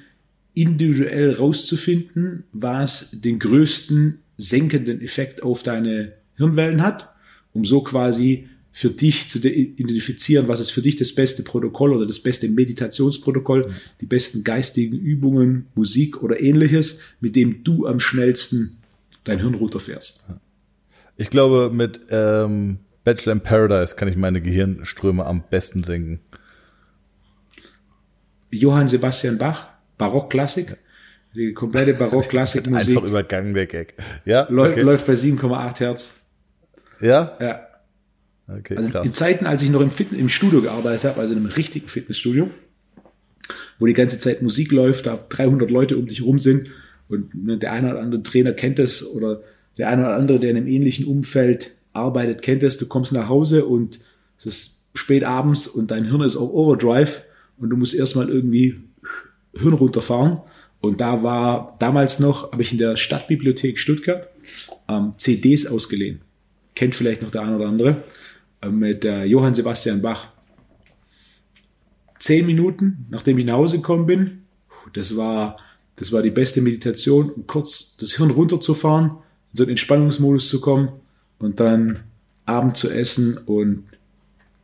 individuell 0.52 1.32
rauszufinden, 1.32 2.44
was 2.52 3.10
den 3.12 3.38
größten 3.38 4.18
senkenden 4.36 5.00
Effekt 5.00 5.42
auf 5.42 5.62
deine 5.62 6.12
Hirnwellen 6.36 6.82
hat, 6.82 7.08
um 7.52 7.64
so 7.64 7.82
quasi 7.82 8.48
für 8.72 8.90
dich 8.90 9.28
zu 9.28 9.38
identifizieren, 9.38 10.48
was 10.48 10.58
ist 10.58 10.70
für 10.70 10.82
dich 10.82 10.96
das 10.96 11.14
beste 11.14 11.44
Protokoll 11.44 11.92
oder 11.92 12.06
das 12.06 12.18
beste 12.18 12.48
Meditationsprotokoll, 12.48 13.66
ja. 13.68 13.74
die 14.00 14.06
besten 14.06 14.42
geistigen 14.42 14.98
Übungen, 14.98 15.66
Musik 15.76 16.24
oder 16.24 16.40
ähnliches, 16.40 17.00
mit 17.20 17.36
dem 17.36 17.62
du 17.62 17.86
am 17.86 18.00
schnellsten 18.00 18.78
dein 19.22 19.38
Hirn 19.38 19.54
runterfährst. 19.54 20.28
Ich 21.16 21.30
glaube, 21.30 21.70
mit 21.72 22.00
ähm, 22.10 22.78
Bachelor 23.04 23.32
in 23.32 23.40
Paradise 23.40 23.96
kann 23.96 24.08
ich 24.08 24.16
meine 24.16 24.40
Gehirnströme 24.40 25.24
am 25.24 25.44
besten 25.48 25.84
senken. 25.84 26.20
Johann 28.50 28.88
Sebastian 28.88 29.38
Bach, 29.38 29.68
Barockklassik. 29.98 30.76
Die 31.34 31.52
komplette 31.52 31.94
Barockklassik-Musik. 31.94 32.96
Einfach 32.96 33.08
übergangen 33.08 33.54
der 33.54 33.66
Gag. 33.66 33.94
Ja, 34.24 34.46
läuft, 34.48 34.72
okay. 34.72 34.82
läuft 34.82 35.06
bei 35.06 35.14
7,8 35.14 35.80
Hertz. 35.80 36.30
Ja? 37.00 37.36
Ja. 37.40 37.66
Okay, 38.46 38.76
also 38.76 39.00
in 39.00 39.14
Zeiten, 39.14 39.46
als 39.46 39.62
ich 39.62 39.70
noch 39.70 39.80
im, 39.80 39.90
Fitness, 39.90 40.20
im 40.20 40.28
Studio 40.28 40.60
gearbeitet 40.60 41.04
habe, 41.04 41.20
also 41.20 41.32
in 41.32 41.40
einem 41.40 41.50
richtigen 41.50 41.88
Fitnessstudio, 41.88 42.50
wo 43.78 43.86
die 43.86 43.94
ganze 43.94 44.18
Zeit 44.18 44.42
Musik 44.42 44.70
läuft, 44.70 45.06
da 45.06 45.18
300 45.28 45.70
Leute 45.70 45.96
um 45.96 46.06
dich 46.06 46.22
rum 46.22 46.38
sind 46.38 46.70
und 47.08 47.34
ne, 47.34 47.58
der 47.58 47.72
eine 47.72 47.90
oder 47.90 48.00
andere 48.00 48.22
Trainer 48.22 48.52
kennt 48.52 48.78
das 48.78 49.04
oder 49.04 49.40
der 49.78 49.88
eine 49.88 50.02
oder 50.02 50.16
andere, 50.16 50.38
der 50.38 50.50
in 50.50 50.56
einem 50.56 50.68
ähnlichen 50.68 51.06
Umfeld 51.06 51.74
arbeitet, 51.92 52.42
kennt 52.42 52.62
das. 52.62 52.78
Du 52.78 52.86
kommst 52.86 53.12
nach 53.12 53.28
Hause 53.28 53.64
und 53.64 54.00
es 54.38 54.46
ist 54.46 54.88
spät 54.94 55.24
abends 55.24 55.66
und 55.66 55.90
dein 55.90 56.04
Hirn 56.04 56.20
ist 56.22 56.36
auf 56.36 56.52
Overdrive 56.52 57.22
und 57.58 57.70
du 57.70 57.76
musst 57.76 57.94
erstmal 57.94 58.28
irgendwie 58.28 58.80
Hirn 59.56 59.74
runterfahren. 59.74 60.38
Und 60.80 61.00
da 61.00 61.22
war 61.22 61.72
damals 61.78 62.20
noch, 62.20 62.52
habe 62.52 62.62
ich 62.62 62.72
in 62.72 62.78
der 62.78 62.96
Stadtbibliothek 62.96 63.78
Stuttgart 63.78 64.28
ähm, 64.88 65.14
CDs 65.16 65.66
ausgeliehen. 65.66 66.20
Kennt 66.74 66.94
vielleicht 66.94 67.22
noch 67.22 67.30
der 67.30 67.42
eine 67.42 67.56
oder 67.56 67.68
andere 67.68 68.04
mit 68.70 69.04
äh, 69.04 69.24
Johann 69.24 69.54
Sebastian 69.54 70.02
Bach. 70.02 70.28
Zehn 72.18 72.46
Minuten, 72.46 73.06
nachdem 73.10 73.38
ich 73.38 73.44
nach 73.44 73.54
Hause 73.54 73.76
gekommen 73.76 74.06
bin, 74.06 74.42
das 74.92 75.16
war, 75.16 75.58
das 75.96 76.12
war 76.12 76.22
die 76.22 76.30
beste 76.30 76.60
Meditation, 76.62 77.30
um 77.30 77.46
kurz 77.46 77.96
das 77.96 78.12
Hirn 78.12 78.30
runterzufahren, 78.30 79.12
in 79.54 79.58
so 79.58 79.62
einen 79.62 79.70
Entspannungsmodus 79.70 80.48
zu 80.48 80.60
kommen 80.60 80.88
und 81.38 81.60
dann 81.60 82.00
Abend 82.44 82.76
zu 82.76 82.90
essen 82.90 83.38
und 83.46 83.84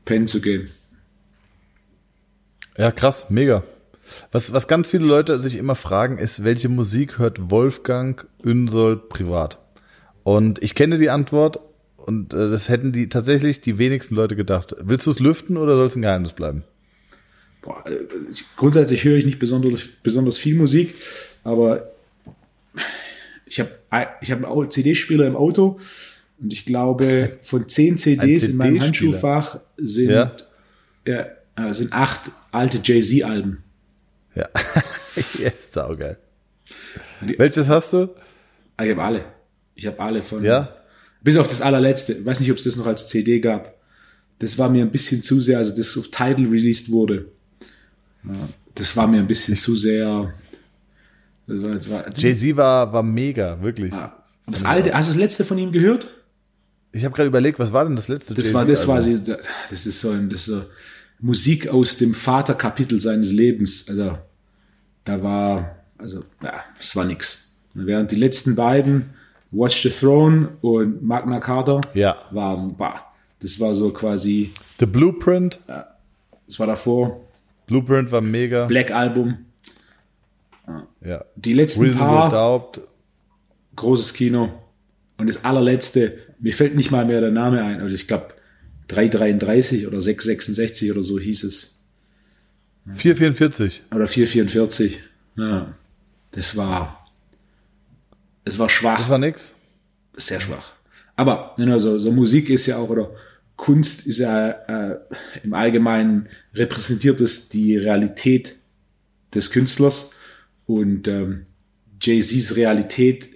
pennen 0.05 0.26
zu 0.26 0.40
gehen. 0.40 0.68
Ja, 2.76 2.90
krass, 2.90 3.26
mega. 3.29 3.62
Was, 4.33 4.53
was 4.53 4.66
ganz 4.66 4.88
viele 4.88 5.05
Leute 5.05 5.38
sich 5.38 5.55
immer 5.55 5.76
fragen, 5.76 6.18
ist, 6.18 6.42
welche 6.42 6.68
Musik 6.68 7.18
hört 7.18 7.53
Wolfgang 7.53 8.26
Unsold 8.42 9.09
privat? 9.09 9.61
Und 10.24 10.61
ich 10.61 10.74
kenne 10.74 10.98
die 10.98 11.11
Antwort 11.11 11.61
und 11.96 12.35
äh, 12.35 12.50
das 12.50 12.68
hätten 12.68 12.90
die 12.90 13.09
tatsächlich 13.09 13.61
die 13.61 13.79
wenigsten 13.79 14.16
Leute 14.16 14.35
gedacht. 14.35 14.74
Willst 14.81 15.07
du 15.07 15.11
es 15.11 15.20
lüften 15.20 15.57
oder 15.57 15.76
soll 15.76 15.87
es 15.87 15.94
ein 15.94 16.03
Geheimnis 16.03 16.33
bleiben? 16.33 16.64
Boah, 17.62 17.85
äh, 17.87 17.96
grundsätzlich 18.57 19.05
höre 19.05 19.18
ich 19.18 19.24
nicht 19.24 19.38
besonders, 19.38 19.88
besonders 20.03 20.38
viel 20.38 20.57
Musik, 20.57 20.96
aber 21.44 21.92
ich 23.51 23.59
habe 23.59 23.71
ich 24.21 24.31
hab 24.31 24.45
einen 24.45 24.71
CD-Spieler 24.71 25.27
im 25.27 25.35
Auto 25.35 25.79
und 26.41 26.53
ich 26.53 26.65
glaube, 26.65 27.37
von 27.43 27.69
zehn 27.69 27.99
CDs 27.99 28.45
in 28.45 28.57
meinem 28.57 28.81
Handschuhfach 28.81 29.61
sind, 29.77 30.11
ja. 30.11 30.37
Ja, 31.05 31.27
äh, 31.57 31.75
sind 31.75 31.93
acht 31.93 32.31
alte 32.53 32.81
Jay-Z-Alben. 32.83 33.65
Ja, 34.37 34.49
yes, 35.39 35.73
saugeil. 35.73 36.17
Welches 37.21 37.67
hast 37.67 37.93
du? 37.93 38.09
Ah, 38.77 38.85
ich 38.85 38.91
habe 38.93 39.03
alle. 39.03 39.25
Ich 39.75 39.87
habe 39.87 39.99
alle 39.99 40.23
von. 40.23 40.45
Ja? 40.45 40.77
Bis 41.23 41.37
auf 41.37 41.49
das 41.49 41.61
allerletzte. 41.61 42.13
Ich 42.13 42.25
weiß 42.25 42.39
nicht, 42.41 42.51
ob 42.53 42.59
es 42.59 42.65
das 42.65 42.77
noch 42.77 42.87
als 42.87 43.09
CD 43.09 43.41
gab. 43.41 43.75
Das 44.39 44.57
war 44.57 44.71
mir 44.71 44.83
ein 44.83 44.93
bisschen 44.93 45.23
zu 45.23 45.41
sehr, 45.41 45.59
also 45.59 45.77
das 45.77 45.99
auf 45.99 46.09
Tidal 46.09 46.47
released 46.47 46.91
wurde. 46.91 47.27
das 48.75 48.97
war 48.97 49.09
mir 49.09 49.19
ein 49.19 49.27
bisschen 49.27 49.57
zu 49.57 49.77
sehr. 49.77 50.33
Jay-Z 52.17 52.57
war, 52.57 52.93
war 52.93 53.03
mega, 53.03 53.61
wirklich. 53.63 53.93
aber 53.93 54.21
das 54.47 54.65
alte, 54.65 54.95
hast 54.95 55.09
du 55.09 55.13
das 55.13 55.21
letzte 55.21 55.45
von 55.45 55.59
ihm 55.59 55.73
gehört? 55.73 56.09
Ich 56.93 57.05
habe 57.05 57.15
gerade 57.15 57.29
überlegt, 57.29 57.59
was 57.59 57.73
war 57.73 57.85
denn 57.85 57.97
das 57.97 58.09
letzte? 58.09 58.35
Das 58.35 58.53
war, 58.53 58.65
das 58.65 58.87
war 58.89 59.01
sie, 59.01 59.23
das 59.23 59.87
ist 59.87 60.01
so 60.01 60.11
ein, 60.11 60.29
das 60.29 60.47
so 60.47 60.63
Musik 61.21 61.69
aus 61.69 61.97
dem 61.97 62.15
Vaterkapitel 62.15 62.99
seines 63.01 63.31
Lebens. 63.33 63.89
Also 63.89 64.19
da 65.05 65.23
war, 65.23 65.77
also 65.99 66.25
ja, 66.43 66.65
das 66.77 66.97
war 66.97 67.05
nix. 67.05 67.53
Während 67.75 68.11
die 68.11 68.17
letzten 68.17 68.57
beiden 68.57 69.11
Watch 69.53 69.83
the 69.83 69.91
Throne 69.91 70.49
und 70.61 71.03
Magna 71.03 71.39
Carta 71.39 71.81
ja. 71.95 72.17
waren, 72.31 72.77
bah, 72.77 73.13
das 73.41 73.61
war 73.61 73.75
so 73.75 73.91
quasi. 73.91 74.53
The 74.79 74.87
Blueprint. 74.87 75.61
Ja, 75.69 75.87
das 76.47 76.59
war 76.59 76.67
davor. 76.67 77.21
Blueprint 77.67 78.11
war 78.11 78.21
mega. 78.21 78.67
Black 78.67 78.91
Album. 78.91 79.47
Ja. 81.05 81.25
Die 81.37 81.53
letzten 81.53 81.83
Reasonable 81.83 82.31
paar. 82.31 82.31
Doubt. 82.31 82.81
Großes 83.77 84.13
Kino. 84.13 84.53
Und 85.17 85.29
das 85.29 85.45
allerletzte, 85.45 86.19
mir 86.39 86.53
fällt 86.53 86.75
nicht 86.75 86.91
mal 86.91 87.05
mehr 87.05 87.21
der 87.21 87.31
Name 87.31 87.63
ein, 87.63 87.81
also 87.81 87.95
ich 87.95 88.07
glaube 88.07 88.35
333 88.89 89.87
oder 89.87 90.01
666 90.01 90.91
oder 90.91 91.03
so 91.03 91.19
hieß 91.19 91.45
es. 91.45 91.85
444. 92.93 93.83
Oder 93.95 94.07
444. 94.07 95.01
Ja. 95.37 95.75
Das 96.33 96.57
war 96.57 97.01
es 98.45 98.59
war 98.59 98.69
schwach. 98.69 98.99
Das 98.99 99.09
war 99.09 99.19
nix? 99.19 99.55
Sehr 100.17 100.41
schwach. 100.41 100.73
Aber 101.17 101.55
ne, 101.59 101.79
so, 101.79 101.99
so 101.99 102.13
Musik 102.13 102.51
ist 102.51 102.67
ja 102.67 102.79
auch, 102.79 102.89
oder 102.89 103.11
Kunst 103.57 104.07
ist 104.07 104.19
ja 104.19 104.51
äh, 104.51 104.99
im 105.43 105.55
Allgemeinen 105.55 106.29
repräsentiert 106.55 107.21
es 107.21 107.49
die 107.49 107.77
Realität 107.77 108.57
des 109.35 109.51
Künstlers 109.51 110.13
und 110.70 111.09
ähm, 111.09 111.46
Jay-Z's 112.00 112.56
Realität 112.56 113.28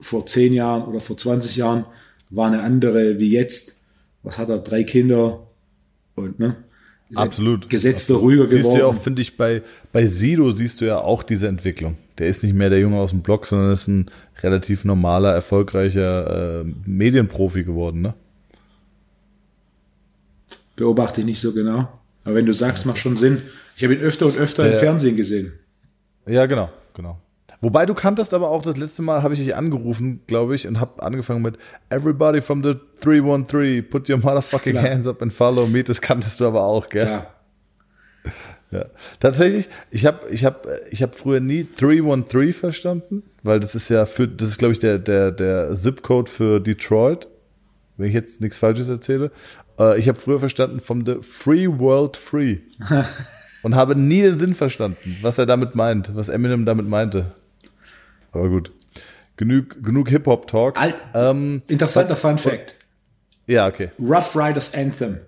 vor 0.00 0.24
zehn 0.24 0.54
Jahren 0.54 0.84
oder 0.84 1.00
vor 1.00 1.16
20 1.16 1.56
Jahren 1.56 1.84
war 2.30 2.46
eine 2.46 2.62
andere 2.62 3.18
wie 3.18 3.30
jetzt. 3.30 3.84
Was 4.22 4.38
hat 4.38 4.48
er? 4.48 4.58
Drei 4.58 4.84
Kinder 4.84 5.46
und 6.14 6.38
ne? 6.38 6.56
Absolut. 7.14 7.68
Gesetzter, 7.68 8.14
ruhiger 8.14 8.48
siehst 8.48 8.62
geworden. 8.62 8.62
Siehst 8.62 8.74
du 8.74 8.78
ja 8.78 8.86
auch, 8.86 8.96
finde 8.96 9.20
ich, 9.20 9.36
bei, 9.36 9.62
bei 9.92 10.06
Sido 10.06 10.50
siehst 10.52 10.80
du 10.80 10.86
ja 10.86 10.98
auch 10.98 11.22
diese 11.22 11.48
Entwicklung. 11.48 11.96
Der 12.18 12.28
ist 12.28 12.42
nicht 12.44 12.54
mehr 12.54 12.70
der 12.70 12.78
Junge 12.78 12.98
aus 12.98 13.10
dem 13.10 13.22
Block, 13.22 13.46
sondern 13.46 13.72
ist 13.72 13.88
ein 13.88 14.06
relativ 14.42 14.84
normaler, 14.84 15.34
erfolgreicher 15.34 16.60
äh, 16.60 16.64
Medienprofi 16.86 17.64
geworden, 17.64 18.00
ne? 18.00 18.14
Beobachte 20.76 21.20
ich 21.20 21.26
nicht 21.26 21.40
so 21.40 21.52
genau. 21.52 21.88
Aber 22.24 22.36
wenn 22.36 22.46
du 22.46 22.54
sagst, 22.54 22.86
macht 22.86 22.98
schon 22.98 23.16
Sinn. 23.16 23.42
Ich 23.76 23.82
habe 23.82 23.94
ihn 23.94 24.00
öfter 24.00 24.26
und 24.26 24.38
öfter 24.38 24.62
der, 24.62 24.74
im 24.74 24.78
Fernsehen 24.78 25.16
gesehen. 25.16 25.52
Ja, 26.30 26.46
genau, 26.46 26.70
genau. 26.94 27.18
Wobei 27.60 27.84
du 27.84 27.92
kanntest 27.92 28.32
aber 28.32 28.48
auch 28.48 28.62
das 28.62 28.76
letzte 28.76 29.02
Mal, 29.02 29.22
habe 29.22 29.34
ich 29.34 29.40
dich 29.40 29.54
angerufen, 29.54 30.22
glaube 30.26 30.54
ich, 30.54 30.66
und 30.66 30.80
habe 30.80 31.02
angefangen 31.02 31.42
mit 31.42 31.58
Everybody 31.90 32.40
from 32.40 32.62
the 32.62 32.74
313, 33.00 33.86
put 33.88 34.08
your 34.08 34.16
motherfucking 34.16 34.72
Klar. 34.72 34.84
hands 34.84 35.06
up 35.06 35.20
and 35.20 35.32
follow 35.32 35.66
me. 35.66 35.84
Das 35.84 36.00
kanntest 36.00 36.40
du 36.40 36.46
aber 36.46 36.62
auch, 36.62 36.88
gell? 36.88 37.04
Klar. 37.04 37.34
Ja. 38.70 38.86
Tatsächlich, 39.18 39.68
ich 39.90 40.06
habe 40.06 40.28
ich 40.30 40.44
hab, 40.44 40.66
ich 40.90 41.02
hab 41.02 41.16
früher 41.16 41.40
nie 41.40 41.66
313 41.76 42.52
verstanden, 42.52 43.24
weil 43.42 43.58
das 43.58 43.74
ist 43.74 43.88
ja 43.88 44.06
für, 44.06 44.28
das 44.28 44.48
ist 44.48 44.58
glaube 44.58 44.72
ich 44.72 44.78
der, 44.78 44.98
der, 44.98 45.32
der 45.32 45.74
Zip-Code 45.74 46.30
für 46.30 46.60
Detroit, 46.60 47.26
wenn 47.96 48.08
ich 48.08 48.14
jetzt 48.14 48.40
nichts 48.40 48.58
Falsches 48.58 48.88
erzähle. 48.88 49.32
Äh, 49.78 49.98
ich 49.98 50.08
habe 50.08 50.18
früher 50.18 50.38
verstanden 50.38 50.78
vom 50.78 51.04
The 51.04 51.16
Free 51.20 51.66
World 51.66 52.16
Free 52.16 52.58
und 53.62 53.74
habe 53.74 53.96
nie 53.96 54.22
den 54.22 54.36
Sinn 54.36 54.54
verstanden, 54.54 55.18
was 55.22 55.38
er 55.38 55.46
damit 55.46 55.74
meint, 55.74 56.14
was 56.14 56.28
Eminem 56.28 56.64
damit 56.66 56.88
meinte. 56.88 57.32
Aber 58.32 58.48
gut. 58.48 58.72
Genug, 59.36 59.82
genug 59.82 60.08
Hip-Hop-Talk. 60.10 60.78
Ähm, 61.14 61.62
interessanter 61.68 62.16
Fun 62.16 62.38
Fact. 62.38 62.74
Ja, 63.46 63.66
okay. 63.66 63.90
Rough 63.98 64.36
Riders 64.36 64.74
Anthem. 64.74 65.20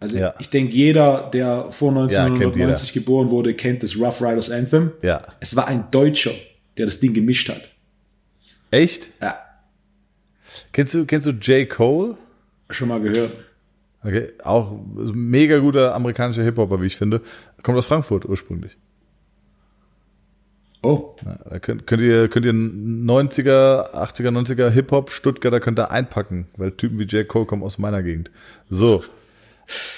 Also 0.00 0.18
ja. 0.18 0.34
ich 0.38 0.50
denke, 0.50 0.74
jeder, 0.74 1.30
der 1.32 1.70
vor 1.70 1.90
1990 1.90 2.88
ja, 2.88 3.00
geboren 3.00 3.30
wurde, 3.30 3.54
kennt 3.54 3.82
das 3.82 3.96
Rough 3.98 4.20
Riders 4.20 4.50
Anthem. 4.50 4.92
Ja. 5.02 5.26
Es 5.40 5.56
war 5.56 5.68
ein 5.68 5.90
Deutscher, 5.90 6.32
der 6.76 6.86
das 6.86 7.00
Ding 7.00 7.14
gemischt 7.14 7.48
hat. 7.48 7.68
Echt? 8.70 9.10
Ja. 9.20 9.38
Kennst 10.72 10.94
du, 10.94 11.06
kennst 11.06 11.26
du 11.26 11.30
J. 11.30 11.68
Cole? 11.68 12.16
Schon 12.70 12.88
mal 12.88 13.00
gehört. 13.00 13.32
Okay, 14.06 14.28
auch 14.44 14.78
mega 14.94 15.58
guter 15.58 15.92
amerikanischer 15.92 16.44
Hip-Hopper, 16.44 16.80
wie 16.80 16.86
ich 16.86 16.96
finde. 16.96 17.22
Kommt 17.64 17.76
aus 17.76 17.86
Frankfurt 17.86 18.24
ursprünglich. 18.24 18.76
Oh. 20.80 21.16
Ja, 21.50 21.58
könnt, 21.58 21.88
könnt, 21.88 22.02
ihr, 22.02 22.28
könnt 22.28 22.46
ihr 22.46 22.52
90er, 22.52 23.94
80er, 23.94 24.28
90er 24.28 24.68
Hip-Hop, 24.68 25.10
Stuttgarter 25.10 25.58
könnt 25.58 25.80
ihr 25.80 25.90
einpacken, 25.90 26.46
weil 26.56 26.70
Typen 26.70 27.00
wie 27.00 27.04
J. 27.04 27.26
Cole 27.26 27.46
kommen 27.46 27.64
aus 27.64 27.78
meiner 27.78 28.04
Gegend. 28.04 28.30
So. 28.70 29.02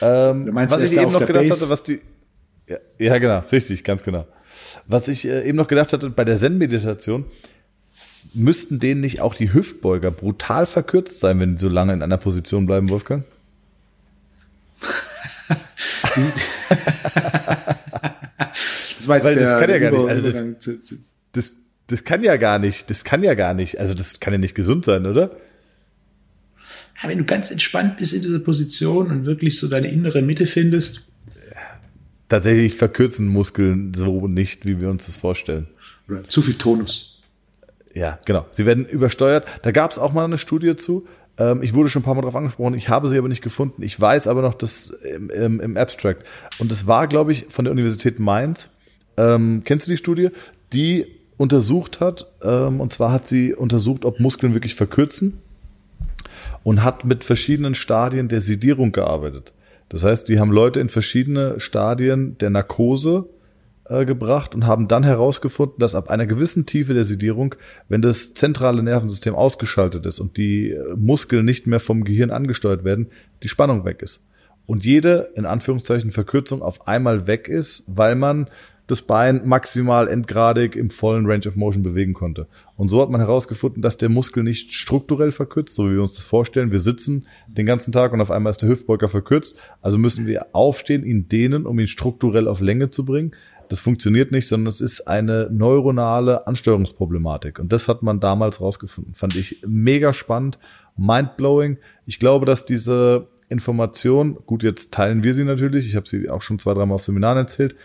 Ähm, 0.00 0.46
du 0.46 0.52
meinst, 0.52 0.74
was 0.74 0.90
ich 0.90 0.98
eben 0.98 1.12
noch 1.12 1.26
gedacht 1.26 1.46
Base? 1.46 1.60
hatte, 1.60 1.70
was 1.70 1.82
die. 1.82 2.00
Ja, 2.66 2.78
ja, 2.98 3.18
genau, 3.18 3.40
richtig, 3.52 3.84
ganz 3.84 4.02
genau. 4.02 4.26
Was 4.86 5.08
ich 5.08 5.26
äh, 5.26 5.46
eben 5.46 5.58
noch 5.58 5.68
gedacht 5.68 5.92
hatte, 5.92 6.08
bei 6.08 6.24
der 6.24 6.38
Zen-Meditation 6.38 7.26
müssten 8.32 8.78
denen 8.78 9.02
nicht 9.02 9.20
auch 9.20 9.34
die 9.34 9.52
Hüftbeuger 9.52 10.10
brutal 10.10 10.64
verkürzt 10.64 11.20
sein, 11.20 11.40
wenn 11.40 11.56
die 11.56 11.60
so 11.60 11.68
lange 11.68 11.92
in 11.92 12.02
einer 12.02 12.16
Position 12.16 12.64
bleiben, 12.64 12.88
Wolfgang? 12.88 13.24
Das 18.96 19.08
war 19.08 19.16
jetzt 19.16 19.24
Weil 19.24 19.34
der 19.34 19.52
das 19.52 19.60
kann 19.60 19.70
ja 19.70 19.78
gar 19.78 19.90
nicht. 19.90 20.08
Also 20.08 20.30
das, 20.30 20.58
zu, 20.58 20.82
zu 20.82 20.96
das, 21.32 21.52
das 21.86 22.04
kann 22.04 22.22
ja 22.22 22.36
gar 22.36 22.58
nicht. 22.58 22.90
Das 22.90 23.04
kann 23.04 23.22
ja 23.22 23.34
gar 23.34 23.54
nicht. 23.54 23.78
Also 23.80 23.94
das 23.94 24.20
kann 24.20 24.32
ja 24.32 24.38
nicht 24.38 24.54
gesund 24.54 24.84
sein, 24.84 25.06
oder? 25.06 25.36
Ja, 27.02 27.08
wenn 27.08 27.18
du 27.18 27.24
ganz 27.24 27.50
entspannt 27.50 27.96
bist 27.96 28.12
in 28.12 28.22
dieser 28.22 28.40
Position 28.40 29.10
und 29.10 29.24
wirklich 29.24 29.58
so 29.58 29.68
deine 29.68 29.90
innere 29.90 30.22
Mitte 30.22 30.46
findest. 30.46 31.08
Tatsächlich 32.28 32.74
verkürzen 32.74 33.28
Muskeln 33.28 33.94
so 33.94 34.26
nicht, 34.26 34.66
wie 34.66 34.80
wir 34.80 34.90
uns 34.90 35.06
das 35.06 35.16
vorstellen. 35.16 35.68
Oder 36.08 36.24
zu 36.24 36.42
viel 36.42 36.54
Tonus. 36.54 37.22
Ja, 37.94 38.18
genau. 38.24 38.46
Sie 38.50 38.66
werden 38.66 38.84
übersteuert. 38.84 39.46
Da 39.62 39.70
gab 39.70 39.90
es 39.90 39.98
auch 39.98 40.12
mal 40.12 40.24
eine 40.24 40.38
Studie 40.38 40.76
zu. 40.76 41.06
Ähm, 41.38 41.62
ich 41.62 41.74
wurde 41.74 41.88
schon 41.88 42.02
ein 42.02 42.04
paar 42.04 42.14
Mal 42.14 42.22
darauf 42.22 42.36
angesprochen. 42.36 42.74
Ich 42.74 42.88
habe 42.88 43.08
sie 43.08 43.18
aber 43.18 43.28
nicht 43.28 43.42
gefunden. 43.42 43.82
Ich 43.82 43.98
weiß 43.98 44.26
aber 44.26 44.42
noch 44.42 44.54
das 44.54 44.90
im, 44.90 45.30
im, 45.30 45.60
im 45.60 45.76
Abstract. 45.76 46.24
Und 46.58 46.72
es 46.72 46.86
war, 46.86 47.06
glaube 47.06 47.32
ich, 47.32 47.46
von 47.48 47.64
der 47.64 47.72
Universität 47.72 48.18
Mainz. 48.18 48.70
Ähm, 49.16 49.62
kennst 49.64 49.86
du 49.86 49.90
die 49.90 49.96
Studie? 49.96 50.30
Die 50.72 51.06
untersucht 51.36 52.00
hat. 52.00 52.26
Ähm, 52.42 52.80
und 52.80 52.92
zwar 52.92 53.12
hat 53.12 53.26
sie 53.26 53.54
untersucht, 53.54 54.04
ob 54.04 54.20
Muskeln 54.20 54.54
wirklich 54.54 54.74
verkürzen 54.74 55.38
und 56.62 56.84
hat 56.84 57.04
mit 57.04 57.24
verschiedenen 57.24 57.74
Stadien 57.74 58.28
der 58.28 58.40
Sedierung 58.40 58.92
gearbeitet. 58.92 59.52
Das 59.88 60.04
heißt, 60.04 60.28
die 60.28 60.38
haben 60.38 60.52
Leute 60.52 60.80
in 60.80 60.90
verschiedene 60.90 61.60
Stadien 61.60 62.36
der 62.38 62.50
Narkose 62.50 63.26
äh, 63.88 64.04
gebracht 64.04 64.54
und 64.54 64.66
haben 64.66 64.88
dann 64.88 65.02
herausgefunden, 65.02 65.78
dass 65.78 65.94
ab 65.94 66.10
einer 66.10 66.26
gewissen 66.26 66.66
Tiefe 66.66 66.94
der 66.94 67.04
Sedierung, 67.04 67.54
wenn 67.88 68.02
das 68.02 68.34
zentrale 68.34 68.82
Nervensystem 68.82 69.34
ausgeschaltet 69.34 70.06
ist 70.06 70.20
und 70.20 70.36
die 70.36 70.70
äh, 70.70 70.94
Muskeln 70.96 71.44
nicht 71.44 71.66
mehr 71.66 71.80
vom 71.80 72.04
Gehirn 72.04 72.30
angesteuert 72.30 72.84
werden, 72.84 73.08
die 73.42 73.48
Spannung 73.48 73.84
weg 73.84 74.02
ist. 74.02 74.22
Und 74.66 74.84
jede, 74.84 75.30
in 75.34 75.46
Anführungszeichen, 75.46 76.12
Verkürzung 76.12 76.60
auf 76.60 76.86
einmal 76.86 77.26
weg 77.26 77.48
ist, 77.48 77.84
weil 77.86 78.14
man 78.14 78.50
das 78.88 79.02
Bein 79.02 79.42
maximal 79.46 80.08
endgradig 80.08 80.74
im 80.74 80.90
vollen 80.90 81.26
Range 81.26 81.46
of 81.46 81.56
Motion 81.56 81.82
bewegen 81.82 82.14
konnte. 82.14 82.48
Und 82.74 82.88
so 82.88 83.00
hat 83.02 83.10
man 83.10 83.20
herausgefunden, 83.20 83.82
dass 83.82 83.98
der 83.98 84.08
Muskel 84.08 84.42
nicht 84.42 84.72
strukturell 84.74 85.30
verkürzt, 85.30 85.74
so 85.74 85.86
wie 85.88 85.94
wir 85.94 86.02
uns 86.02 86.14
das 86.14 86.24
vorstellen. 86.24 86.72
Wir 86.72 86.78
sitzen 86.78 87.26
den 87.46 87.66
ganzen 87.66 87.92
Tag 87.92 88.12
und 88.12 88.20
auf 88.20 88.30
einmal 88.30 88.50
ist 88.50 88.62
der 88.62 88.70
Hüftbeuger 88.70 89.08
verkürzt. 89.08 89.56
Also 89.82 89.98
müssen 89.98 90.26
wir 90.26 90.54
aufstehen, 90.54 91.04
ihn 91.04 91.28
dehnen, 91.28 91.66
um 91.66 91.78
ihn 91.78 91.86
strukturell 91.86 92.48
auf 92.48 92.60
Länge 92.60 92.88
zu 92.88 93.04
bringen. 93.04 93.32
Das 93.68 93.80
funktioniert 93.80 94.32
nicht, 94.32 94.48
sondern 94.48 94.68
es 94.68 94.80
ist 94.80 95.02
eine 95.02 95.48
neuronale 95.52 96.46
Ansteuerungsproblematik. 96.46 97.58
Und 97.58 97.72
das 97.72 97.88
hat 97.88 98.02
man 98.02 98.20
damals 98.20 98.60
rausgefunden. 98.60 99.14
Fand 99.14 99.36
ich 99.36 99.62
mega 99.66 100.12
spannend, 100.12 100.58
mindblowing. 100.96 101.78
Ich 102.06 102.18
glaube, 102.18 102.46
dass 102.46 102.64
diese 102.64 103.28
Information, 103.48 104.38
gut, 104.46 104.62
jetzt 104.62 104.92
teilen 104.92 105.22
wir 105.22 105.34
sie 105.34 105.44
natürlich, 105.44 105.86
ich 105.86 105.96
habe 105.96 106.08
sie 106.08 106.28
auch 106.28 106.42
schon 106.42 106.58
zwei, 106.58 106.74
dreimal 106.74 106.96
auf 106.96 107.04
Seminaren 107.04 107.38
erzählt, 107.38 107.76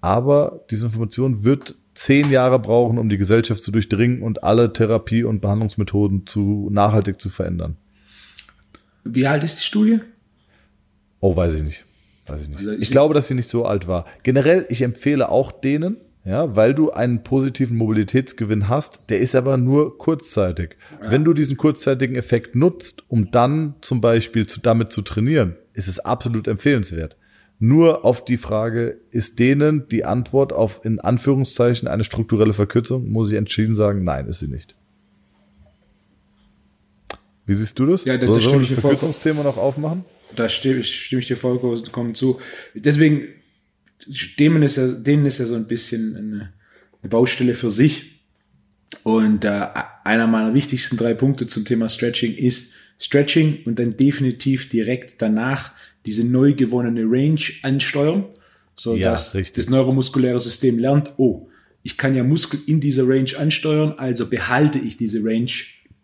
aber 0.00 0.64
diese 0.70 0.86
Information 0.86 1.44
wird 1.44 1.74
zehn 1.94 2.30
Jahre 2.30 2.58
brauchen, 2.58 2.98
um 2.98 3.08
die 3.08 3.18
Gesellschaft 3.18 3.62
zu 3.62 3.70
durchdringen 3.70 4.22
und 4.22 4.42
alle 4.44 4.72
Therapie- 4.72 5.24
und 5.24 5.40
Behandlungsmethoden 5.40 6.26
zu 6.26 6.68
nachhaltig 6.70 7.20
zu 7.20 7.28
verändern. 7.28 7.76
Wie 9.04 9.26
alt 9.26 9.44
ist 9.44 9.58
die 9.58 9.64
Studie? 9.64 10.00
Oh, 11.20 11.36
weiß 11.36 11.54
ich 11.54 11.62
nicht. 11.62 11.84
Weiß 12.32 12.42
ich 12.42 12.48
nicht. 12.48 12.58
Also 12.58 12.70
ich, 12.72 12.80
ich 12.82 12.90
glaube, 12.90 13.14
dass 13.14 13.28
sie 13.28 13.34
nicht 13.34 13.48
so 13.48 13.64
alt 13.64 13.88
war. 13.88 14.04
Generell, 14.22 14.66
ich 14.68 14.82
empfehle 14.82 15.28
auch 15.30 15.52
denen, 15.52 15.96
ja, 16.24 16.54
weil 16.54 16.74
du 16.74 16.90
einen 16.90 17.22
positiven 17.22 17.76
Mobilitätsgewinn 17.76 18.68
hast, 18.68 19.08
der 19.08 19.20
ist 19.20 19.34
aber 19.34 19.56
nur 19.56 19.96
kurzzeitig. 19.96 20.76
Ja. 21.02 21.10
Wenn 21.10 21.24
du 21.24 21.32
diesen 21.32 21.56
kurzzeitigen 21.56 22.14
Effekt 22.14 22.54
nutzt, 22.54 23.04
um 23.08 23.30
dann 23.30 23.74
zum 23.80 24.00
Beispiel 24.00 24.46
zu, 24.46 24.60
damit 24.60 24.92
zu 24.92 25.02
trainieren, 25.02 25.56
ist 25.72 25.88
es 25.88 25.98
absolut 25.98 26.46
empfehlenswert. 26.46 27.16
Nur 27.58 28.04
auf 28.04 28.24
die 28.24 28.36
Frage, 28.36 28.98
ist 29.10 29.38
denen 29.38 29.88
die 29.88 30.04
Antwort 30.04 30.52
auf 30.52 30.84
in 30.84 31.00
Anführungszeichen 31.00 31.88
eine 31.88 32.04
strukturelle 32.04 32.52
Verkürzung, 32.52 33.10
muss 33.10 33.30
ich 33.30 33.36
entschieden 33.36 33.74
sagen, 33.74 34.04
nein, 34.04 34.26
ist 34.26 34.40
sie 34.40 34.48
nicht. 34.48 34.74
Wie 37.46 37.54
siehst 37.54 37.78
du 37.78 37.86
das? 37.86 38.04
Ja, 38.04 38.16
da, 38.16 38.26
Soll, 38.26 38.36
da 38.36 38.42
stimme 38.42 38.62
ich 38.62 38.70
das 38.70 38.80
Verkürzungsthema 38.80 39.42
noch 39.42 39.56
aufmachen? 39.56 40.04
Da 40.36 40.48
stimme 40.48 40.80
ich, 40.80 41.06
stimme 41.06 41.20
ich 41.20 41.28
dir 41.28 41.36
vollkommen 41.36 42.14
zu. 42.14 42.40
Deswegen, 42.74 43.28
denen 44.38 44.62
ist 44.62 44.76
ja, 44.76 44.86
denen 44.88 45.26
ist 45.26 45.38
ja 45.38 45.46
so 45.46 45.54
ein 45.54 45.66
bisschen 45.66 46.16
eine, 46.16 46.52
eine 47.02 47.10
Baustelle 47.10 47.54
für 47.54 47.70
sich. 47.70 48.20
Und 49.02 49.44
äh, 49.44 49.66
einer 50.04 50.26
meiner 50.26 50.54
wichtigsten 50.54 50.96
drei 50.96 51.14
Punkte 51.14 51.46
zum 51.46 51.64
Thema 51.64 51.88
Stretching 51.88 52.34
ist 52.34 52.74
Stretching 52.98 53.60
und 53.64 53.78
dann 53.78 53.96
definitiv 53.96 54.68
direkt 54.68 55.22
danach 55.22 55.72
diese 56.06 56.24
neu 56.24 56.54
gewonnene 56.54 57.04
Range 57.04 57.40
ansteuern, 57.62 58.26
so 58.76 58.96
ja, 58.96 59.12
dass 59.12 59.34
richtig. 59.34 59.54
das 59.54 59.70
neuromuskuläre 59.70 60.40
System 60.40 60.78
lernt, 60.78 61.12
oh, 61.16 61.48
ich 61.82 61.96
kann 61.96 62.14
ja 62.14 62.24
Muskel 62.24 62.60
in 62.66 62.80
dieser 62.80 63.08
Range 63.08 63.30
ansteuern, 63.38 63.94
also 63.96 64.28
behalte 64.28 64.78
ich 64.78 64.96
diese 64.96 65.20
Range 65.22 65.50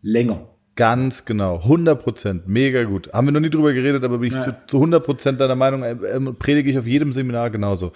länger. 0.03 0.49
Ganz 0.77 1.25
genau, 1.25 1.57
100 1.57 2.03
Prozent, 2.03 2.49
mega 2.49 2.85
gut. 2.85 3.11
Haben 3.15 3.29
wir 3.29 3.33
noch 3.33 3.41
nie 3.41 3.49
drüber 3.49 3.73
geredet, 3.73 4.05
aber 4.05 4.19
bin 4.19 4.29
ich 4.29 4.35
ja. 4.35 4.41
zu, 4.41 4.57
zu 4.67 4.77
100 4.77 5.03
Prozent 5.03 5.41
deiner 5.41 5.55
Meinung, 5.55 5.83
äh, 5.83 5.93
äh, 5.93 6.21
predige 6.39 6.69
ich 6.69 6.79
auf 6.79 6.87
jedem 6.87 7.15
Seminar 7.15 7.49
genauso. 7.49 7.93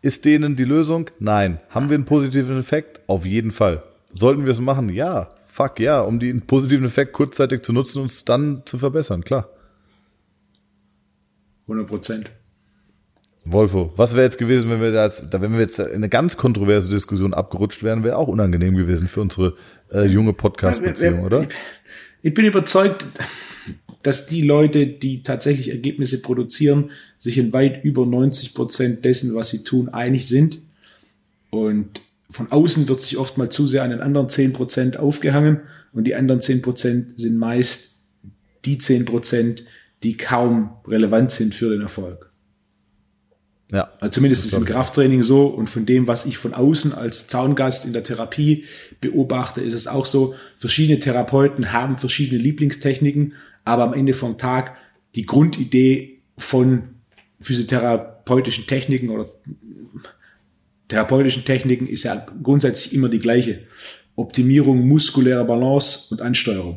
Ist 0.00 0.24
denen 0.24 0.56
die 0.56 0.64
Lösung? 0.64 1.10
Nein. 1.18 1.60
Haben 1.68 1.90
wir 1.90 1.94
einen 1.94 2.06
positiven 2.06 2.58
Effekt? 2.58 3.00
Auf 3.06 3.26
jeden 3.26 3.52
Fall. 3.52 3.82
Sollten 4.14 4.46
wir 4.46 4.52
es 4.52 4.60
machen? 4.60 4.88
Ja. 4.88 5.28
Fuck 5.46 5.78
ja, 5.78 6.00
um 6.00 6.18
den 6.18 6.40
positiven 6.40 6.86
Effekt 6.86 7.12
kurzzeitig 7.12 7.62
zu 7.62 7.74
nutzen 7.74 8.00
und 8.00 8.10
es 8.10 8.24
dann 8.24 8.62
zu 8.64 8.78
verbessern, 8.78 9.22
klar. 9.22 9.50
100 11.66 11.86
Prozent. 11.86 12.30
Wolfo, 13.44 13.92
was 13.96 14.14
wäre 14.14 14.22
jetzt 14.22 14.38
gewesen, 14.38 14.70
wenn 14.70 14.80
wir 14.80 14.92
da 14.92 15.04
jetzt, 15.04 15.26
da 15.30 15.40
wenn 15.40 15.52
wir 15.52 15.60
jetzt 15.60 15.80
in 15.80 15.94
eine 15.94 16.08
ganz 16.08 16.36
kontroverse 16.36 16.88
Diskussion 16.88 17.34
abgerutscht 17.34 17.82
wären, 17.82 18.04
wäre 18.04 18.16
auch 18.16 18.28
unangenehm 18.28 18.76
gewesen 18.76 19.08
für 19.08 19.20
unsere 19.20 19.54
äh, 19.92 20.04
junge 20.06 20.32
Podcast-Beziehung, 20.32 21.24
oder? 21.24 21.48
Ich 22.22 22.34
bin 22.34 22.44
überzeugt, 22.44 23.04
dass 24.02 24.26
die 24.26 24.42
Leute, 24.42 24.86
die 24.86 25.22
tatsächlich 25.22 25.68
Ergebnisse 25.68 26.22
produzieren, 26.22 26.90
sich 27.18 27.38
in 27.38 27.52
weit 27.52 27.84
über 27.84 28.06
90 28.06 28.54
Prozent 28.54 29.04
dessen, 29.04 29.34
was 29.34 29.50
sie 29.50 29.64
tun, 29.64 29.88
einig 29.88 30.28
sind. 30.28 30.58
Und 31.50 32.00
von 32.30 32.50
außen 32.50 32.88
wird 32.88 33.02
sich 33.02 33.18
oft 33.18 33.38
mal 33.38 33.50
zu 33.50 33.66
sehr 33.68 33.82
an 33.82 33.90
den 33.90 34.00
anderen 34.00 34.28
10 34.28 34.52
Prozent 34.52 34.96
aufgehangen 34.96 35.60
und 35.92 36.04
die 36.04 36.14
anderen 36.14 36.40
10 36.40 36.62
Prozent 36.62 37.20
sind 37.20 37.36
meist 37.36 38.02
die 38.64 38.78
10 38.78 39.04
Prozent, 39.04 39.64
die 40.02 40.16
kaum 40.16 40.70
relevant 40.86 41.30
sind 41.30 41.54
für 41.54 41.70
den 41.70 41.82
Erfolg. 41.82 42.31
Ja. 43.72 43.90
Also 44.00 44.12
zumindest 44.12 44.44
ist 44.44 44.52
es 44.52 44.58
im 44.58 44.66
Krafttraining 44.66 45.22
so 45.22 45.46
und 45.46 45.68
von 45.68 45.86
dem, 45.86 46.06
was 46.06 46.26
ich 46.26 46.38
von 46.38 46.52
außen 46.52 46.92
als 46.92 47.26
Zaungast 47.26 47.86
in 47.86 47.92
der 47.92 48.04
Therapie 48.04 48.66
beobachte, 49.00 49.62
ist 49.62 49.74
es 49.74 49.86
auch 49.86 50.06
so, 50.06 50.34
verschiedene 50.58 51.00
Therapeuten 51.00 51.72
haben 51.72 51.96
verschiedene 51.96 52.40
Lieblingstechniken, 52.40 53.32
aber 53.64 53.84
am 53.84 53.94
Ende 53.94 54.12
vom 54.12 54.36
Tag 54.36 54.76
die 55.14 55.24
Grundidee 55.24 56.20
von 56.36 56.90
physiotherapeutischen 57.40 58.66
Techniken 58.66 59.08
oder 59.08 59.30
therapeutischen 60.88 61.44
Techniken 61.44 61.86
ist 61.86 62.02
ja 62.04 62.26
grundsätzlich 62.42 62.94
immer 62.94 63.08
die 63.08 63.18
gleiche. 63.18 63.60
Optimierung 64.14 64.86
muskulärer 64.86 65.44
Balance 65.44 66.14
und 66.14 66.20
Ansteuerung. 66.20 66.76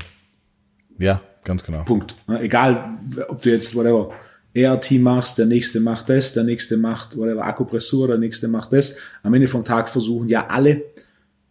Ja, 0.98 1.22
Ganz 1.46 1.64
genau. 1.64 1.84
Punkt. 1.84 2.16
Egal, 2.28 2.98
ob 3.30 3.41
du 3.43 3.52
jetzt, 3.52 3.76
whatever, 3.76 4.12
ERT 4.56 4.91
machst, 4.93 5.38
der 5.38 5.45
nächste 5.45 5.82
macht 5.82 6.10
das, 6.10 6.34
der 6.34 6.45
nächste 6.45 6.78
macht, 6.78 7.18
whatever, 7.18 7.45
Akupressur, 7.45 8.08
der 8.08 8.18
nächste 8.18 8.47
macht 8.47 8.72
das. 8.72 8.95
Am 9.22 9.34
Ende 9.34 9.47
vom 9.47 9.66
Tag 9.66 9.89
versuchen 9.89 10.30
ja 10.30 10.47
alle 10.47 10.84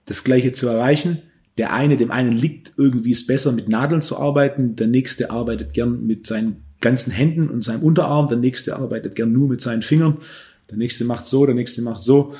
das 0.07 0.25
Gleiche 0.25 0.53
zu 0.53 0.67
erreichen. 0.69 1.23
Der 1.59 1.73
eine, 1.73 1.99
dem 1.99 2.11
einen 2.11 2.33
liegt 2.33 2.73
irgendwie 2.79 3.13
es 3.13 3.27
besser, 3.27 3.53
mit 3.53 3.69
Nadeln 3.69 4.01
zu 4.01 4.19
arbeiten. 4.19 4.75
Der 4.75 4.87
nächste 4.87 5.31
arbeitet 5.31 5.75
gern 5.75 6.07
mit 6.07 6.27
seinen 6.27 6.65
ganzen 6.81 7.13
Händen 7.13 7.51
und 7.51 7.63
seinem 7.63 7.83
Unterarm. 7.83 8.29
Der 8.29 8.39
nächste 8.39 8.77
arbeitet 8.77 9.15
gern 9.15 9.33
nur 9.33 9.49
mit 9.49 9.61
seinen 9.61 9.83
Fingern. 9.83 10.17
Der 10.71 10.79
nächste 10.79 11.05
macht 11.05 11.27
so, 11.27 11.45
der 11.45 11.55
nächste 11.55 11.83
macht 11.83 12.03
so. 12.03 12.35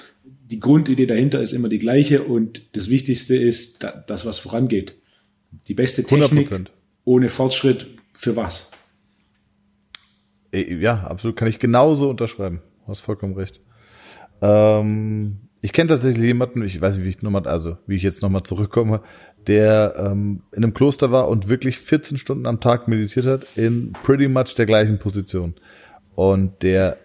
Die 0.51 0.61
Grundidee 0.61 1.07
dahinter 1.07 1.43
ist 1.43 1.53
immer 1.53 1.69
die 1.69 1.79
gleiche 1.79 2.23
und 2.23 2.63
das 2.73 2.89
Wichtigste 2.89 3.37
ist 3.37 3.87
das, 4.07 4.25
was 4.25 4.39
vorangeht. 4.39 4.97
Die 5.69 5.75
beste 5.75 6.05
Technik, 6.05 6.49
100% 6.49 6.67
ohne 7.05 7.29
Fortschritt 7.29 7.87
für 8.15 8.35
was? 8.35 8.71
Ja, 10.55 11.05
absolut. 11.05 11.37
Kann 11.37 11.49
ich 11.49 11.59
genauso 11.59 12.11
unterschreiben. 12.11 12.63
Du 12.85 12.93
hast 12.93 13.01
vollkommen 13.01 13.35
recht. 13.35 13.61
Ähm, 14.41 15.39
ich 15.61 15.73
kenne 15.73 15.89
tatsächlich 15.89 16.25
jemanden, 16.25 16.63
ich 16.63 16.81
weiß 16.81 16.97
nicht, 16.97 17.05
wie 17.05 17.11
ich 17.11 17.23
nochmal, 17.23 17.47
also 17.49 17.79
wie 17.87 17.97
ich 17.97 18.03
jetzt 18.03 18.23
nochmal 18.23 18.43
zurückkomme, 18.43 19.01
der 19.47 19.95
ähm, 19.99 20.43
in 20.53 20.63
einem 20.63 20.75
Kloster 20.75 21.11
war 21.11 21.29
und 21.29 21.49
wirklich 21.49 21.79
14 21.79 22.19
Stunden 22.19 22.47
am 22.47 22.61
Tag 22.61 22.87
meditiert 22.87 23.27
hat 23.27 23.47
in 23.57 23.93
pretty 24.03 24.29
much 24.29 24.55
der 24.55 24.67
gleichen 24.67 24.99
Position. 24.99 25.55
Und 26.15 26.63
der 26.63 26.99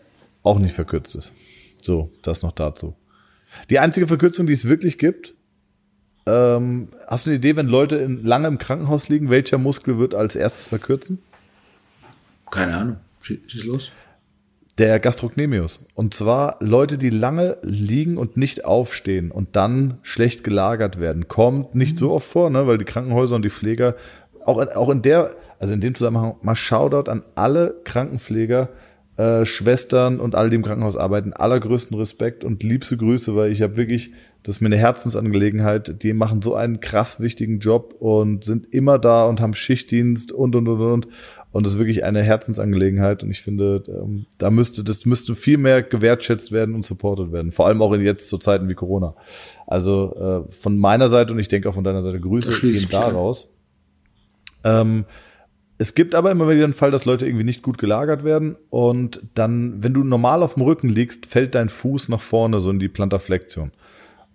auch 0.43 0.60
nicht 0.60 0.74
verkürzt 0.74 1.16
ist. 1.16 1.34
So, 1.82 2.12
das 2.22 2.43
noch 2.43 2.52
dazu. 2.52 2.95
Die 3.70 3.80
einzige 3.80 4.08
Verkürzung, 4.08 4.45
die 4.45 4.54
es 4.54 4.68
wirklich 4.68 5.00
gibt, 5.00 5.34
ähm, 6.28 6.89
hast 7.08 7.26
du 7.26 7.32
eine 7.32 7.38
Idee, 7.38 7.56
wenn 7.56 7.68
Leute 7.68 7.95
in, 7.95 8.24
lange 8.24 8.47
im 8.47 8.60
Krankenhaus 8.60 9.10
liegen, 9.10 9.30
welcher 9.30 9.58
Muskel 9.58 9.97
wird 9.97 10.14
als 10.14 10.36
erstes 10.36 10.66
verkürzen? 10.66 11.20
Keine 12.52 12.78
Ahnung. 12.78 12.97
Schieß 13.47 13.65
los. 13.65 13.91
Der 14.80 14.99
Gastrocnemius. 14.99 15.86
Und 15.93 16.13
zwar 16.13 16.55
Leute, 16.61 16.97
die 16.97 17.09
lange 17.09 17.57
liegen 17.63 18.17
und 18.17 18.38
nicht 18.38 18.63
aufstehen 18.63 19.30
und 19.30 19.57
dann 19.57 19.97
schlecht 20.03 20.45
gelagert 20.45 21.01
werden. 21.01 21.27
Kommt 21.27 21.75
nicht 21.75 21.97
so 21.97 22.11
oft 22.11 22.25
vor, 22.25 22.49
ne, 22.49 22.65
weil 22.65 22.77
die 22.77 22.86
Krankenhäuser 22.86 23.36
und 23.36 23.43
die 23.43 23.49
Pfleger, 23.49 23.95
auch, 24.45 24.57
auch 24.75 24.89
in 24.89 25.01
der, 25.01 25.36
also 25.59 25.73
in 25.73 25.82
dem 25.82 25.95
Zusammenhang, 25.95 26.36
mal 26.41 26.55
Shoutout 26.55 27.11
an 27.11 27.23
alle 27.36 27.82
Krankenpfleger, 27.84 28.69
äh, 29.17 29.45
Schwestern 29.45 30.21
und 30.21 30.36
alle, 30.36 30.49
die 30.49 30.55
im 30.55 30.63
Krankenhaus 30.63 30.95
arbeiten. 30.95 31.34
Allergrößten 31.34 31.97
Respekt 31.97 32.45
und 32.45 32.63
liebste 32.63 32.95
Grüße, 32.95 33.36
weil 33.36 33.51
ich 33.51 33.61
habe 33.61 33.75
wirklich, 33.75 34.13
das 34.43 34.55
ist 34.55 34.61
mir 34.61 34.67
eine 34.67 34.77
Herzensangelegenheit. 34.77 36.01
Die 36.03 36.13
machen 36.13 36.41
so 36.41 36.55
einen 36.55 36.80
krass 36.80 37.19
wichtigen 37.19 37.59
Job 37.59 37.95
und 37.99 38.45
sind 38.45 38.73
immer 38.73 38.97
da 38.97 39.25
und 39.25 39.41
haben 39.41 39.55
Schichtdienst 39.55 40.32
und, 40.32 40.55
und, 40.55 40.69
und, 40.69 40.80
und. 40.80 41.07
Und 41.52 41.66
das 41.66 41.74
ist 41.74 41.80
wirklich 41.80 42.04
eine 42.04 42.22
Herzensangelegenheit. 42.22 43.24
Und 43.24 43.32
ich 43.32 43.41
finde, 43.41 43.84
ähm, 43.88 44.26
da 44.38 44.52
müsste, 44.52 44.84
das 44.84 45.06
müsste 45.06 45.34
viel 45.34 45.58
mehr 45.58 45.82
gewertschätzt 45.82 46.52
werden 46.52 46.76
und 46.76 46.86
supported 46.86 47.32
werden. 47.32 47.52
Vor 47.52 47.66
allem 47.66 47.82
auch 47.82 47.91
in 47.93 48.02
jetzt 48.02 48.30
zu 48.30 48.38
Zeiten 48.38 48.70
wie 48.70 48.76
Corona. 48.76 49.16
Also 49.66 50.45
äh, 50.47 50.52
von 50.52 50.78
meiner 50.78 51.10
Seite 51.10 51.34
und 51.34 51.39
ich 51.39 51.47
denke 51.47 51.70
auch 51.70 51.74
von 51.74 51.84
deiner 51.84 52.02
Seite 52.02 52.20
Grüße 52.20 52.60
gehen 52.62 52.88
da 52.91 53.08
raus. 53.10 53.50
Ähm, 54.64 55.06
es 55.82 55.95
gibt 55.95 56.14
aber 56.14 56.30
immer 56.30 56.50
wieder 56.50 56.68
den 56.68 56.74
Fall, 56.74 56.91
dass 56.91 57.06
Leute 57.06 57.26
irgendwie 57.26 57.45
nicht 57.45 57.64
gut 57.64 57.78
gelagert 57.78 58.26
werden 58.26 58.58
und 58.70 59.22
dann, 59.34 59.82
wenn 59.82 59.93
du 59.93 60.04
normal 60.04 60.43
auf 60.43 60.56
dem 60.56 60.64
Rücken 60.64 60.89
liegst, 60.89 61.26
fällt 61.26 61.56
dein 61.56 61.70
Fuß 61.70 62.10
nach 62.10 62.20
vorne, 62.20 62.60
so 62.60 62.70
in 62.70 62.80
die 62.80 62.89
Plantarflexion. 62.89 63.72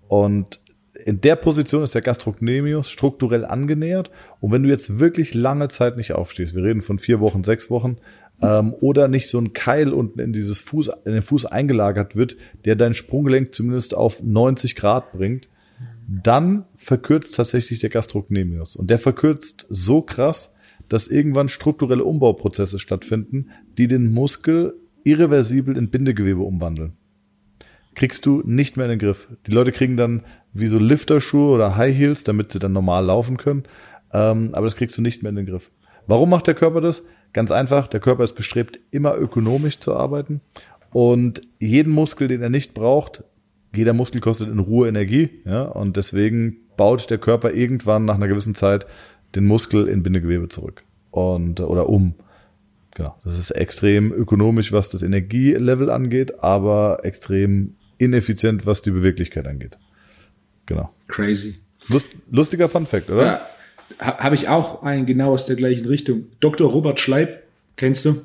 Und 0.09 0.59
in 1.05 1.21
der 1.21 1.37
Position 1.37 1.83
ist 1.83 1.95
der 1.95 2.03
Gastrocnemius 2.03 2.89
strukturell 2.89 3.45
angenähert. 3.45 4.11
Und 4.41 4.53
wenn 4.53 4.63
du 4.63 4.69
jetzt 4.69 4.99
wirklich 4.99 5.35
lange 5.35 5.69
Zeit 5.69 5.97
nicht 5.97 6.13
aufstehst, 6.13 6.55
wir 6.55 6.63
reden 6.63 6.83
von 6.83 6.99
vier 6.99 7.21
Wochen, 7.21 7.43
sechs 7.43 7.69
Wochen, 7.69 7.97
ähm, 8.41 8.75
oder 8.81 9.09
nicht 9.09 9.29
so 9.29 9.39
ein 9.39 9.53
Keil 9.53 9.93
unten 9.93 10.21
in 10.21 10.33
dieses 10.33 10.61
Fuß, 10.61 10.91
in 11.05 11.13
den 11.13 11.23
Fuß 11.23 11.47
eingelagert 11.47 12.17
wird, 12.17 12.37
der 12.65 12.77
dein 12.77 12.95
Sprunggelenk 12.95 13.55
zumindest 13.55 13.95
auf 13.95 14.23
90 14.23 14.77
Grad 14.77 15.13
bringt, 15.13 15.49
dann 16.07 16.65
verkürzt 16.77 17.35
tatsächlich 17.35 17.81
der 17.81 17.91
Gastrocnemius. 17.91 18.77
Und 18.77 18.91
der 18.91 18.99
verkürzt 18.99 19.67
so 19.71 20.03
krass, 20.03 20.55
dass 20.89 21.09
irgendwann 21.09 21.49
strukturelle 21.49 22.05
Umbauprozesse 22.05 22.79
stattfinden, 22.79 23.51
die 23.79 23.89
den 23.89 24.13
Muskel 24.13 24.75
irreversibel 25.03 25.77
in 25.77 25.91
Bindegewebe 25.91 26.43
umwandeln. 26.43 26.93
Kriegst 27.95 28.27
du 28.27 28.43
nicht 28.45 28.77
mehr 28.77 28.87
in 28.87 28.91
den 28.91 28.99
Griff. 28.99 29.29
Die 29.47 29.53
Leute 29.53 29.73
kriegen 29.73 29.97
dann 29.97 30.25
wie 30.55 30.69
so 30.69 30.79
Lifterschuhe 30.79 31.53
oder 31.53 31.77
High 31.77 31.95
Heels, 31.95 32.25
damit 32.25 32.53
sie 32.53 32.59
dann 32.59 32.73
normal 32.73 33.05
laufen 33.05 33.37
können. 33.37 33.65
Ähm, 34.13 34.51
aber 34.53 34.67
das 34.67 34.77
kriegst 34.77 34.97
du 34.97 35.03
nicht 35.03 35.23
mehr 35.23 35.31
in 35.31 35.37
den 35.37 35.47
Griff. 35.47 35.71
Warum 36.07 36.31
macht 36.31 36.47
der 36.47 36.55
Körper 36.55 36.81
das? 36.81 37.05
Ganz 37.33 37.51
einfach, 37.51 37.89
der 37.89 38.01
Körper 38.01 38.23
ist 38.25 38.35
bestrebt, 38.35 38.79
immer 38.93 39.17
ökonomisch 39.17 39.81
zu 39.81 39.97
arbeiten. 39.97 40.41
Und 40.93 41.43
jeden 41.59 41.93
Muskel, 41.93 42.29
den 42.29 42.41
er 42.41 42.51
nicht 42.51 42.73
braucht, 42.73 43.25
jeder 43.75 43.93
Muskel 43.93 44.21
kostet 44.21 44.49
in 44.49 44.61
Ruhe 44.61 44.89
Energie, 44.89 45.41
ja, 45.45 45.63
und 45.63 45.97
deswegen 45.97 46.59
baut 46.77 47.11
der 47.11 47.19
Körper 47.19 47.53
irgendwann 47.53 48.05
nach 48.05 48.15
einer 48.15 48.29
gewissen 48.29 48.55
Zeit 48.55 48.87
den 49.35 49.45
Muskel 49.45 49.89
in 49.89 50.05
Bindegewebe 50.05 50.49
zurück 50.49 50.85
und 51.11 51.61
oder 51.61 51.89
um. 51.89 52.15
Genau, 52.95 53.17
das 53.25 53.37
ist 53.37 53.51
extrem 53.51 54.13
ökonomisch, 54.13 54.71
was 54.71 54.89
das 54.89 55.03
Energielevel 55.03 55.91
angeht, 55.91 56.45
aber 56.45 57.01
extrem 57.03 57.75
ineffizient, 57.99 58.67
was 58.67 58.83
die 58.83 58.93
Beweglichkeit 58.93 59.49
angeht. 59.49 59.77
Genau. 60.67 60.93
Crazy. 61.09 61.57
Lust, 61.89 62.09
lustiger 62.31 62.69
Fun 62.69 62.87
Fact, 62.87 63.11
oder? 63.11 63.25
Ja, 63.25 63.49
habe 64.01 64.35
ich 64.35 64.49
auch 64.49 64.83
einen 64.83 65.07
genau 65.07 65.33
aus 65.33 65.47
der 65.47 65.57
gleichen 65.57 65.87
Richtung. 65.87 66.27
Dr. 66.41 66.71
Robert 66.71 66.99
Schleib, 67.01 67.43
kennst 67.77 68.05
du? 68.05 68.17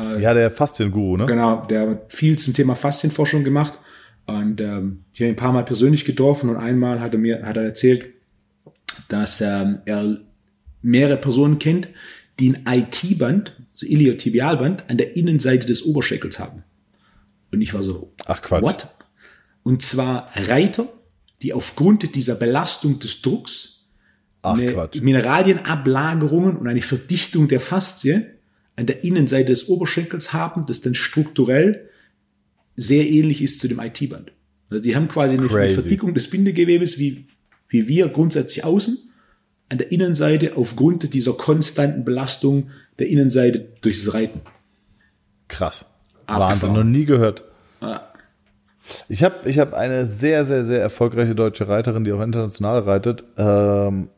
Äh, 0.00 0.22
ja, 0.22 0.34
der 0.34 0.50
Faszienguru, 0.50 1.16
ne? 1.16 1.26
Genau, 1.26 1.66
der 1.66 1.90
hat 1.90 2.12
viel 2.12 2.38
zum 2.38 2.54
Thema 2.54 2.74
Faszienforschung 2.74 3.44
gemacht. 3.44 3.78
Und 4.26 4.60
ähm, 4.60 5.04
ich 5.12 5.20
habe 5.20 5.28
ihn 5.28 5.32
ein 5.32 5.36
paar 5.36 5.52
Mal 5.52 5.64
persönlich 5.64 6.04
getroffen 6.04 6.48
und 6.48 6.56
einmal 6.56 7.00
hat 7.00 7.12
er 7.12 7.18
mir 7.18 7.42
hat 7.42 7.56
er 7.56 7.64
erzählt, 7.64 8.06
dass 9.08 9.40
ähm, 9.40 9.80
er 9.84 10.18
mehrere 10.80 11.16
Personen 11.16 11.58
kennt, 11.58 11.88
die 12.38 12.54
ein 12.54 12.62
IT-Band, 12.66 13.56
so 13.74 13.86
Iliotibialband, 13.86 14.88
an 14.88 14.96
der 14.96 15.16
Innenseite 15.16 15.66
des 15.66 15.84
Oberschenkels 15.84 16.38
haben. 16.38 16.62
Und 17.52 17.60
ich 17.60 17.74
war 17.74 17.82
so, 17.82 18.12
ach 18.26 18.40
Quatsch. 18.42 18.62
What? 18.62 18.88
Und 19.64 19.82
zwar 19.82 20.30
Reiter, 20.34 20.88
die 21.42 21.52
aufgrund 21.52 22.14
dieser 22.14 22.36
Belastung 22.36 22.98
des 22.98 23.22
Drucks 23.22 23.86
Ach. 24.42 24.56
Mineralienablagerungen 24.56 26.56
und 26.56 26.66
eine 26.66 26.82
Verdichtung 26.82 27.48
der 27.48 27.60
Faszie 27.60 28.26
an 28.74 28.86
der 28.86 29.04
Innenseite 29.04 29.50
des 29.50 29.68
Oberschenkels 29.68 30.32
haben, 30.32 30.66
das 30.66 30.80
dann 30.80 30.94
strukturell 30.94 31.90
sehr 32.74 33.08
ähnlich 33.08 33.42
ist 33.42 33.60
zu 33.60 33.68
dem 33.68 33.80
IT-Band. 33.80 34.32
Also 34.70 34.82
die 34.82 34.96
haben 34.96 35.08
quasi 35.08 35.36
eine, 35.36 35.48
eine 35.48 35.70
Verdickung 35.70 36.14
des 36.14 36.30
Bindegewebes 36.30 36.98
wie, 36.98 37.26
wie 37.68 37.88
wir 37.88 38.08
grundsätzlich 38.08 38.64
außen, 38.64 38.96
an 39.68 39.78
der 39.78 39.92
Innenseite 39.92 40.56
aufgrund 40.56 41.14
dieser 41.14 41.34
konstanten 41.34 42.04
Belastung 42.04 42.70
der 42.98 43.08
Innenseite 43.08 43.68
durchs 43.80 44.12
Reiten. 44.12 44.40
Krass. 45.48 45.86
Wahnsinn, 46.26 46.72
noch 46.72 46.84
nie 46.84 47.04
gehört. 47.04 47.44
Ja. 47.80 48.11
Ich 49.08 49.22
habe 49.22 49.48
ich 49.48 49.58
hab 49.58 49.74
eine 49.74 50.06
sehr, 50.06 50.44
sehr, 50.44 50.64
sehr 50.64 50.80
erfolgreiche 50.80 51.34
deutsche 51.34 51.68
Reiterin, 51.68 52.04
die 52.04 52.12
auch 52.12 52.20
international 52.20 52.80
reitet. 52.80 53.24
Ähm, 53.36 54.08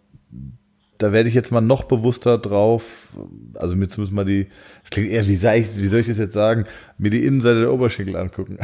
da 0.99 1.12
werde 1.12 1.29
ich 1.29 1.35
jetzt 1.35 1.51
mal 1.51 1.61
noch 1.61 1.85
bewusster 1.85 2.39
drauf, 2.39 3.09
also 3.55 3.77
mir 3.77 3.89
zumindest 3.89 4.15
mal 4.15 4.25
die, 4.25 4.49
das 4.83 4.91
klingt 4.91 5.11
eher, 5.11 5.27
wie 5.27 5.35
soll 5.35 5.55
ich, 5.55 5.77
wie 5.77 5.87
soll 5.87 6.01
ich 6.01 6.07
das 6.07 6.19
jetzt 6.19 6.35
sagen, 6.35 6.65
mir 6.99 7.11
die 7.11 7.25
Innenseite 7.25 7.61
der 7.61 7.73
Oberschenkel 7.73 8.17
angucken. 8.17 8.59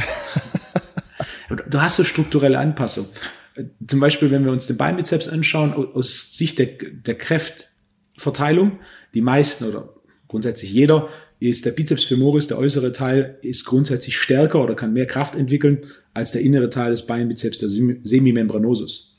du 1.69 1.81
hast 1.81 1.97
so 1.97 2.03
strukturelle 2.03 2.57
Anpassung. 2.57 3.05
Zum 3.85 3.99
Beispiel, 3.99 4.31
wenn 4.31 4.45
wir 4.45 4.51
uns 4.51 4.67
den 4.67 4.77
Beinbizeps 4.77 5.27
anschauen, 5.27 5.73
aus 5.73 6.31
Sicht 6.31 6.57
der, 6.57 6.67
der 6.67 7.15
Kräftverteilung, 7.15 8.79
die 9.13 9.21
meisten 9.21 9.65
oder 9.65 9.89
grundsätzlich 10.29 10.71
jeder 10.71 11.09
ist 11.49 11.65
der 11.65 11.71
Bizeps 11.71 12.03
femoris, 12.03 12.45
der 12.47 12.59
äußere 12.59 12.91
Teil, 12.91 13.39
ist 13.41 13.65
grundsätzlich 13.65 14.15
stärker 14.15 14.63
oder 14.63 14.75
kann 14.75 14.93
mehr 14.93 15.07
Kraft 15.07 15.35
entwickeln 15.35 15.79
als 16.13 16.31
der 16.31 16.41
innere 16.41 16.69
Teil 16.69 16.91
des 16.91 17.07
Beinbizeps, 17.07 17.57
der 17.57 17.69
Semimembranosus. 17.69 19.17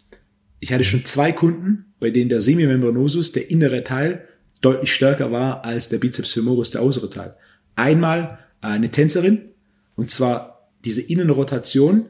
Ich 0.61 0.73
hatte 0.73 0.85
schon 0.85 1.05
zwei 1.05 1.33
Kunden, 1.33 1.87
bei 1.99 2.11
denen 2.11 2.29
der 2.29 2.41
Semimembranosus, 2.41 3.33
der 3.33 3.51
innere 3.51 3.83
Teil, 3.83 4.29
deutlich 4.61 4.93
stärker 4.93 5.33
war 5.33 5.65
als 5.65 5.89
der 5.89 5.99
Bizeps 5.99 6.33
femoris, 6.33 6.71
der 6.71 6.85
äußere 6.85 7.11
Teil. 7.11 7.35
Einmal 7.75 8.39
eine 8.61 8.93
Tänzerin, 8.93 9.49
und 9.97 10.13
zwar 10.13 10.71
diese 10.85 11.03
Innenrotation, 11.03 12.07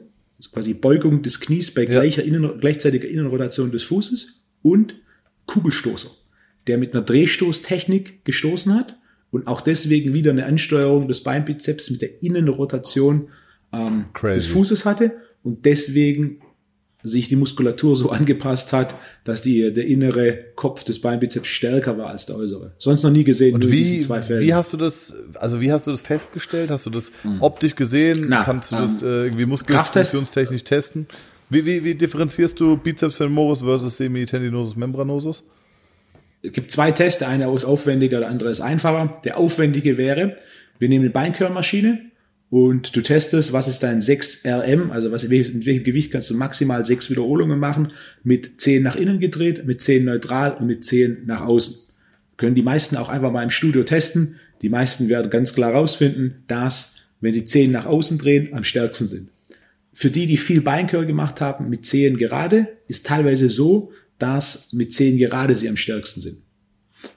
quasi 0.51 0.75
Beugung 0.75 1.23
des 1.23 1.39
Knies 1.39 1.73
bei 1.73 1.85
gleicher 1.85 2.23
Innen, 2.23 2.59
gleichzeitiger 2.59 3.07
Innenrotation 3.07 3.71
des 3.71 3.81
Fußes 3.83 4.43
und 4.61 4.93
Kugelstoßer, 5.47 6.11
der 6.67 6.77
mit 6.77 6.93
einer 6.93 7.03
Drehstoßtechnik 7.03 8.23
gestoßen 8.25 8.75
hat 8.75 8.97
und 9.33 9.47
auch 9.47 9.61
deswegen 9.61 10.13
wieder 10.13 10.31
eine 10.31 10.45
Ansteuerung 10.45 11.07
des 11.07 11.23
Beinbizeps 11.23 11.89
mit 11.89 12.03
der 12.03 12.21
Innenrotation 12.21 13.29
ähm, 13.73 14.05
des 14.23 14.45
Fußes 14.45 14.85
hatte 14.85 15.13
und 15.41 15.65
deswegen 15.65 16.39
sich 17.01 17.29
die 17.29 17.35
Muskulatur 17.35 17.95
so 17.95 18.09
angepasst 18.11 18.73
hat, 18.73 18.93
dass 19.23 19.41
die, 19.41 19.73
der 19.73 19.87
innere 19.87 20.37
Kopf 20.55 20.83
des 20.83 21.01
Beinbizeps 21.01 21.47
stärker 21.47 21.97
war 21.97 22.09
als 22.09 22.27
der 22.27 22.37
äußere. 22.37 22.73
Sonst 22.77 23.01
noch 23.01 23.09
nie 23.09 23.23
gesehen, 23.23 23.55
und 23.55 23.63
nur 23.63 23.71
wie, 23.71 23.79
in 23.79 23.83
diesen 23.83 24.01
zwei 24.01 24.21
Fällen. 24.21 24.43
Wie 24.43 24.53
hast 24.53 24.71
du 24.71 24.77
das, 24.77 25.15
also 25.33 25.59
wie 25.59 25.71
hast 25.71 25.87
du 25.87 25.91
das 25.91 26.01
festgestellt? 26.01 26.69
Hast 26.69 26.85
du 26.85 26.91
das 26.91 27.11
hm. 27.23 27.41
optisch 27.41 27.75
gesehen? 27.75 28.27
Na, 28.29 28.43
Kannst 28.43 28.71
du 28.71 28.75
das 28.75 29.01
ähm, 29.01 29.07
äh, 29.07 29.23
irgendwie 29.25 29.47
muskelfunktionstechnisch 29.47 30.63
testen? 30.63 31.07
Wie, 31.49 31.65
wie, 31.65 31.83
wie 31.83 31.95
differenzierst 31.95 32.59
du 32.59 32.77
Bizeps 32.77 33.15
femoris 33.15 33.63
versus 33.63 33.97
Semitendinosus 33.97 34.75
membranosus? 34.75 35.43
Es 36.43 36.51
gibt 36.51 36.71
zwei 36.71 36.91
Tests, 36.91 37.19
der 37.19 37.29
eine 37.29 37.51
ist 37.55 37.63
aufwendiger, 37.63 38.19
der 38.19 38.29
andere 38.29 38.49
ist 38.51 38.59
einfacher. 38.59 39.21
Der 39.23 39.37
aufwendige 39.37 39.97
wäre, 39.97 40.37
wir 40.77 40.89
nehmen 40.89 41.05
eine 41.05 41.13
Beinkörnmaschine 41.13 42.11
und 42.49 42.95
du 42.95 43.01
testest, 43.01 43.53
was 43.53 43.69
ist 43.69 43.81
dein 43.81 44.01
6RM, 44.01 44.91
also 44.91 45.09
was, 45.11 45.23
mit 45.23 45.31
welchem 45.65 45.83
Gewicht 45.83 46.11
kannst 46.11 46.29
du 46.29 46.35
maximal 46.35 46.83
sechs 46.83 47.09
Wiederholungen 47.09 47.59
machen, 47.59 47.93
mit 48.23 48.59
10 48.59 48.83
nach 48.83 48.97
innen 48.97 49.21
gedreht, 49.21 49.65
mit 49.65 49.81
10 49.81 50.03
neutral 50.03 50.53
und 50.57 50.67
mit 50.67 50.83
10 50.83 51.25
nach 51.25 51.41
außen. 51.41 51.93
Können 52.35 52.55
die 52.55 52.61
meisten 52.61 52.97
auch 52.97 53.07
einfach 53.07 53.31
mal 53.31 53.43
im 53.43 53.49
Studio 53.49 53.83
testen. 53.83 54.39
Die 54.61 54.69
meisten 54.69 55.07
werden 55.07 55.31
ganz 55.31 55.53
klar 55.53 55.71
herausfinden, 55.71 56.43
dass, 56.47 56.97
wenn 57.21 57.33
sie 57.33 57.45
10 57.45 57.71
nach 57.71 57.85
außen 57.85 58.17
drehen, 58.17 58.53
am 58.53 58.65
stärksten 58.65 59.07
sind. 59.07 59.29
Für 59.93 60.09
die, 60.09 60.27
die 60.27 60.37
viel 60.37 60.61
Beinkör 60.61 61.05
gemacht 61.05 61.39
haben, 61.39 61.69
mit 61.69 61.85
10 61.85 62.17
gerade, 62.17 62.67
ist 62.87 63.05
teilweise 63.05 63.49
so, 63.49 63.93
dass 64.23 64.71
mit 64.71 64.93
10 64.93 65.17
gerade 65.17 65.53
sie 65.53 65.67
am 65.67 65.75
stärksten 65.75 66.21
sind. 66.21 66.37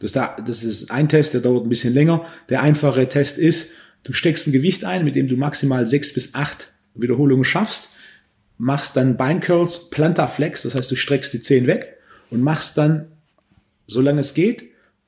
Das, 0.00 0.10
da, 0.10 0.36
das 0.44 0.64
ist 0.64 0.90
ein 0.90 1.08
Test, 1.08 1.34
der 1.34 1.40
dauert 1.40 1.64
ein 1.64 1.68
bisschen 1.68 1.94
länger. 1.94 2.26
Der 2.48 2.62
einfache 2.62 3.08
Test 3.08 3.38
ist, 3.38 3.74
du 4.02 4.12
steckst 4.12 4.48
ein 4.48 4.52
Gewicht 4.52 4.84
ein, 4.84 5.04
mit 5.04 5.14
dem 5.14 5.28
du 5.28 5.36
maximal 5.36 5.86
6 5.86 6.14
bis 6.14 6.34
8 6.34 6.72
Wiederholungen 6.96 7.44
schaffst, 7.44 7.90
machst 8.58 8.96
dann 8.96 9.16
Beincurls, 9.16 9.90
Plantarflex, 9.90 10.62
das 10.62 10.74
heißt, 10.74 10.90
du 10.90 10.96
streckst 10.96 11.32
die 11.32 11.40
10 11.40 11.68
weg 11.68 11.96
und 12.30 12.42
machst 12.42 12.76
dann, 12.76 13.06
solange 13.86 14.20
es 14.20 14.34
geht, 14.34 14.64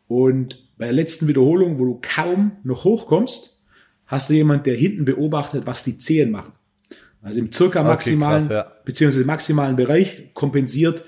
und 0.06 0.68
bei 0.78 0.84
der 0.84 0.94
letzten 0.94 1.26
Wiederholung, 1.26 1.80
wo 1.80 1.84
du 1.84 1.98
kaum 2.00 2.52
noch 2.62 2.84
hochkommst, 2.84 3.64
hast 4.06 4.30
du 4.30 4.34
jemand, 4.34 4.66
der 4.66 4.76
hinten 4.76 5.04
beobachtet, 5.04 5.66
was 5.66 5.82
die 5.82 5.98
Zehen 5.98 6.30
machen. 6.30 6.52
Also 7.22 7.40
im 7.40 7.52
circa 7.52 7.82
maximalen, 7.82 8.44
okay, 8.44 8.54
krass, 8.54 8.66
ja. 8.68 8.72
beziehungsweise 8.84 9.24
maximalen 9.24 9.74
Bereich 9.74 10.30
kompensiert 10.34 11.02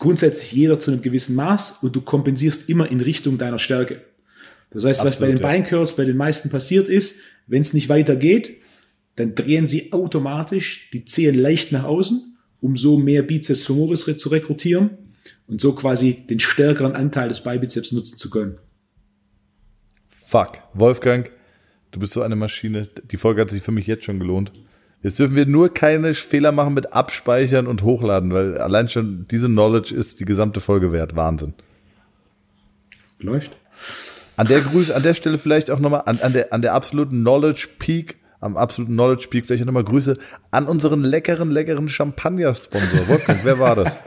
grundsätzlich 0.00 0.50
jeder 0.50 0.80
zu 0.80 0.90
einem 0.90 1.02
gewissen 1.02 1.36
Maß 1.36 1.78
und 1.82 1.94
du 1.94 2.00
kompensierst 2.00 2.68
immer 2.68 2.90
in 2.90 3.00
Richtung 3.00 3.38
deiner 3.38 3.60
Stärke. 3.60 4.02
Das 4.70 4.84
heißt, 4.84 5.00
Absolut, 5.00 5.12
was 5.12 5.20
bei 5.20 5.26
den 5.26 5.36
ja. 5.36 5.42
Beincurls 5.42 5.94
bei 5.94 6.04
den 6.04 6.16
meisten 6.16 6.50
passiert 6.50 6.88
ist, 6.88 7.20
wenn 7.46 7.62
es 7.62 7.74
nicht 7.74 7.88
weitergeht, 7.88 8.56
dann 9.16 9.34
drehen 9.34 9.66
sie 9.66 9.92
automatisch 9.92 10.90
die 10.92 11.04
Zehen 11.04 11.38
leicht 11.38 11.70
nach 11.70 11.84
außen, 11.84 12.36
um 12.60 12.76
so 12.76 12.96
mehr 12.96 13.22
Bizeps 13.22 13.66
femoris 13.66 14.04
zu 14.16 14.28
rekrutieren 14.30 14.90
und 15.46 15.60
so 15.60 15.74
quasi 15.74 16.24
den 16.28 16.40
stärkeren 16.40 16.94
Anteil 16.94 17.28
des 17.28 17.42
Beibizeps 17.42 17.92
nutzen 17.92 18.16
zu 18.16 18.30
können. 18.30 18.58
Fuck, 20.08 20.60
Wolfgang, 20.74 21.30
du 21.90 22.00
bist 22.00 22.12
so 22.12 22.22
eine 22.22 22.36
Maschine. 22.36 22.88
Die 23.10 23.16
Folge 23.16 23.42
hat 23.42 23.50
sich 23.50 23.62
für 23.62 23.72
mich 23.72 23.86
jetzt 23.86 24.04
schon 24.04 24.18
gelohnt. 24.18 24.52
Jetzt 25.02 25.18
dürfen 25.18 25.34
wir 25.34 25.46
nur 25.46 25.72
keine 25.72 26.12
Fehler 26.12 26.52
machen 26.52 26.74
mit 26.74 26.92
Abspeichern 26.92 27.66
und 27.66 27.82
Hochladen, 27.82 28.32
weil 28.34 28.58
allein 28.58 28.88
schon 28.88 29.26
diese 29.30 29.46
Knowledge 29.46 29.94
ist 29.94 30.20
die 30.20 30.26
gesamte 30.26 30.60
Folge 30.60 30.92
wert. 30.92 31.16
Wahnsinn. 31.16 31.54
Läuft. 33.18 33.56
An 34.36 34.46
der 34.46 34.60
Grüße, 34.60 34.94
an 34.94 35.02
der 35.02 35.14
Stelle 35.14 35.38
vielleicht 35.38 35.70
auch 35.70 35.78
nochmal, 35.78 36.02
an, 36.06 36.20
an, 36.20 36.32
der, 36.32 36.52
an 36.52 36.62
der 36.62 36.74
absoluten 36.74 37.20
Knowledge 37.20 37.68
Peak, 37.78 38.16
am 38.40 38.56
absoluten 38.56 38.92
Knowledge 38.92 39.28
Peak 39.28 39.46
vielleicht 39.46 39.64
nochmal 39.64 39.84
Grüße 39.84 40.16
an 40.50 40.66
unseren 40.66 41.02
leckeren, 41.02 41.50
leckeren 41.50 41.88
Champagner-Sponsor. 41.88 43.08
Wolfgang, 43.08 43.40
wer 43.44 43.58
war 43.58 43.76
das? 43.76 44.00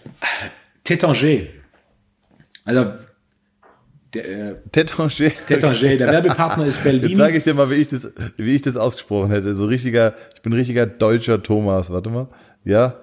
Tétanger. 0.84 1.46
Also 2.64 2.92
äh, 4.18 4.54
Tétanger. 4.72 5.32
Tétanger, 5.48 5.96
der 5.96 6.12
Werbepartner 6.12 6.66
ist 6.66 6.82
Belvin. 6.82 7.10
Jetzt 7.10 7.18
sage 7.18 7.36
ich 7.36 7.42
dir 7.42 7.54
mal, 7.54 7.70
wie 7.70 7.74
ich, 7.74 7.86
das, 7.86 8.10
wie 8.36 8.54
ich 8.54 8.62
das 8.62 8.76
ausgesprochen 8.76 9.30
hätte. 9.30 9.54
So 9.54 9.66
richtiger, 9.66 10.14
ich 10.34 10.42
bin 10.42 10.52
richtiger 10.52 10.86
deutscher 10.86 11.42
Thomas. 11.42 11.90
Warte 11.90 12.10
mal. 12.10 12.28
Ja. 12.64 12.94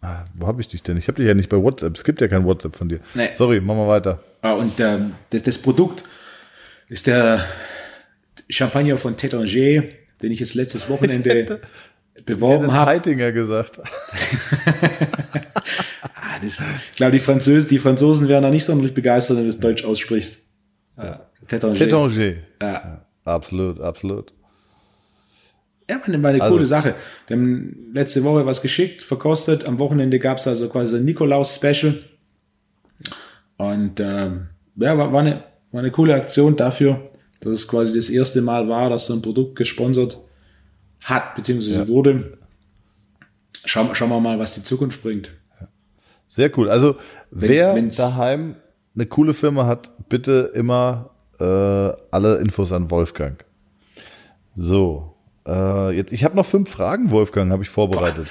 Ah, 0.00 0.24
wo 0.34 0.46
habe 0.46 0.60
ich 0.60 0.68
dich 0.68 0.82
denn? 0.82 0.96
Ich 0.98 1.08
habe 1.08 1.16
dich 1.16 1.26
ja 1.26 1.34
nicht 1.34 1.48
bei 1.48 1.56
WhatsApp. 1.56 1.96
Es 1.96 2.04
gibt 2.04 2.20
ja 2.20 2.28
kein 2.28 2.44
WhatsApp 2.44 2.76
von 2.76 2.88
dir. 2.88 3.00
Nee. 3.14 3.30
Sorry, 3.32 3.60
machen 3.60 3.78
wir 3.78 3.88
weiter. 3.88 4.20
Ah, 4.42 4.52
und 4.52 4.78
ähm, 4.80 5.12
das, 5.30 5.42
das 5.42 5.58
Produkt 5.58 6.04
ist 6.88 7.06
der 7.06 7.44
Champagner 8.50 8.98
von 8.98 9.16
Tétanger, 9.16 9.84
den 10.22 10.32
ich 10.32 10.40
jetzt 10.40 10.54
letztes 10.54 10.90
Wochenende 10.90 11.60
beworben 12.24 12.72
habe. 12.72 12.90
Heitinger 12.90 13.32
gesagt. 13.32 13.80
ah, 16.14 16.38
das, 16.42 16.62
ich 16.90 16.96
glaube, 16.96 17.12
die, 17.12 17.20
Französ 17.20 17.66
die 17.66 17.78
Franzosen 17.78 18.28
wären 18.28 18.42
da 18.42 18.50
nicht 18.50 18.64
sonderlich 18.64 18.94
begeistert, 18.94 19.36
wenn 19.36 19.44
du 19.44 19.50
es 19.50 19.60
Deutsch 19.60 19.84
aussprichst. 19.84 20.48
Ja. 20.96 21.26
Tétanger. 21.48 21.74
Tétanger. 21.74 22.36
Ja. 22.60 22.72
ja. 22.72 23.06
Absolut, 23.24 23.80
absolut. 23.80 24.32
Ja, 25.88 26.00
meine, 26.06 26.18
meine 26.18 26.40
also, 26.40 26.54
coole 26.54 26.66
Sache. 26.66 26.94
Wir 27.26 27.36
haben 27.36 27.90
letzte 27.92 28.24
Woche 28.24 28.46
was 28.46 28.62
geschickt, 28.62 29.02
verkostet. 29.02 29.66
Am 29.66 29.78
Wochenende 29.78 30.18
gab 30.18 30.38
es 30.38 30.46
also 30.46 30.68
quasi 30.68 30.96
ein 30.96 31.04
Nikolaus-Special. 31.04 32.02
Und 33.56 34.00
ähm, 34.00 34.48
ja, 34.76 34.96
war, 34.96 35.12
war, 35.12 35.20
eine, 35.20 35.44
war 35.72 35.80
eine 35.80 35.90
coole 35.90 36.14
Aktion 36.14 36.56
dafür, 36.56 37.04
dass 37.40 37.52
es 37.52 37.68
quasi 37.68 37.98
das 37.98 38.08
erste 38.08 38.40
Mal 38.40 38.68
war, 38.68 38.88
dass 38.90 39.06
so 39.06 39.14
ein 39.14 39.22
Produkt 39.22 39.56
gesponsert 39.56 40.23
hat, 41.04 41.34
beziehungsweise 41.34 41.80
ja. 41.80 41.88
wurde. 41.88 42.38
Schauen, 43.64 43.94
schauen 43.94 44.10
wir 44.10 44.20
mal, 44.20 44.38
was 44.38 44.54
die 44.54 44.62
Zukunft 44.62 45.02
bringt. 45.02 45.30
Sehr 46.26 46.50
cool. 46.58 46.68
Also 46.68 46.96
wenn's, 47.30 47.52
wer 47.52 47.74
wenn's 47.74 47.96
daheim 47.96 48.56
eine 48.94 49.06
coole 49.06 49.34
Firma 49.34 49.66
hat, 49.66 49.90
bitte 50.08 50.52
immer 50.54 51.10
äh, 51.40 51.44
alle 51.44 52.36
Infos 52.38 52.72
an 52.72 52.90
Wolfgang. 52.90 53.44
So, 54.54 55.14
äh, 55.46 55.90
jetzt 55.96 56.12
ich 56.12 56.24
habe 56.24 56.36
noch 56.36 56.46
fünf 56.46 56.70
Fragen, 56.70 57.10
Wolfgang, 57.10 57.50
habe 57.50 57.62
ich 57.62 57.68
vorbereitet. 57.68 58.26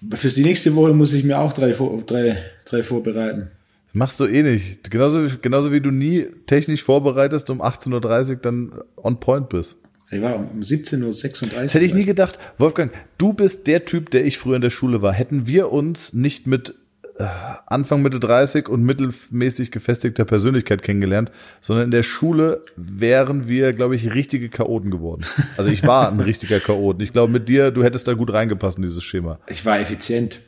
Boah. 0.00 0.16
Fürs 0.16 0.34
die 0.34 0.42
nächste 0.42 0.74
Woche 0.76 0.94
muss 0.94 1.12
ich 1.12 1.24
mir 1.24 1.38
auch 1.38 1.52
drei, 1.52 1.72
drei, 2.06 2.42
drei 2.64 2.82
vorbereiten. 2.82 3.50
machst 3.92 4.18
du 4.18 4.26
eh 4.26 4.42
nicht. 4.42 4.90
Genauso, 4.90 5.26
genauso 5.42 5.72
wie 5.72 5.80
du 5.80 5.90
nie 5.90 6.26
technisch 6.46 6.82
vorbereitest, 6.82 7.50
um 7.50 7.60
18.30 7.60 8.30
Uhr 8.30 8.36
dann 8.36 8.72
on 8.96 9.20
point 9.20 9.50
bist. 9.50 9.76
Ich 10.10 10.20
war 10.20 10.36
um 10.36 10.60
17.36 10.60 11.42
Uhr. 11.54 11.62
Das 11.62 11.74
hätte 11.74 11.84
ich 11.84 11.94
nie 11.94 12.04
gedacht. 12.04 12.38
Wolfgang, 12.58 12.92
du 13.16 13.32
bist 13.32 13.66
der 13.68 13.84
Typ, 13.84 14.10
der 14.10 14.24
ich 14.24 14.38
früher 14.38 14.56
in 14.56 14.62
der 14.62 14.70
Schule 14.70 15.02
war. 15.02 15.12
Hätten 15.12 15.46
wir 15.46 15.70
uns 15.70 16.12
nicht 16.12 16.48
mit 16.48 16.74
äh, 17.16 17.26
Anfang 17.66 18.02
Mitte 18.02 18.18
30 18.18 18.68
und 18.68 18.82
mittelmäßig 18.82 19.70
gefestigter 19.70 20.24
Persönlichkeit 20.24 20.82
kennengelernt, 20.82 21.30
sondern 21.60 21.84
in 21.84 21.90
der 21.92 22.02
Schule 22.02 22.64
wären 22.76 23.48
wir, 23.48 23.72
glaube 23.72 23.94
ich, 23.94 24.12
richtige 24.12 24.48
Chaoten 24.48 24.90
geworden. 24.90 25.24
Also 25.56 25.70
ich 25.70 25.82
war 25.84 26.10
ein 26.10 26.20
richtiger 26.20 26.58
Chaot. 26.58 27.00
Ich 27.02 27.12
glaube, 27.12 27.32
mit 27.32 27.48
dir, 27.48 27.70
du 27.70 27.84
hättest 27.84 28.08
da 28.08 28.14
gut 28.14 28.32
reingepasst 28.32 28.78
in 28.78 28.82
dieses 28.82 29.04
Schema. 29.04 29.38
Ich 29.46 29.64
war 29.64 29.78
effizient. 29.78 30.40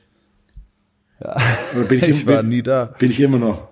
Ja. 1.22 1.36
ich, 1.88 2.02
ich 2.02 2.26
war 2.26 2.42
nie 2.42 2.62
da. 2.62 2.94
Bin 2.98 3.10
ich 3.10 3.20
immer 3.20 3.38
noch. 3.38 3.71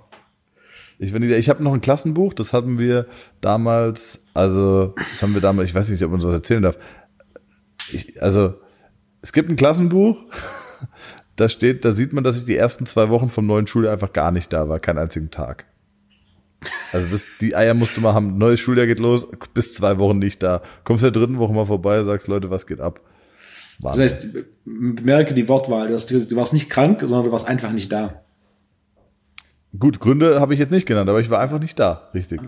Ich, 1.03 1.15
wenn 1.15 1.23
ich, 1.23 1.49
habe 1.49 1.65
noch 1.65 1.73
ein 1.73 1.81
Klassenbuch, 1.81 2.35
das 2.35 2.53
hatten 2.53 2.79
wir 2.79 3.07
damals, 3.41 4.27
also 4.35 4.95
das 5.11 5.23
haben 5.23 5.33
wir 5.33 5.41
damals, 5.41 5.71
ich 5.71 5.75
weiß 5.75 5.89
nicht, 5.89 6.05
ob 6.05 6.11
man 6.11 6.21
sowas 6.21 6.35
erzählen 6.35 6.63
darf. 6.63 6.77
Ich, 7.91 8.23
also 8.23 8.53
es 9.23 9.33
gibt 9.33 9.49
ein 9.49 9.57
Klassenbuch, 9.57 10.19
da 11.37 11.49
steht, 11.49 11.87
da 11.87 11.93
sieht 11.93 12.13
man, 12.13 12.23
dass 12.23 12.37
ich 12.37 12.45
die 12.45 12.55
ersten 12.55 12.85
zwei 12.85 13.09
Wochen 13.09 13.31
vom 13.31 13.47
neuen 13.47 13.67
Schuljahr 13.67 13.95
einfach 13.95 14.13
gar 14.13 14.31
nicht 14.31 14.53
da 14.53 14.69
war, 14.69 14.79
keinen 14.79 14.99
einzigen 14.99 15.31
Tag. 15.31 15.65
Also 16.93 17.07
das, 17.11 17.27
die 17.41 17.57
Eier 17.57 17.73
musste 17.73 18.03
man 18.03 18.15
haben. 18.15 18.37
Neues 18.37 18.61
Schuljahr 18.61 18.87
geht 18.87 18.99
los, 18.99 19.27
bis 19.55 19.73
zwei 19.73 19.99
Wochen 19.99 20.19
nicht 20.19 20.43
da. 20.43 20.61
Kommst 20.85 21.03
der 21.03 21.13
dritten 21.13 21.39
Woche 21.39 21.55
mal 21.55 21.65
vorbei, 21.65 22.05
sagst 22.05 22.29
Leute, 22.29 22.51
was 22.51 22.67
geht 22.67 22.81
ab? 22.81 23.01
Wahnsinn. 23.79 24.03
Das 24.03 24.13
heißt, 24.13 24.37
merke 24.67 25.33
die 25.33 25.49
Wortwahl. 25.49 25.89
Du, 25.89 25.97
du 25.97 26.37
warst 26.37 26.53
nicht 26.53 26.69
krank, 26.69 27.01
sondern 27.01 27.25
du 27.25 27.33
warst 27.33 27.49
einfach 27.49 27.73
nicht 27.73 27.91
da. 27.91 28.23
Gut, 29.79 30.01
Gründe 30.01 30.41
habe 30.41 30.55
ich 30.55 30.61
jetzt 30.61 30.73
nicht 30.73 30.87
genannt, 30.87 31.09
aber 31.09 31.21
ich 31.21 31.31
war 31.31 31.41
einfach 31.41 31.61
nicht 31.61 31.79
da, 31.79 32.11
richtig. 32.13 32.41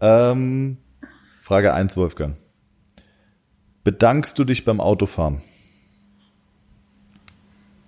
Ähm, 0.00 0.76
Frage 1.40 1.72
1, 1.72 1.96
Wolfgang. 1.96 2.36
Bedankst 3.82 4.38
du 4.38 4.44
dich 4.44 4.64
beim 4.64 4.80
Autofahren? 4.80 5.42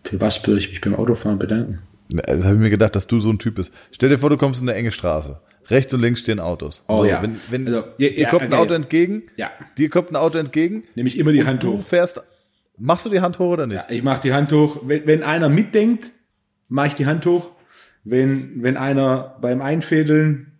Für 0.05 0.21
was 0.21 0.47
würde 0.47 0.61
ich 0.61 0.71
mich 0.71 0.81
beim 0.81 0.95
Autofahren 0.95 1.39
bedanken? 1.39 1.81
Das 2.09 2.45
habe 2.45 2.55
ich 2.55 2.61
mir 2.61 2.71
gedacht, 2.71 2.95
dass 2.95 3.07
du 3.07 3.21
so 3.21 3.31
ein 3.31 3.39
Typ 3.39 3.57
bist. 3.57 3.73
Stell 3.91 4.09
dir 4.09 4.19
vor, 4.19 4.31
du 4.31 4.37
kommst 4.37 4.63
in 4.63 4.69
eine 4.69 4.79
enge 4.79 4.93
Straße. 4.93 5.41
Rechts 5.69 5.93
und 5.93 6.01
links 6.01 6.21
stehen 6.21 6.39
Autos. 6.39 6.85
Oh, 6.87 6.99
so, 6.99 7.05
ja. 7.05 7.21
Wenn, 7.21 7.41
wenn 7.51 7.67
also, 7.67 7.85
ja, 7.99 8.11
dir 8.11 8.29
kommt 8.29 8.43
ein 8.43 8.55
Auto 8.55 8.73
entgegen, 8.73 9.25
ja. 9.37 9.51
dir 9.77 9.91
kommt 9.91 10.13
ein 10.13 10.17
Auto 10.17 10.39
entgegen, 10.39 10.85
nehme 10.95 11.09
ich 11.09 11.19
immer 11.19 11.33
die 11.33 11.45
Hand 11.45 11.65
hoch. 11.65 11.77
Du 11.77 11.83
fährst, 11.83 12.23
machst 12.79 13.05
du 13.05 13.11
die 13.11 13.21
Hand 13.21 13.41
hoch 13.41 13.51
oder 13.51 13.67
nicht? 13.67 13.85
Ja, 13.89 13.95
ich 13.95 14.03
mache 14.05 14.23
die 14.23 14.33
Hand 14.33 14.53
hoch. 14.53 14.83
Wenn, 14.85 15.07
wenn 15.07 15.23
einer 15.25 15.49
mitdenkt, 15.49 16.13
mache 16.69 16.89
ich 16.89 16.95
die 16.95 17.07
Hand 17.07 17.27
hoch 17.27 17.51
wenn, 18.07 18.63
wenn 18.63 18.77
einer 18.77 19.37
beim 19.41 19.61
Einfädeln 19.61 20.53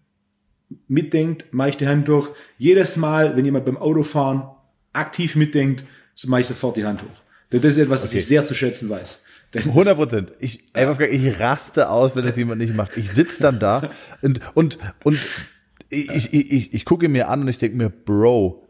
mitdenkt, 0.89 1.47
mache 1.53 1.71
ich 1.71 1.77
die 1.77 1.87
Hand 1.87 2.09
durch. 2.09 2.31
Jedes 2.59 2.97
Mal, 2.97 3.37
wenn 3.37 3.45
jemand 3.45 3.65
beim 3.65 3.77
Autofahren 3.77 4.43
aktiv 4.93 5.37
mitdenkt, 5.37 5.85
so 6.15 6.29
mache 6.29 6.41
ich 6.41 6.49
sofort 6.49 6.77
die 6.77 6.85
Hand 6.85 7.03
hoch. 7.03 7.23
Das 7.51 7.65
ist 7.65 7.79
etwas, 7.79 8.01
okay. 8.01 8.09
das 8.09 8.23
ich 8.23 8.27
sehr 8.27 8.45
zu 8.45 8.55
schätzen 8.55 8.91
weiß. 8.91 9.23
100 9.55 9.97
Prozent. 9.97 10.33
Ich, 10.41 10.65
ich 10.75 11.41
raste 11.41 11.89
aus, 11.89 12.17
wenn 12.17 12.27
das 12.27 12.37
jemand 12.37 12.61
nicht 12.61 12.75
macht. 12.75 12.97
Ich 12.97 13.13
sitze 13.13 13.41
dann 13.41 13.61
da 13.61 13.91
und, 14.23 14.41
und, 14.55 14.79
und 15.05 15.19
ich, 15.89 16.11
ich, 16.11 16.35
ich, 16.35 16.75
ich 16.75 16.85
gucke 16.85 17.09
mir 17.09 17.29
an 17.29 17.43
und 17.43 17.49
ich 17.49 17.59
denke 17.59 17.77
mir, 17.77 17.89
Bro, 17.89 18.67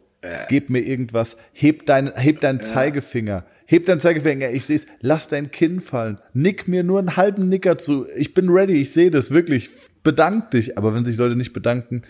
gib 0.48 0.68
mir 0.68 0.80
irgendwas, 0.80 1.38
heb 1.52 1.86
deinen, 1.86 2.14
heb 2.14 2.40
deinen 2.40 2.60
Zeigefinger 2.60 3.46
heb 3.66 3.86
dein 3.86 4.00
Zeigefinger, 4.00 4.50
ich 4.50 4.64
sehe 4.64 4.76
es, 4.76 4.86
lass 5.00 5.28
dein 5.28 5.50
Kinn 5.50 5.80
fallen, 5.80 6.18
nick 6.32 6.68
mir 6.68 6.82
nur 6.82 6.98
einen 6.98 7.16
halben 7.16 7.48
Nicker 7.48 7.78
zu, 7.78 8.06
ich 8.16 8.34
bin 8.34 8.48
ready, 8.48 8.80
ich 8.80 8.92
sehe 8.92 9.10
das, 9.10 9.30
wirklich, 9.30 9.70
bedank 10.02 10.52
dich. 10.52 10.78
Aber 10.78 10.94
wenn 10.94 11.04
sich 11.04 11.16
Leute 11.16 11.36
nicht 11.36 11.52
bedanken, 11.52 12.02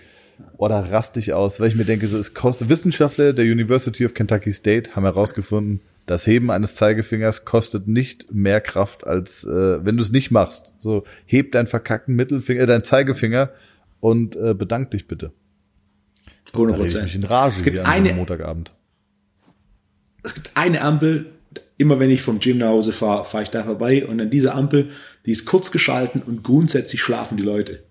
oder 0.58 0.90
rast 0.90 1.16
dich 1.16 1.32
aus, 1.32 1.60
weil 1.60 1.68
ich 1.68 1.76
mir 1.76 1.84
denke, 1.84 2.06
so, 2.08 2.18
es 2.18 2.34
kostet, 2.34 2.68
Wissenschaftler 2.68 3.32
der 3.32 3.44
University 3.44 4.04
of 4.04 4.14
Kentucky 4.14 4.52
State 4.52 4.94
haben 4.94 5.04
herausgefunden, 5.04 5.80
das 6.06 6.26
Heben 6.26 6.50
eines 6.50 6.76
Zeigefingers 6.76 7.44
kostet 7.44 7.88
nicht 7.88 8.32
mehr 8.32 8.60
Kraft, 8.60 9.06
als 9.06 9.44
äh, 9.44 9.84
wenn 9.84 9.96
du 9.96 10.02
es 10.02 10.12
nicht 10.12 10.30
machst. 10.30 10.74
So, 10.78 11.04
heb 11.24 11.52
deinen 11.52 11.66
verkackten 11.66 12.14
Mittelfinger, 12.14 12.62
äh, 12.62 12.66
deinen 12.66 12.84
Zeigefinger 12.84 13.50
und 14.00 14.36
äh, 14.36 14.54
bedank 14.54 14.92
dich 14.92 15.08
bitte. 15.08 15.32
100 16.52 16.76
Prozent. 16.76 17.04
mich 17.04 17.14
in 17.16 17.24
Rage 17.24 17.56
es 17.56 17.64
gibt 17.64 17.78
eine, 17.80 18.14
Montagabend. 18.14 18.72
Es 20.22 20.34
gibt 20.34 20.52
eine 20.54 20.80
Ampel, 20.80 21.32
immer 21.76 21.98
wenn 21.98 22.10
ich 22.10 22.22
vom 22.22 22.38
Gym 22.38 22.58
nach 22.58 22.68
Hause 22.68 22.92
fahre, 22.92 23.24
fahre 23.24 23.42
ich 23.42 23.50
da 23.50 23.64
vorbei 23.64 24.06
und 24.06 24.20
an 24.20 24.30
dieser 24.30 24.54
Ampel, 24.54 24.90
die 25.24 25.32
ist 25.32 25.44
kurz 25.44 25.70
geschalten 25.70 26.22
und 26.22 26.42
grundsätzlich 26.42 27.00
schlafen 27.00 27.36
die 27.36 27.42
Leute. 27.42 27.84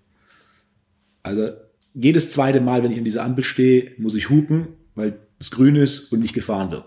Also 1.22 1.50
jedes 1.94 2.30
zweite 2.30 2.60
Mal, 2.60 2.82
wenn 2.82 2.92
ich 2.92 2.98
an 2.98 3.04
dieser 3.04 3.24
Ampel 3.24 3.44
stehe, 3.44 3.92
muss 3.98 4.14
ich 4.14 4.28
hupen, 4.30 4.68
weil 4.94 5.18
es 5.38 5.50
grün 5.50 5.76
ist 5.76 6.12
und 6.12 6.20
nicht 6.20 6.34
gefahren 6.34 6.70
wird. 6.70 6.84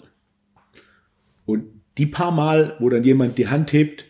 Und 1.45 1.65
die 1.97 2.05
paar 2.05 2.31
Mal, 2.31 2.75
wo 2.79 2.89
dann 2.89 3.03
jemand 3.03 3.37
die 3.37 3.47
Hand 3.47 3.73
hebt, 3.73 4.05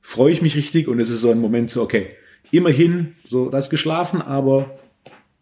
freue 0.00 0.32
ich 0.32 0.42
mich 0.42 0.56
richtig 0.56 0.88
und 0.88 1.00
es 1.00 1.10
ist 1.10 1.20
so 1.20 1.30
ein 1.30 1.40
Moment 1.40 1.70
so, 1.70 1.82
okay, 1.82 2.08
immerhin, 2.50 3.14
so, 3.24 3.50
das 3.50 3.68
geschlafen, 3.70 4.22
aber 4.22 4.78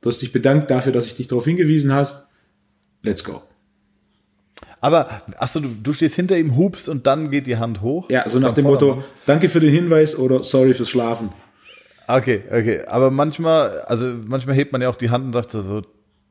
Du 0.06 0.10
hast 0.10 0.22
dich 0.22 0.30
bedankt 0.30 0.70
dafür, 0.70 0.92
dass 0.92 1.08
ich 1.08 1.16
dich 1.16 1.26
darauf 1.26 1.46
hingewiesen 1.46 1.92
hast. 1.92 2.28
Let's 3.02 3.24
go. 3.24 3.42
Aber, 4.80 5.08
achso, 5.38 5.60
du, 5.60 5.68
du 5.68 5.92
stehst 5.92 6.14
hinter 6.14 6.38
ihm, 6.38 6.56
hupst 6.56 6.88
und 6.88 7.06
dann 7.06 7.30
geht 7.30 7.46
die 7.46 7.56
Hand 7.56 7.80
hoch? 7.80 8.08
Ja, 8.10 8.28
so 8.28 8.38
nach 8.38 8.52
dem 8.52 8.64
Motto, 8.64 9.02
danke 9.26 9.48
für 9.48 9.60
den 9.60 9.70
Hinweis 9.70 10.16
oder 10.18 10.42
sorry 10.42 10.74
fürs 10.74 10.90
Schlafen. 10.90 11.30
Okay, 12.08 12.42
okay. 12.48 12.82
Aber 12.86 13.10
manchmal, 13.10 13.80
also 13.80 14.06
manchmal 14.26 14.54
hebt 14.54 14.72
man 14.72 14.80
ja 14.80 14.88
auch 14.88 14.96
die 14.96 15.10
Hand 15.10 15.24
und 15.26 15.32
sagt 15.32 15.50
so, 15.50 15.82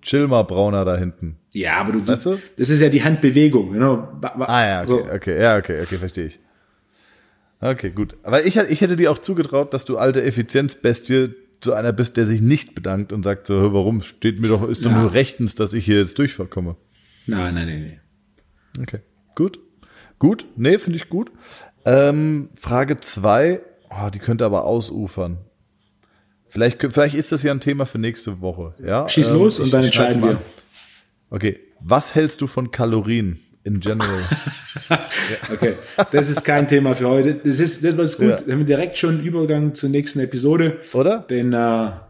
chill 0.01 0.27
mal, 0.27 0.43
Brauner 0.43 0.85
da 0.85 0.95
hinten. 0.95 1.37
Ja, 1.53 1.77
aber 1.77 1.93
du, 1.93 2.07
weißt 2.07 2.25
du? 2.27 2.39
das 2.57 2.69
ist 2.69 2.79
ja 2.79 2.89
die 2.89 3.03
Handbewegung. 3.03 3.73
You 3.73 3.79
know? 3.79 4.07
Ah 4.21 4.65
ja, 4.65 4.81
okay, 4.83 4.87
so. 4.87 5.13
okay, 5.13 5.41
ja, 5.41 5.57
okay, 5.57 5.81
okay, 5.81 5.97
verstehe 5.97 6.25
ich. 6.25 6.39
Okay, 7.59 7.89
gut. 7.89 8.15
Aber 8.23 8.45
ich, 8.45 8.57
ich 8.57 8.81
hätte 8.81 8.95
dir 8.95 9.11
auch 9.11 9.17
zugetraut, 9.17 9.73
dass 9.73 9.85
du 9.85 9.97
alte 9.97 10.23
Effizienzbestie 10.23 11.33
zu 11.61 11.73
einer 11.73 11.93
bist, 11.93 12.15
der 12.17 12.25
sich 12.25 12.41
nicht 12.41 12.75
bedankt 12.75 13.11
und 13.11 13.23
sagt 13.23 13.47
so, 13.47 13.73
warum 13.73 14.01
steht 14.01 14.39
mir 14.39 14.49
doch, 14.49 14.67
ist 14.67 14.85
doch 14.85 14.91
ja. 14.91 15.01
nur 15.01 15.13
rechtens, 15.13 15.55
dass 15.55 15.73
ich 15.73 15.85
hier 15.85 15.97
jetzt 15.97 16.19
durchkomme. 16.19 16.75
Nein, 17.25 17.55
nein, 17.55 17.67
nein, 17.67 17.81
nein. 17.81 17.99
Okay, 18.79 18.99
gut. 19.35 19.59
Gut, 20.19 20.45
nee, 20.55 20.77
finde 20.77 20.97
ich 20.97 21.09
gut. 21.09 21.31
Ähm, 21.85 22.49
Frage 22.55 22.97
zwei, 22.97 23.61
oh, 23.89 24.09
die 24.09 24.19
könnte 24.19 24.45
aber 24.45 24.65
ausufern. 24.65 25.37
Vielleicht, 26.47 26.81
vielleicht 26.81 27.15
ist 27.15 27.31
das 27.31 27.43
ja 27.43 27.51
ein 27.51 27.59
Thema 27.59 27.85
für 27.85 27.99
nächste 27.99 28.39
Woche. 28.39 28.73
Ja? 28.83 29.09
Schieß 29.09 29.27
ähm, 29.29 29.33
los 29.35 29.59
und 29.59 29.73
dann 29.73 29.83
entscheiden 29.83 30.21
wir. 30.21 30.41
Okay, 31.29 31.59
was 31.81 32.15
hältst 32.15 32.39
du 32.39 32.47
von 32.47 32.71
Kalorien 32.71 33.39
in 33.63 33.81
general? 33.81 34.21
okay, 35.51 35.73
das 36.11 36.29
ist 36.29 36.45
kein 36.45 36.67
Thema 36.67 36.95
für 36.95 37.09
heute. 37.09 37.35
Das 37.35 37.59
ist, 37.59 37.83
das 37.83 37.93
ist 37.93 38.17
gut. 38.17 38.29
Ja. 38.29 38.39
Wir 38.45 38.53
haben 38.53 38.65
direkt 38.65 38.97
schon 38.97 39.15
einen 39.15 39.25
Übergang 39.25 39.75
zur 39.75 39.89
nächsten 39.89 40.21
Episode. 40.21 40.77
Oder? 40.93 41.19
Denn, 41.29 41.51
äh, 41.51 41.57
ja. 41.57 42.07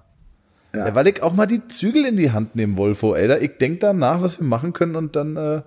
ja. 0.73 0.95
weil 0.95 1.07
ich 1.07 1.23
auch 1.23 1.33
mal 1.33 1.47
die 1.47 1.67
Zügel 1.67 2.05
in 2.05 2.15
die 2.15 2.31
Hand 2.31 2.55
nehmen, 2.55 2.77
Wolfo, 2.77 3.15
ey. 3.15 3.43
Ich 3.43 3.57
denke 3.57 3.79
dann 3.79 3.97
nach, 3.97 4.21
was 4.21 4.39
wir 4.39 4.45
machen 4.45 4.73
können 4.73 4.95
und 4.95 5.15
dann 5.15 5.37
äh, 5.37 5.61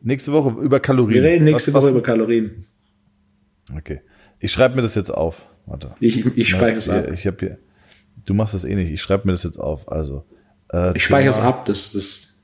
nächste 0.00 0.32
Woche 0.32 0.60
über 0.60 0.80
Kalorien. 0.80 1.22
Wir 1.22 1.30
reden 1.30 1.44
nächste 1.44 1.72
was, 1.72 1.82
Woche 1.82 1.84
was, 1.86 1.90
über 1.92 2.02
Kalorien. 2.02 2.64
Okay. 3.74 4.00
Ich 4.40 4.52
schreibe 4.52 4.76
mir 4.76 4.82
das 4.82 4.94
jetzt 4.94 5.10
auf. 5.10 5.46
Warte. 5.66 5.94
Ich, 6.00 6.24
ich 6.24 6.48
speichere 6.48 6.78
es 6.78 6.88
ab. 6.88 7.10
Ich 7.12 7.26
hab 7.26 7.40
hier, 7.40 7.58
du 8.24 8.34
machst 8.34 8.54
das 8.54 8.64
eh 8.64 8.74
nicht. 8.74 8.90
Ich 8.90 9.02
schreibe 9.02 9.26
mir 9.26 9.32
das 9.32 9.42
jetzt 9.42 9.58
auf. 9.58 9.90
Also. 9.90 10.24
Äh, 10.72 10.96
ich 10.96 11.04
speichere 11.04 11.30
es 11.30 11.38
ab, 11.38 11.66
das, 11.66 11.92
das 11.92 12.40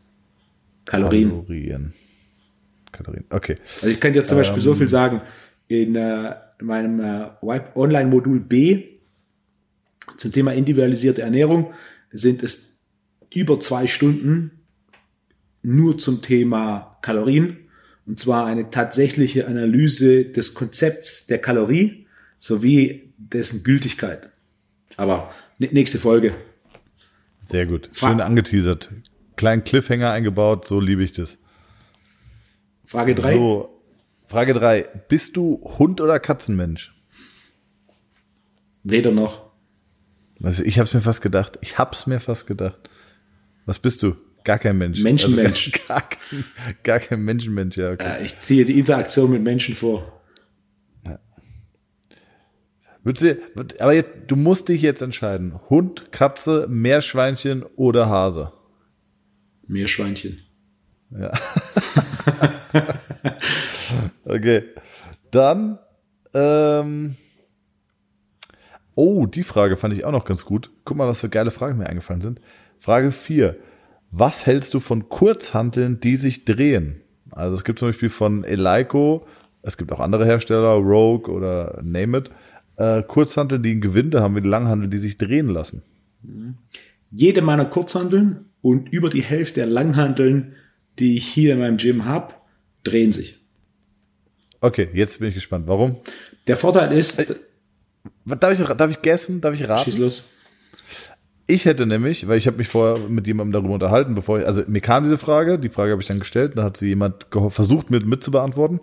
Kalorien. 0.84 1.30
Kalorien. 1.30 1.92
Kalorien. 2.92 3.24
Okay. 3.30 3.56
Also 3.76 3.88
ich 3.88 4.00
kann 4.00 4.12
dir 4.12 4.24
zum 4.24 4.38
Beispiel 4.38 4.58
ähm, 4.58 4.62
so 4.62 4.74
viel 4.74 4.88
sagen. 4.88 5.22
In, 5.66 5.96
äh, 5.96 6.34
in 6.60 6.66
meinem 6.66 7.00
äh, 7.00 7.60
Online-Modul 7.74 8.40
B 8.40 8.84
zum 10.16 10.32
Thema 10.32 10.52
individualisierte 10.52 11.22
Ernährung 11.22 11.72
sind 12.10 12.42
es 12.42 12.84
über 13.32 13.58
zwei 13.58 13.86
Stunden 13.86 14.64
nur 15.62 15.98
zum 15.98 16.22
Thema 16.22 16.93
Kalorien. 17.04 17.58
Und 18.06 18.18
zwar 18.18 18.46
eine 18.46 18.70
tatsächliche 18.70 19.46
Analyse 19.46 20.24
des 20.24 20.54
Konzepts 20.54 21.26
der 21.26 21.38
Kalorie 21.38 22.06
sowie 22.38 23.12
dessen 23.16 23.62
Gültigkeit. 23.62 24.30
Aber 24.96 25.32
nächste 25.58 25.98
Folge. 25.98 26.34
Sehr 27.42 27.66
gut. 27.66 27.90
Schön 27.92 28.20
angeteasert. 28.20 28.90
Kleinen 29.36 29.64
Cliffhanger 29.64 30.10
eingebaut, 30.10 30.66
so 30.66 30.80
liebe 30.80 31.02
ich 31.02 31.12
das. 31.12 31.38
Frage 32.84 33.14
drei. 33.14 33.34
So, 33.34 33.82
Frage 34.26 34.54
drei. 34.54 34.82
Bist 35.08 35.36
du 35.36 35.60
Hund 35.78 36.00
oder 36.00 36.18
Katzenmensch? 36.20 36.94
Weder 38.82 39.10
noch. 39.10 39.50
Also 40.42 40.62
ich 40.62 40.78
habe 40.78 40.86
es 40.86 40.94
mir 40.94 41.00
fast 41.00 41.22
gedacht. 41.22 41.58
Ich 41.62 41.78
hab's 41.78 42.06
mir 42.06 42.20
fast 42.20 42.46
gedacht. 42.46 42.90
Was 43.66 43.78
bist 43.78 44.02
du? 44.02 44.16
Gar 44.44 44.58
kein 44.58 44.76
Mensch. 44.78 45.00
Menschenmensch. 45.00 45.72
Also 45.72 45.84
gar, 45.88 46.08
kein, 46.08 46.44
gar 46.82 47.00
kein 47.00 47.22
Menschenmensch, 47.22 47.78
ja. 47.78 47.92
Okay. 47.92 48.24
Ich 48.24 48.38
ziehe 48.38 48.64
die 48.64 48.78
Interaktion 48.78 49.30
mit 49.30 49.42
Menschen 49.42 49.74
vor. 49.74 50.14
Würdest 53.04 53.22
du, 53.22 53.64
aber 53.80 53.92
jetzt, 53.92 54.10
du 54.28 54.34
musst 54.34 54.68
dich 54.68 54.80
jetzt 54.80 55.02
entscheiden. 55.02 55.60
Hund, 55.68 56.10
Katze, 56.10 56.66
Meerschweinchen 56.70 57.62
oder 57.76 58.08
Hase? 58.08 58.50
Meerschweinchen. 59.66 60.42
Ja. 61.10 61.30
okay. 64.24 64.64
Dann, 65.30 65.78
ähm, 66.32 67.16
oh, 68.94 69.26
die 69.26 69.42
Frage 69.42 69.76
fand 69.76 69.92
ich 69.92 70.06
auch 70.06 70.12
noch 70.12 70.24
ganz 70.24 70.46
gut. 70.46 70.70
Guck 70.84 70.96
mal, 70.96 71.06
was 71.06 71.20
für 71.20 71.28
geile 71.28 71.50
Fragen 71.50 71.76
mir 71.76 71.86
eingefallen 71.86 72.22
sind. 72.22 72.40
Frage 72.78 73.12
4. 73.12 73.56
Was 74.16 74.46
hältst 74.46 74.72
du 74.74 74.78
von 74.78 75.08
Kurzhanteln, 75.08 75.98
die 75.98 76.14
sich 76.14 76.44
drehen? 76.44 77.00
Also 77.32 77.56
es 77.56 77.64
gibt 77.64 77.80
zum 77.80 77.88
Beispiel 77.88 78.08
von 78.08 78.44
Eleiko, 78.44 79.26
es 79.62 79.76
gibt 79.76 79.90
auch 79.90 79.98
andere 79.98 80.24
Hersteller, 80.24 80.74
Rogue 80.74 81.34
oder 81.34 81.80
Name 81.82 82.18
it, 82.18 82.30
äh, 82.76 83.02
Kurzhanteln, 83.02 83.64
die 83.64 83.72
ein 83.72 83.80
Gewinde 83.80 84.22
haben, 84.22 84.36
wie 84.36 84.46
Langhanteln, 84.46 84.88
die 84.92 84.98
sich 84.98 85.16
drehen 85.16 85.48
lassen. 85.48 85.82
Jede 87.10 87.42
meiner 87.42 87.64
Kurzhanteln 87.64 88.44
und 88.60 88.88
über 88.90 89.10
die 89.10 89.22
Hälfte 89.22 89.60
der 89.60 89.66
Langhanteln, 89.66 90.54
die 91.00 91.16
ich 91.16 91.26
hier 91.26 91.54
in 91.54 91.58
meinem 91.58 91.78
Gym 91.78 92.04
habe, 92.04 92.34
drehen 92.84 93.10
sich. 93.10 93.40
Okay, 94.60 94.90
jetzt 94.94 95.18
bin 95.18 95.30
ich 95.30 95.34
gespannt. 95.34 95.66
Warum? 95.66 95.96
Der 96.46 96.56
Vorteil 96.56 96.92
ist. 96.92 97.18
Äh, 97.18 97.34
darf, 98.26 98.60
ich, 98.60 98.64
darf 98.64 98.90
ich 98.92 99.02
gessen? 99.02 99.40
Darf 99.40 99.54
ich 99.54 99.68
raten? 99.68 99.84
Schieß 99.84 99.98
los. 99.98 100.33
Ich 101.46 101.66
hätte 101.66 101.84
nämlich, 101.84 102.26
weil 102.26 102.38
ich 102.38 102.46
habe 102.46 102.56
mich 102.56 102.68
vorher 102.68 103.06
mit 103.08 103.26
jemandem 103.26 103.52
darüber 103.52 103.74
unterhalten, 103.74 104.14
bevor 104.14 104.40
ich, 104.40 104.46
also 104.46 104.62
mir 104.66 104.80
kam 104.80 105.02
diese 105.02 105.18
Frage, 105.18 105.58
die 105.58 105.68
Frage 105.68 105.92
habe 105.92 106.00
ich 106.00 106.08
dann 106.08 106.18
gestellt, 106.18 106.52
da 106.56 106.64
hat 106.64 106.78
sie 106.78 106.88
jemand 106.88 107.26
versucht 107.48 107.90
mit, 107.90 108.06
mit 108.06 108.24
zu 108.24 108.30
beantworten. 108.30 108.80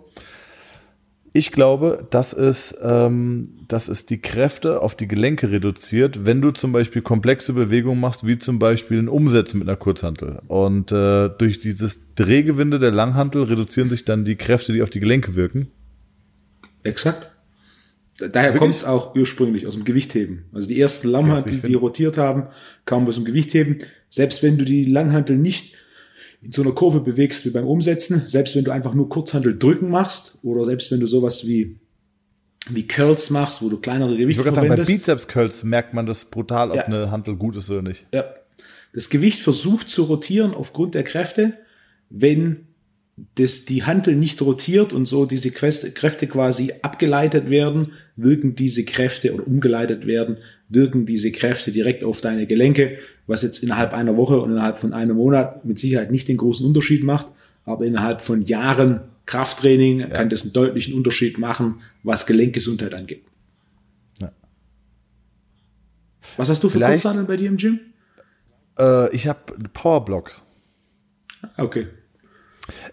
Ich 1.34 1.50
glaube, 1.50 2.06
dass 2.10 2.34
es, 2.34 2.76
ähm, 2.82 3.48
dass 3.66 3.88
es 3.88 4.06
die 4.06 4.20
Kräfte 4.20 4.82
auf 4.82 4.94
die 4.94 5.08
Gelenke 5.08 5.50
reduziert, 5.50 6.26
wenn 6.26 6.42
du 6.42 6.50
zum 6.50 6.72
Beispiel 6.72 7.00
komplexe 7.00 7.54
Bewegungen 7.54 7.98
machst, 7.98 8.26
wie 8.26 8.38
zum 8.38 8.58
Beispiel 8.58 8.98
ein 8.98 9.08
Umsetzen 9.08 9.58
mit 9.58 9.68
einer 9.68 9.78
Kurzhantel. 9.78 10.40
Und 10.46 10.92
äh, 10.92 11.30
durch 11.30 11.58
dieses 11.58 12.14
Drehgewinde 12.14 12.78
der 12.78 12.90
Langhantel 12.90 13.44
reduzieren 13.44 13.88
sich 13.88 14.04
dann 14.04 14.26
die 14.26 14.36
Kräfte, 14.36 14.74
die 14.74 14.82
auf 14.82 14.90
die 14.90 15.00
Gelenke 15.00 15.34
wirken. 15.34 15.68
Exakt. 16.82 17.31
Daher 18.18 18.52
kommt 18.56 18.74
es 18.74 18.84
auch 18.84 19.14
ursprünglich 19.16 19.66
aus 19.66 19.74
dem 19.74 19.84
Gewichtheben. 19.84 20.44
Also 20.52 20.68
die 20.68 20.80
ersten 20.80 21.08
Langhantel, 21.08 21.56
die 21.56 21.74
rotiert 21.74 22.18
haben, 22.18 22.48
kamen 22.84 23.08
aus 23.08 23.16
dem 23.16 23.24
Gewichtheben. 23.24 23.78
Selbst 24.10 24.42
wenn 24.42 24.58
du 24.58 24.64
die 24.64 24.84
Langhantel 24.84 25.36
nicht 25.36 25.74
in 26.42 26.52
so 26.52 26.62
einer 26.62 26.72
Kurve 26.72 27.00
bewegst 27.00 27.46
wie 27.46 27.50
beim 27.50 27.66
Umsetzen, 27.66 28.20
selbst 28.26 28.54
wenn 28.54 28.64
du 28.64 28.70
einfach 28.70 28.94
nur 28.94 29.08
Kurzhandel 29.08 29.58
drücken 29.58 29.88
machst 29.88 30.40
oder 30.42 30.64
selbst 30.64 30.90
wenn 30.90 31.00
du 31.00 31.06
sowas 31.06 31.46
wie 31.46 31.78
wie 32.68 32.86
Curls 32.86 33.30
machst, 33.30 33.60
wo 33.62 33.68
du 33.68 33.78
kleinere 33.78 34.16
Gewichte 34.16 34.42
ich 34.42 34.54
verwendest. 34.54 34.86
Sagen, 34.86 34.86
bei 34.86 34.92
Bizeps 34.92 35.26
Curls 35.26 35.64
merkt 35.64 35.94
man 35.94 36.06
das 36.06 36.26
brutal, 36.26 36.70
ob 36.70 36.76
ja. 36.76 36.84
eine 36.84 37.10
Handel 37.10 37.34
gut 37.34 37.56
ist 37.56 37.68
oder 37.70 37.82
nicht. 37.82 38.06
Ja. 38.12 38.24
Das 38.94 39.10
Gewicht 39.10 39.40
versucht 39.40 39.90
zu 39.90 40.04
rotieren 40.04 40.54
aufgrund 40.54 40.94
der 40.94 41.02
Kräfte. 41.02 41.54
Wenn 42.08 42.68
das 43.34 43.66
die 43.66 43.84
Handel 43.84 44.16
nicht 44.16 44.40
rotiert 44.40 44.92
und 44.92 45.06
so 45.06 45.26
diese 45.26 45.50
Kräfte 45.50 46.26
quasi 46.26 46.72
abgeleitet 46.82 47.50
werden, 47.50 47.92
wirken 48.16 48.54
diese 48.56 48.84
Kräfte 48.84 49.34
oder 49.34 49.46
umgeleitet 49.46 50.06
werden, 50.06 50.38
wirken 50.68 51.04
diese 51.04 51.30
Kräfte 51.30 51.72
direkt 51.72 52.04
auf 52.04 52.20
deine 52.20 52.46
Gelenke, 52.46 52.98
was 53.26 53.42
jetzt 53.42 53.62
innerhalb 53.62 53.92
einer 53.92 54.16
Woche 54.16 54.40
und 54.40 54.50
innerhalb 54.50 54.78
von 54.78 54.92
einem 54.94 55.16
Monat 55.16 55.64
mit 55.64 55.78
Sicherheit 55.78 56.10
nicht 56.10 56.28
den 56.28 56.38
großen 56.38 56.66
Unterschied 56.66 57.04
macht, 57.04 57.26
aber 57.64 57.84
innerhalb 57.84 58.22
von 58.22 58.42
Jahren 58.42 59.00
Krafttraining 59.26 60.00
ja. 60.00 60.06
kann 60.08 60.30
das 60.30 60.42
einen 60.42 60.52
deutlichen 60.52 60.94
Unterschied 60.94 61.38
machen, 61.38 61.82
was 62.02 62.26
Gelenkgesundheit 62.26 62.94
angeht. 62.94 63.24
Ja. 64.20 64.32
Was 66.38 66.48
hast 66.48 66.64
du 66.64 66.68
für 66.70 66.80
Kurzhandeln 66.80 67.26
bei 67.26 67.36
dir 67.36 67.48
im 67.48 67.58
Gym? 67.58 67.78
Äh, 68.78 69.14
ich 69.14 69.28
habe 69.28 69.40
Powerblocks. 69.72 70.42
Ah, 71.42 71.62
okay. 71.62 71.88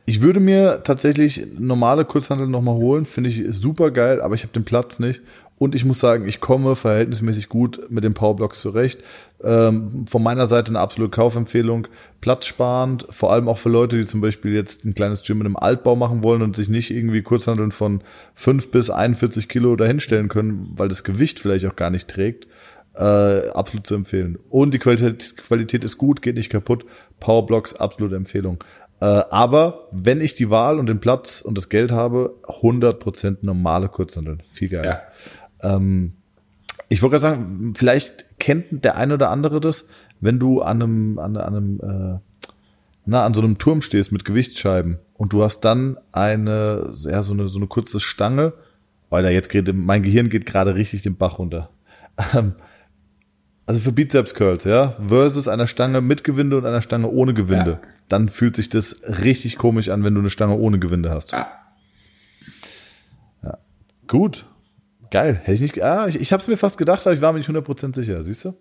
Ich 0.06 0.22
würde 0.22 0.40
mir 0.40 0.82
tatsächlich 0.84 1.46
normale 1.58 2.06
Kurzhandel 2.06 2.48
nochmal 2.48 2.76
holen, 2.76 3.06
finde 3.06 3.30
ich 3.30 3.44
super 3.50 3.92
geil, 3.92 4.22
aber 4.22 4.36
ich 4.36 4.44
habe 4.44 4.54
den 4.54 4.66
Platz 4.66 5.00
nicht. 5.00 5.22
Und 5.60 5.76
ich 5.76 5.84
muss 5.84 6.00
sagen, 6.00 6.26
ich 6.26 6.40
komme 6.40 6.78
verhältnismäßig 6.78 7.50
gut 7.50 7.82
mit 7.90 8.06
den 8.06 8.14
Powerblocks 8.14 8.62
zurecht. 8.62 9.02
Ähm, 9.44 10.06
von 10.08 10.24
meiner 10.24 10.48
Seite 10.48 10.70
eine 10.70 10.80
absolute 10.80 11.12
Kaufempfehlung. 11.12 11.88
Platzsparend, 12.22 13.08
vor 13.10 13.34
allem 13.34 13.50
auch 13.50 13.58
für 13.58 13.68
Leute, 13.68 13.98
die 13.98 14.06
zum 14.06 14.22
Beispiel 14.22 14.54
jetzt 14.54 14.86
ein 14.86 14.96
kleines 14.96 15.22
Gym 15.22 15.42
in 15.42 15.48
einem 15.48 15.58
Altbau 15.58 15.98
machen 15.98 16.24
wollen 16.24 16.42
und 16.42 16.56
sich 16.56 16.70
nicht 16.70 16.92
irgendwie 16.92 17.22
Kurzhandeln 17.22 17.74
von 17.74 18.02
5 18.36 18.72
bis 18.72 18.90
41 18.90 19.50
Kilo 19.50 19.76
dahinstellen 19.76 20.30
können, 20.30 20.72
weil 20.78 20.88
das 20.88 21.04
Gewicht 21.04 21.42
vielleicht 21.42 21.66
auch 21.66 21.76
gar 21.76 21.90
nicht 21.90 22.08
trägt. 22.08 22.48
Äh, 22.96 23.50
absolut 23.50 23.86
zu 23.86 23.96
empfehlen. 23.96 24.40
Und 24.50 24.74
die 24.74 24.80
Qualität, 24.80 25.36
Qualität 25.38 25.84
ist 25.84 25.98
gut, 25.98 26.22
geht 26.22 26.36
nicht 26.36 26.50
kaputt. 26.50 26.86
Powerblocks, 27.20 27.76
absolute 27.76 28.16
Empfehlung. 28.16 28.64
Äh, 29.02 29.06
aber 29.06 29.88
wenn 29.92 30.22
ich 30.22 30.36
die 30.36 30.50
Wahl 30.50 30.80
und 30.80 30.88
den 30.88 31.00
Platz 31.00 31.42
und 31.42 31.58
das 31.58 31.70
Geld 31.70 31.92
habe, 31.92 32.36
100% 32.44 33.38
normale 33.42 33.88
Kurzhandeln. 33.90 34.44
Viel 34.50 34.70
geiler. 34.70 35.02
Ja. 35.64 35.76
Ähm, 35.76 36.14
Ich 36.90 37.02
wollte 37.02 37.12
gerade 37.14 37.22
sagen, 37.22 37.74
vielleicht 37.78 38.40
kennt 38.40 38.84
der 38.84 38.98
eine 38.98 39.14
oder 39.14 39.30
andere 39.30 39.60
das, 39.60 39.88
wenn 40.22 40.40
du 40.40 40.62
an 40.62 40.82
einem, 40.82 41.20
an, 41.20 41.38
an 41.38 41.56
einem, 41.56 41.80
äh, 41.82 42.20
na, 43.06 43.26
an 43.26 43.34
so 43.34 43.42
einem 43.42 43.58
Turm 43.58 43.82
stehst 43.82 44.12
mit 44.12 44.26
Gewichtsscheiben 44.26 44.98
und 45.14 45.32
du 45.32 45.44
hast 45.44 45.62
dann 45.62 45.98
eine, 46.12 46.92
ja, 47.04 47.22
so 47.22 47.34
eine, 47.34 47.48
so 47.48 47.60
eine 47.60 47.68
kurze 47.68 48.00
Stange, 48.00 48.54
weil 49.10 49.24
da 49.24 49.30
jetzt 49.30 49.50
geht, 49.50 49.74
mein 49.74 50.04
Gehirn 50.04 50.30
geht 50.30 50.46
gerade 50.46 50.76
richtig 50.76 51.04
den 51.04 51.16
Bach 51.16 51.40
runter. 51.40 51.70
Ähm, 52.36 52.56
also 53.70 53.82
für 53.82 53.92
Bizeps 53.92 54.34
Curls, 54.34 54.64
ja, 54.64 54.96
versus 55.08 55.48
einer 55.48 55.68
Stange 55.68 56.02
mit 56.02 56.24
Gewinde 56.24 56.58
und 56.58 56.66
einer 56.66 56.82
Stange 56.82 57.08
ohne 57.08 57.36
Gewinde, 57.36 57.80
ja. 57.84 57.90
dann 58.08 58.28
fühlt 58.28 58.56
sich 58.56 58.70
das 58.70 58.96
richtig 59.24 59.58
komisch 59.58 59.90
an, 59.90 60.04
wenn 60.04 60.16
du 60.16 60.22
eine 60.22 60.32
Stange 60.32 60.56
ohne 60.56 60.80
Gewinde 60.80 61.12
hast. 61.12 61.34
Ja. 61.34 61.52
ja. 63.44 63.60
Gut. 64.08 64.48
Geil. 65.12 65.40
Hätte 65.44 65.54
ich 65.54 65.62
nicht, 65.62 65.84
ah, 65.84 66.08
ich, 66.08 66.20
ich 66.20 66.34
habe 66.34 66.42
es 66.42 66.48
mir 66.48 66.58
fast 66.58 66.80
gedacht, 66.80 67.06
aber 67.06 67.14
ich 67.14 67.22
war 67.22 67.32
mir 67.32 67.38
nicht 67.38 67.50
100% 67.52 67.94
sicher, 67.94 68.24
siehst 68.24 68.44
du? 68.46 68.56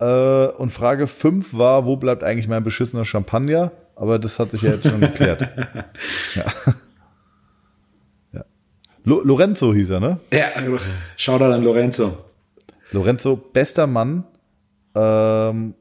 Äh, 0.00 0.48
und 0.56 0.72
Frage 0.72 1.06
5 1.06 1.54
war, 1.54 1.86
wo 1.86 1.94
bleibt 1.94 2.24
eigentlich 2.24 2.48
mein 2.48 2.64
beschissener 2.64 3.04
Champagner? 3.04 3.70
Aber 3.94 4.18
das 4.18 4.40
hat 4.40 4.50
sich 4.50 4.62
ja 4.62 4.72
jetzt 4.72 4.88
schon 4.88 5.02
geklärt. 5.02 5.40
ja. 6.34 6.44
ja. 8.32 8.44
Lo 9.04 9.20
Lorenzo 9.22 9.72
hieß 9.72 9.90
er, 9.90 10.00
ne? 10.00 10.18
Ja, 10.32 10.48
schau 11.16 11.38
da 11.38 11.48
an 11.48 11.62
Lorenzo. 11.62 12.24
Lorenzo, 12.90 13.36
bester 13.36 13.86
Mann 13.86 14.24
ähm, 14.94 15.74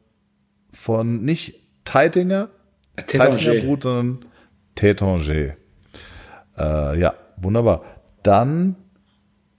von 0.72 1.24
nicht 1.24 1.60
Teitinger, 1.86 2.49
Teitinger 2.95 3.62
Brut, 3.62 3.84
sondern 3.84 4.26
Tétanger. 4.76 5.54
Äh, 6.58 6.99
ja, 6.99 7.14
wunderbar. 7.38 7.84
Dann, 8.24 8.76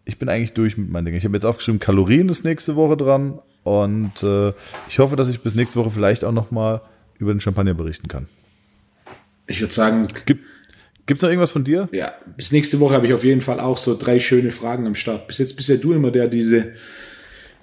ich 0.04 0.18
bin 0.18 0.28
eigentlich 0.28 0.52
durch 0.52 0.76
mit 0.76 0.90
meinen 0.90 1.04
Dingen. 1.06 1.18
Ich 1.18 1.24
habe 1.24 1.36
jetzt 1.36 1.44
aufgeschrieben, 1.44 1.78
Kalorien 1.78 2.28
ist 2.28 2.44
nächste 2.44 2.76
Woche 2.76 2.96
dran 2.96 3.40
und 3.62 4.22
äh, 4.22 4.52
ich 4.88 4.98
hoffe, 4.98 5.16
dass 5.16 5.28
ich 5.28 5.40
bis 5.40 5.54
nächste 5.54 5.78
Woche 5.78 5.90
vielleicht 5.90 6.24
auch 6.24 6.32
noch 6.32 6.50
mal 6.50 6.82
über 7.18 7.32
den 7.32 7.40
Champagner 7.40 7.74
berichten 7.74 8.08
kann. 8.08 8.26
Ich 9.46 9.60
würde 9.60 9.74
sagen, 9.74 10.06
gibt 10.26 10.42
es 11.06 11.22
noch 11.22 11.28
irgendwas 11.28 11.52
von 11.52 11.64
dir? 11.64 11.88
Ja, 11.92 12.14
bis 12.36 12.52
nächste 12.52 12.80
Woche 12.80 12.94
habe 12.94 13.06
ich 13.06 13.14
auf 13.14 13.24
jeden 13.24 13.40
Fall 13.40 13.60
auch 13.60 13.76
so 13.76 13.96
drei 13.96 14.20
schöne 14.20 14.50
Fragen 14.50 14.86
am 14.86 14.94
Start. 14.94 15.26
Bis 15.26 15.38
jetzt 15.38 15.56
bist 15.56 15.68
ja 15.68 15.76
du 15.76 15.92
immer 15.92 16.10
der, 16.10 16.28
diese 16.28 16.72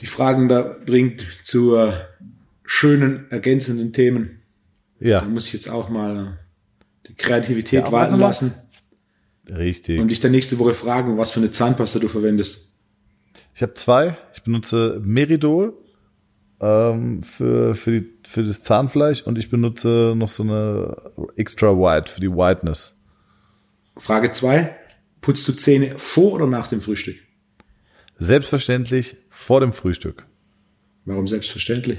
die 0.01 0.07
Fragen 0.07 0.49
da 0.49 0.75
bringt 0.85 1.25
zu 1.43 1.75
äh, 1.75 1.93
schönen, 2.63 3.29
ergänzenden 3.29 3.93
Themen. 3.93 4.41
Ja. 4.99 5.21
Da 5.21 5.27
muss 5.27 5.47
ich 5.47 5.53
jetzt 5.53 5.69
auch 5.69 5.89
mal 5.89 6.17
äh, 6.17 7.07
die 7.07 7.15
Kreativität 7.15 7.85
ja, 7.85 7.91
walten 7.91 8.17
lassen. 8.17 8.53
Richtig. 9.49 9.99
Und 9.99 10.09
dich 10.09 10.19
dann 10.19 10.31
nächste 10.31 10.59
Woche 10.59 10.73
fragen, 10.73 11.17
was 11.17 11.31
für 11.31 11.39
eine 11.39 11.51
Zahnpasta 11.51 11.99
du 11.99 12.07
verwendest. 12.07 12.77
Ich 13.53 13.61
habe 13.61 13.73
zwei. 13.73 14.17
Ich 14.33 14.43
benutze 14.43 15.01
Meridol 15.03 15.73
ähm, 16.59 17.21
für, 17.23 17.75
für, 17.75 17.99
die, 17.99 18.09
für 18.27 18.43
das 18.43 18.61
Zahnfleisch 18.61 19.21
und 19.23 19.37
ich 19.37 19.49
benutze 19.49 20.13
noch 20.15 20.29
so 20.29 20.43
eine 20.43 20.95
Extra 21.35 21.67
White 21.67 22.11
für 22.11 22.21
die 22.21 22.31
Whiteness. 22.31 22.99
Frage 23.97 24.31
zwei: 24.31 24.75
Putzt 25.19 25.47
du 25.47 25.53
Zähne 25.53 25.95
vor 25.97 26.33
oder 26.33 26.47
nach 26.47 26.67
dem 26.67 26.81
Frühstück? 26.81 27.17
Selbstverständlich 28.21 29.17
vor 29.29 29.61
dem 29.61 29.73
Frühstück. 29.73 30.27
Warum 31.05 31.25
selbstverständlich? 31.25 31.97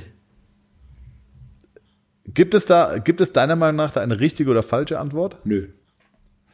Gibt 2.27 2.55
es 2.55 2.65
da, 2.65 2.99
gibt 2.99 3.21
es 3.21 3.33
deiner 3.33 3.57
Meinung 3.57 3.75
nach 3.75 3.91
da 3.91 4.03
eine 4.03 4.21
richtige 4.21 4.49
oder 4.53 4.63
falsche 4.63 5.01
Antwort? 5.01 5.39
Nö. 5.45 5.67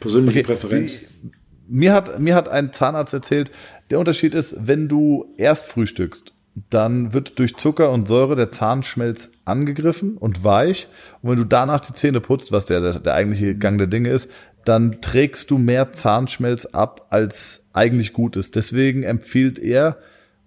Persönliche 0.01 0.39
okay. 0.39 0.47
Präferenz. 0.47 1.01
Die, 1.01 1.33
mir 1.69 1.93
hat, 1.93 2.19
mir 2.19 2.35
hat 2.35 2.49
ein 2.49 2.73
Zahnarzt 2.73 3.12
erzählt, 3.12 3.51
der 3.91 3.99
Unterschied 3.99 4.33
ist, 4.33 4.57
wenn 4.59 4.89
du 4.89 5.35
erst 5.37 5.66
frühstückst, 5.66 6.33
dann 6.71 7.12
wird 7.12 7.39
durch 7.39 7.55
Zucker 7.57 7.91
und 7.91 8.09
Säure 8.09 8.37
der 8.37 8.51
Zahnschmelz 8.51 9.31
angegriffen 9.45 10.16
und 10.16 10.45
weich. 10.45 10.89
Und 11.21 11.31
wenn 11.31 11.39
du 11.39 11.45
danach 11.45 11.81
die 11.81 11.93
Zähne 11.93 12.23
putzt, 12.23 12.53
was 12.53 12.64
der, 12.64 12.81
der, 12.81 12.99
der 13.01 13.12
eigentliche 13.12 13.55
Gang 13.55 13.77
der 13.77 13.87
Dinge 13.87 14.09
ist, 14.09 14.31
dann 14.64 15.00
trägst 15.00 15.50
du 15.50 15.59
mehr 15.59 15.92
Zahnschmelz 15.92 16.66
ab, 16.66 17.06
als 17.11 17.70
eigentlich 17.72 18.12
gut 18.12 18.36
ist. 18.36 18.56
Deswegen 18.56 19.02
empfiehlt 19.02 19.59
er, 19.59 19.98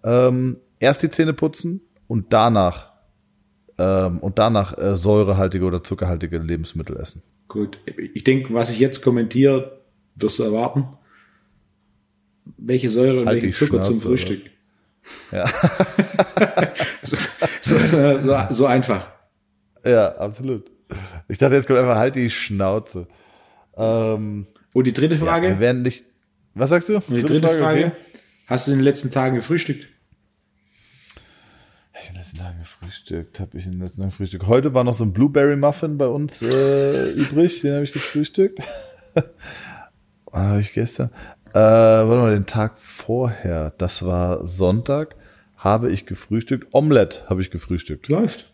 ähm, 0.03 0.57
erst 0.79 1.03
die 1.03 1.09
Zähne 1.09 1.33
putzen 1.33 1.81
und 2.07 2.33
danach 2.33 2.91
ähm, 3.77 4.19
und 4.19 4.37
danach 4.37 4.77
äh, 4.77 4.95
säurehaltige 4.95 5.65
oder 5.65 5.83
zuckerhaltige 5.83 6.37
Lebensmittel 6.37 6.97
essen. 6.97 7.23
Gut, 7.47 7.79
ich 7.85 8.23
denke, 8.23 8.53
was 8.53 8.69
ich 8.69 8.79
jetzt 8.79 9.01
kommentiere, 9.01 9.81
wirst 10.15 10.39
du 10.39 10.43
erwarten. 10.43 10.87
Welche 12.57 12.89
Säure 12.89 13.21
und 13.21 13.27
halt 13.27 13.41
welchen 13.41 13.53
Zucker 13.53 13.83
Schnauze, 13.83 13.91
zum 13.91 14.01
Frühstück? 14.01 14.41
Oder? 15.31 15.39
Ja. 15.39 15.49
so, 17.03 17.17
so, 17.61 17.77
so, 18.19 18.47
so 18.51 18.65
einfach. 18.65 19.07
Ja, 19.83 20.15
absolut. 20.15 20.69
Ich 21.27 21.37
dachte, 21.37 21.55
jetzt 21.55 21.67
kommt 21.67 21.79
einfach 21.79 21.97
halt 21.97 22.15
die 22.15 22.29
Schnauze. 22.29 23.07
Ähm, 23.77 24.47
Und 24.73 24.87
die 24.87 24.93
dritte 24.93 25.17
Frage? 25.17 25.47
Ja, 25.47 25.53
wir 25.53 25.59
werden 25.59 25.81
nicht. 25.81 26.05
Was 26.53 26.69
sagst 26.69 26.89
du? 26.89 26.95
Und 26.95 27.09
die 27.09 27.17
dritte, 27.17 27.41
dritte 27.41 27.47
Frage. 27.47 27.61
Frage 27.61 27.85
okay. 27.87 27.91
Hast 28.47 28.67
du 28.67 28.71
in 28.71 28.79
den 28.79 28.83
letzten 28.83 29.11
Tagen 29.11 29.35
gefrühstückt? 29.35 29.87
Ich 32.01 32.07
in 32.07 32.15
den 32.15 32.21
letzten 32.21 32.37
Tagen 32.37 32.59
gefrühstückt, 32.59 33.39
habe 33.39 33.57
ich 33.57 33.65
in 33.65 33.73
den 33.73 33.81
letzten 33.81 34.01
Tagen 34.01 34.09
gefrühstückt. 34.09 34.47
Heute 34.47 34.73
war 34.73 34.83
noch 34.83 34.93
so 34.93 35.05
ein 35.05 35.13
Blueberry 35.13 35.55
Muffin 35.55 35.97
bei 35.97 36.07
uns 36.07 36.41
äh, 36.41 37.11
übrig, 37.13 37.61
den 37.61 37.73
habe 37.73 37.83
ich 37.83 37.93
gefrühstückt. 37.93 38.59
habe 40.33 40.61
ich 40.61 40.73
gestern. 40.73 41.11
Äh, 41.53 41.59
warte 41.59 42.21
mal, 42.21 42.33
den 42.33 42.45
Tag 42.45 42.79
vorher, 42.79 43.71
das 43.77 44.05
war 44.05 44.47
Sonntag, 44.47 45.15
habe 45.57 45.91
ich 45.91 46.05
gefrühstückt. 46.05 46.73
Omelette 46.73 47.29
habe 47.29 47.41
ich 47.41 47.51
gefrühstückt. 47.51 48.07
Läuft. 48.07 48.51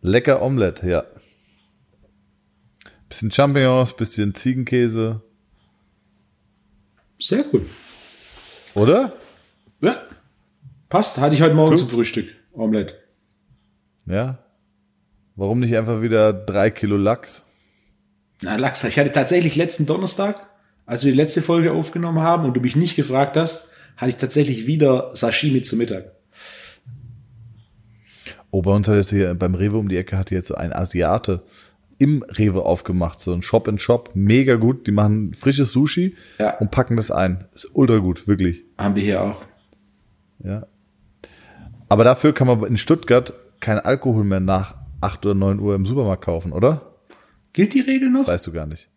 Lecker 0.00 0.42
Omelette, 0.42 0.88
ja. 0.88 1.04
Bisschen 3.08 3.30
Champignons, 3.30 3.94
bisschen 3.94 4.34
Ziegenkäse. 4.34 5.20
Sehr 7.18 7.44
cool. 7.52 7.66
Oder? 8.74 9.12
Ja. 9.80 10.02
Passt. 10.88 11.18
Hatte 11.18 11.34
ich 11.34 11.42
heute 11.42 11.54
Morgen 11.54 11.72
cool. 11.72 11.78
zum 11.78 11.90
Frühstück. 11.90 12.28
Omelette. 12.52 12.94
Ja. 14.06 14.38
Warum 15.36 15.60
nicht 15.60 15.76
einfach 15.76 16.02
wieder 16.02 16.32
drei 16.32 16.70
Kilo 16.70 16.96
Lachs? 16.96 17.44
Na, 18.42 18.56
Lachs. 18.56 18.84
Ich 18.84 18.98
hatte 18.98 19.12
tatsächlich 19.12 19.56
letzten 19.56 19.86
Donnerstag, 19.86 20.48
als 20.86 21.04
wir 21.04 21.12
die 21.12 21.18
letzte 21.18 21.42
Folge 21.42 21.72
aufgenommen 21.72 22.20
haben 22.20 22.44
und 22.44 22.54
du 22.54 22.60
mich 22.60 22.76
nicht 22.76 22.96
gefragt 22.96 23.36
hast, 23.36 23.72
hatte 23.96 24.10
ich 24.10 24.16
tatsächlich 24.16 24.66
wieder 24.66 25.10
Sashimi 25.14 25.62
zu 25.62 25.76
Mittag. 25.76 26.12
Oh, 28.50 28.62
bei 28.62 28.70
uns 28.70 28.86
hat 28.86 28.96
jetzt 28.96 29.10
hier 29.10 29.34
beim 29.34 29.54
Rewe 29.54 29.78
um 29.78 29.88
die 29.88 29.96
Ecke 29.96 30.16
hatte 30.16 30.34
jetzt 30.34 30.46
so 30.46 30.54
ein 30.54 30.72
Asiate 30.72 31.42
im 31.98 32.22
Rewe 32.22 32.64
aufgemacht, 32.64 33.20
so 33.20 33.32
ein 33.32 33.42
Shop 33.42 33.68
in 33.68 33.78
Shop, 33.78 34.10
mega 34.14 34.56
gut. 34.56 34.86
Die 34.86 34.92
machen 34.92 35.34
frisches 35.34 35.72
Sushi 35.72 36.16
ja. 36.38 36.56
und 36.58 36.70
packen 36.70 36.96
das 36.96 37.10
ein. 37.10 37.44
Ist 37.54 37.70
ultra 37.72 37.98
gut, 37.98 38.26
wirklich. 38.26 38.64
Haben 38.78 38.94
wir 38.94 39.02
hier 39.02 39.22
auch. 39.22 39.42
Ja. 40.42 40.66
Aber 41.88 42.04
dafür 42.04 42.32
kann 42.32 42.46
man 42.46 42.64
in 42.64 42.76
Stuttgart 42.76 43.32
kein 43.60 43.78
Alkohol 43.78 44.24
mehr 44.24 44.40
nach 44.40 44.74
8 45.00 45.24
oder 45.26 45.34
9 45.34 45.58
Uhr 45.60 45.74
im 45.74 45.86
Supermarkt 45.86 46.24
kaufen, 46.24 46.52
oder? 46.52 46.94
Gilt 47.52 47.74
die 47.74 47.80
Regel 47.80 48.10
noch? 48.10 48.20
Das 48.20 48.28
weißt 48.28 48.46
du 48.46 48.52
gar 48.52 48.66
nicht. 48.66 48.88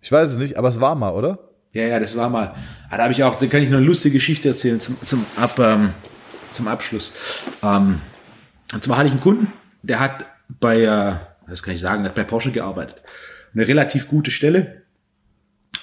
Ich 0.00 0.10
weiß 0.10 0.30
es 0.30 0.38
nicht, 0.38 0.56
aber 0.56 0.68
es 0.68 0.80
war 0.80 0.94
mal, 0.94 1.10
oder? 1.10 1.38
Ja, 1.72 1.82
ja, 1.82 2.00
das 2.00 2.16
war 2.16 2.30
mal. 2.30 2.54
Ah, 2.88 2.96
da 2.96 3.02
habe 3.02 3.12
ich 3.12 3.22
auch, 3.22 3.34
da 3.34 3.46
kann 3.46 3.62
ich 3.62 3.68
noch 3.68 3.78
eine 3.78 3.86
lustige 3.86 4.14
Geschichte 4.14 4.48
erzählen 4.48 4.80
zum, 4.80 4.96
zum, 5.04 5.26
Ab, 5.36 5.58
ähm, 5.58 5.90
zum 6.50 6.68
Abschluss. 6.68 7.12
Ähm, 7.62 8.00
und 8.72 8.82
zwar 8.82 8.98
hatte 8.98 9.08
ich 9.08 9.12
einen 9.12 9.20
Kunden, 9.20 9.52
der 9.82 10.00
hat 10.00 10.24
bei, 10.48 10.82
äh, 10.82 11.16
das 11.48 11.62
kann 11.62 11.74
ich 11.74 11.80
sagen, 11.80 12.04
hat 12.04 12.14
bei 12.14 12.24
Porsche 12.24 12.52
gearbeitet. 12.52 13.02
Eine 13.54 13.66
relativ 13.66 14.08
gute 14.08 14.30
Stelle. 14.30 14.82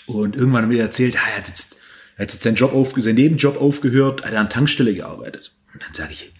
Und 0.05 0.35
irgendwann 0.35 0.65
hat 0.65 0.73
er 0.73 0.81
erzählt, 0.81 1.15
ah, 1.17 1.29
er 1.31 1.37
hat 1.37 1.47
jetzt, 1.47 1.77
er 2.17 2.25
hat 2.25 2.33
jetzt 2.33 2.43
seinen 2.43 2.55
Job 2.55 2.73
auf, 2.73 2.93
seinen 2.97 3.15
Nebenjob 3.15 3.59
aufgehört, 3.59 4.25
hat 4.25 4.33
er 4.33 4.39
an 4.39 4.49
Tankstelle 4.49 4.93
gearbeitet. 4.93 5.55
Und 5.73 5.81
dann 5.81 5.93
sage 5.93 6.11
ich, 6.11 6.33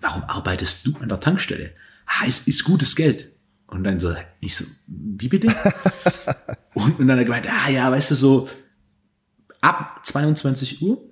warum 0.00 0.24
arbeitest 0.24 0.86
du 0.86 0.96
an 0.98 1.08
der 1.08 1.20
Tankstelle? 1.20 1.72
Ah, 2.06 2.24
es 2.26 2.46
ist 2.46 2.64
gutes 2.64 2.94
Geld. 2.94 3.32
Und 3.66 3.84
dann 3.84 3.98
so, 3.98 4.14
ich 4.40 4.54
so, 4.54 4.64
wie 4.86 5.28
bitte? 5.28 5.48
und, 6.74 6.98
und 7.00 7.08
dann 7.08 7.12
hat 7.12 7.18
er 7.18 7.24
gemeint, 7.24 7.48
ah 7.48 7.70
ja, 7.70 7.90
weißt 7.90 8.12
du, 8.12 8.14
so 8.14 8.48
ab 9.60 10.00
22 10.04 10.82
Uhr 10.82 11.02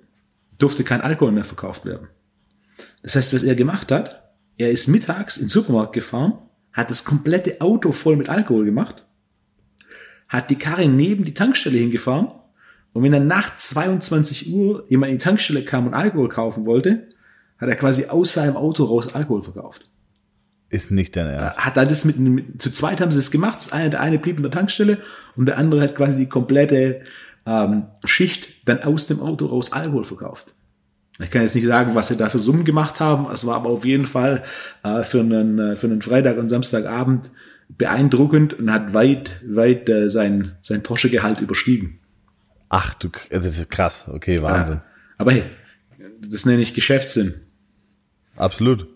durfte 0.57 0.83
kein 0.83 1.01
Alkohol 1.01 1.33
mehr 1.33 1.43
verkauft 1.43 1.85
werden. 1.85 2.07
Das 3.03 3.15
heißt, 3.15 3.33
was 3.33 3.43
er 3.43 3.55
gemacht 3.55 3.91
hat, 3.91 4.33
er 4.57 4.71
ist 4.71 4.87
mittags 4.87 5.37
in 5.37 5.45
den 5.45 5.49
Supermarkt 5.49 5.93
gefahren, 5.93 6.37
hat 6.75 6.91
das 6.91 7.05
komplette 7.05 7.61
Auto 7.61 7.91
voll 7.91 8.17
mit 8.17 8.29
Alkohol 8.29 8.65
gemacht, 8.65 9.05
hat 10.27 10.49
die 10.49 10.57
Karre 10.57 10.87
neben 10.87 11.23
die 11.23 11.33
Tankstelle 11.33 11.77
hingefahren 11.77 12.27
und 12.93 13.01
wenn 13.01 13.13
er 13.13 13.21
nach 13.21 13.55
22 13.55 14.53
Uhr 14.53 14.85
jemand 14.89 15.11
in 15.11 15.17
die 15.17 15.23
Tankstelle 15.23 15.63
kam 15.63 15.87
und 15.87 15.93
Alkohol 15.93 16.29
kaufen 16.29 16.65
wollte, 16.65 17.07
hat 17.57 17.69
er 17.69 17.75
quasi 17.75 18.05
aus 18.05 18.33
seinem 18.33 18.57
Auto 18.57 18.83
raus 18.83 19.13
Alkohol 19.15 19.41
verkauft. 19.41 19.89
Ist 20.69 20.91
nicht 20.91 21.15
dein 21.15 21.27
Ernst. 21.27 21.63
Hat 21.65 21.77
er 21.77 21.85
das 21.85 22.03
mit, 22.03 22.17
mit 22.19 22.61
zu 22.61 22.71
zweit 22.71 22.99
haben 22.99 23.11
sie 23.11 23.19
es 23.19 23.31
gemacht. 23.31 23.59
Das 23.59 23.71
eine, 23.71 23.89
der 23.89 24.01
eine 24.01 24.19
blieb 24.19 24.35
in 24.35 24.43
der 24.43 24.51
Tankstelle 24.51 24.97
und 25.37 25.45
der 25.45 25.57
andere 25.57 25.81
hat 25.81 25.95
quasi 25.95 26.19
die 26.19 26.29
komplette 26.29 27.01
ähm, 27.45 27.83
Schicht 28.03 28.49
dann 28.65 28.83
aus 28.83 29.07
dem 29.07 29.21
Auto 29.21 29.45
raus 29.45 29.71
Alkohol 29.71 30.03
verkauft. 30.03 30.53
Ich 31.19 31.31
kann 31.31 31.43
jetzt 31.43 31.55
nicht 31.55 31.67
sagen, 31.67 31.95
was 31.95 32.09
sie 32.09 32.17
da 32.17 32.29
für 32.29 32.39
Summen 32.39 32.65
gemacht 32.65 32.99
haben. 32.99 33.31
Es 33.31 33.45
war 33.45 33.55
aber 33.55 33.69
auf 33.69 33.85
jeden 33.85 34.05
Fall 34.05 34.43
äh, 34.83 35.03
für, 35.03 35.21
einen, 35.21 35.59
äh, 35.59 35.75
für 35.75 35.87
einen 35.87 36.01
Freitag 36.01 36.37
und 36.37 36.49
Samstagabend 36.49 37.31
beeindruckend 37.69 38.53
und 38.53 38.71
hat 38.71 38.93
weit, 38.93 39.41
weit 39.47 39.89
äh, 39.89 40.09
sein, 40.09 40.57
sein 40.61 40.83
Porsche-Gehalt 40.83 41.39
überstiegen. 41.39 41.99
Ach 42.69 42.93
du, 42.95 43.09
das 43.29 43.45
ist 43.45 43.69
krass. 43.71 44.05
Okay, 44.11 44.41
Wahnsinn. 44.41 44.77
Ja, 44.77 44.83
aber 45.17 45.31
hey, 45.31 45.43
das 46.19 46.45
nenne 46.45 46.61
ich 46.61 46.73
Geschäftssinn. 46.73 47.33
Absolut. 48.35 48.87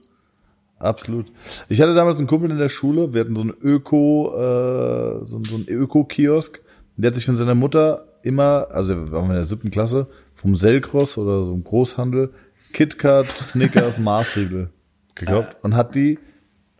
Absolut. 0.77 1.31
Ich 1.67 1.81
hatte 1.81 1.93
damals 1.93 2.19
einen 2.19 2.27
Kumpel 2.27 2.51
in 2.51 2.57
der 2.57 2.69
Schule, 2.69 3.13
wir 3.13 3.21
hatten 3.21 3.35
so 3.35 3.41
einen 3.41 3.53
Öko, 3.61 4.33
äh, 4.33 5.25
so, 5.25 5.41
so 5.43 5.55
einen 5.55 5.67
Öko-Kiosk. 5.67 6.61
Der 6.95 7.09
hat 7.09 7.15
sich 7.15 7.25
von 7.25 7.35
seiner 7.35 7.55
Mutter 7.55 8.07
immer, 8.23 8.67
also 8.71 8.95
wir 8.95 9.11
waren 9.11 9.29
in 9.29 9.35
der 9.35 9.45
siebten 9.45 9.71
Klasse, 9.71 10.07
vom 10.39 10.55
Selkross 10.55 11.17
oder 11.17 11.45
so 11.45 11.51
einem 11.51 11.65
Großhandel 11.65 12.33
KitKat, 12.71 13.27
Snickers, 13.27 13.99
Maßriegel 13.99 14.69
gekauft 15.13 15.57
und 15.63 15.75
hat 15.75 15.95
die 15.95 16.17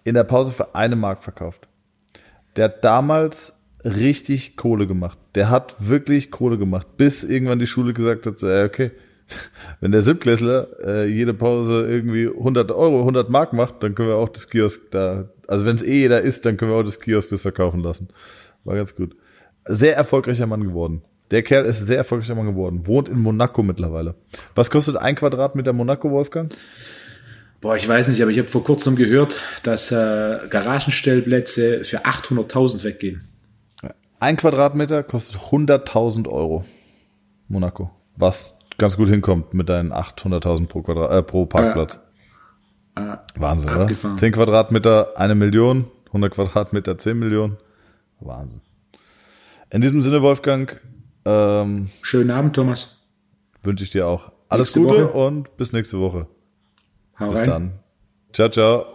in 0.06 0.14
der 0.14 0.24
Pause 0.24 0.52
für 0.52 0.76
eine 0.76 0.96
Mark 0.96 1.24
verkauft. 1.24 1.68
Der 2.56 2.66
hat 2.66 2.86
damals 2.86 3.60
richtig 3.84 4.56
Kohle 4.56 4.88
gemacht. 4.88 5.18
Der 5.36 5.50
hat 5.50 5.76
wirklich 5.80 6.32
Kohle 6.32 6.58
gemacht, 6.58 6.88
bis 6.96 7.26
irgendwann 7.26 7.60
die 7.60 7.68
Schule 7.68 7.94
gesagt 7.94 8.26
hat, 8.26 8.40
so, 8.40 8.48
okay, 8.48 8.92
wenn 9.82 9.92
der 9.92 10.02
Siebtklässler 10.04 10.68
äh, 10.82 11.06
jede 11.08 11.34
Pause 11.34 11.86
irgendwie 11.86 12.28
100 12.28 12.72
Euro, 12.72 13.00
100 13.00 13.30
Mark 13.30 13.52
macht, 13.52 13.84
dann 13.84 13.94
können 13.94 14.08
wir 14.08 14.16
auch 14.16 14.30
das 14.30 14.50
Kiosk 14.50 14.90
da, 14.92 15.30
also 15.48 15.66
wenn 15.66 15.76
es 15.76 15.84
eh 15.84 16.00
jeder 16.00 16.22
ist, 16.22 16.46
dann 16.46 16.56
können 16.56 16.72
wir 16.72 16.78
auch 16.78 16.84
das 16.84 17.02
Kiosk 17.02 17.30
das 17.32 17.42
verkaufen 17.42 17.84
lassen. 17.84 18.08
War 18.64 18.76
ganz 18.76 18.96
gut. 18.96 19.18
Sehr 19.66 19.98
erfolgreicher 19.98 20.48
Mann 20.48 20.64
geworden. 20.64 21.02
Der 21.32 21.44
Kerl 21.44 21.66
ist 21.66 21.86
sehr 21.86 21.98
erfolgreicher 21.98 22.36
Mann 22.36 22.48
geworden. 22.48 22.88
Wohnt 22.88 23.08
in 23.08 23.20
Monaco 23.20 23.62
mittlerweile. 23.62 24.16
Was 24.56 24.72
kostet 24.72 24.98
ein 24.98 25.16
Quadratmeter 25.16 25.74
Monaco, 25.74 26.10
Wolfgang? 26.10 26.56
Boah, 27.62 27.76
ich 27.76 27.88
weiß 27.88 28.08
nicht, 28.08 28.22
aber 28.22 28.32
ich 28.32 28.40
habe 28.40 28.48
vor 28.48 28.64
kurzem 28.64 28.96
gehört, 28.96 29.40
dass 29.64 29.92
äh, 29.92 30.40
Garagenstellplätze 30.50 31.84
für 31.84 32.06
800.000 32.06 32.84
weggehen. 32.84 33.28
Ein 34.20 34.38
Quadratmeter 34.38 35.04
kostet 35.04 35.38
100.000 35.38 36.28
Euro. 36.28 36.66
Monaco. 37.48 37.92
Was 38.16 38.60
ganz 38.78 38.98
gut 38.98 39.10
hinkommt 39.10 39.54
mit 39.54 39.70
deinen 39.70 39.94
800.000 39.94 40.68
pro, 40.68 40.82
Quadrat, 40.82 41.12
äh, 41.12 41.24
pro 41.24 41.46
Parkplatz. 41.46 42.00
Äh, 42.96 43.02
äh, 43.02 43.18
Wahnsinn, 43.36 43.70
abgefahren. 43.70 44.14
oder? 44.14 44.20
10 44.20 44.32
Quadratmeter, 44.34 45.14
eine 45.16 45.36
Million. 45.36 45.86
100 46.08 46.34
Quadratmeter, 46.34 46.98
10 46.98 47.20
Millionen. 47.20 47.58
Wahnsinn. 48.20 48.62
In 49.70 49.82
diesem 49.82 50.02
Sinne, 50.02 50.22
Wolfgang. 50.22 50.80
Ähm, 51.26 51.90
Schönen 52.02 52.32
Abend, 52.32 52.56
Thomas. 52.56 52.98
Wünsche 53.64 53.84
ich 53.84 53.90
dir 53.90 54.08
auch. 54.08 54.32
Alles 54.48 54.76
nächste 54.76 54.92
Gute 54.92 55.06
Woche. 55.10 55.18
und 55.28 55.58
bis 55.58 55.74
nächste 55.74 56.00
Woche. 56.00 56.28
Hau 57.20 57.30
bis 57.30 57.40
rein. 57.40 57.50
dann. 57.50 57.72
Ciao, 58.34 58.50
ciao. 58.50 58.86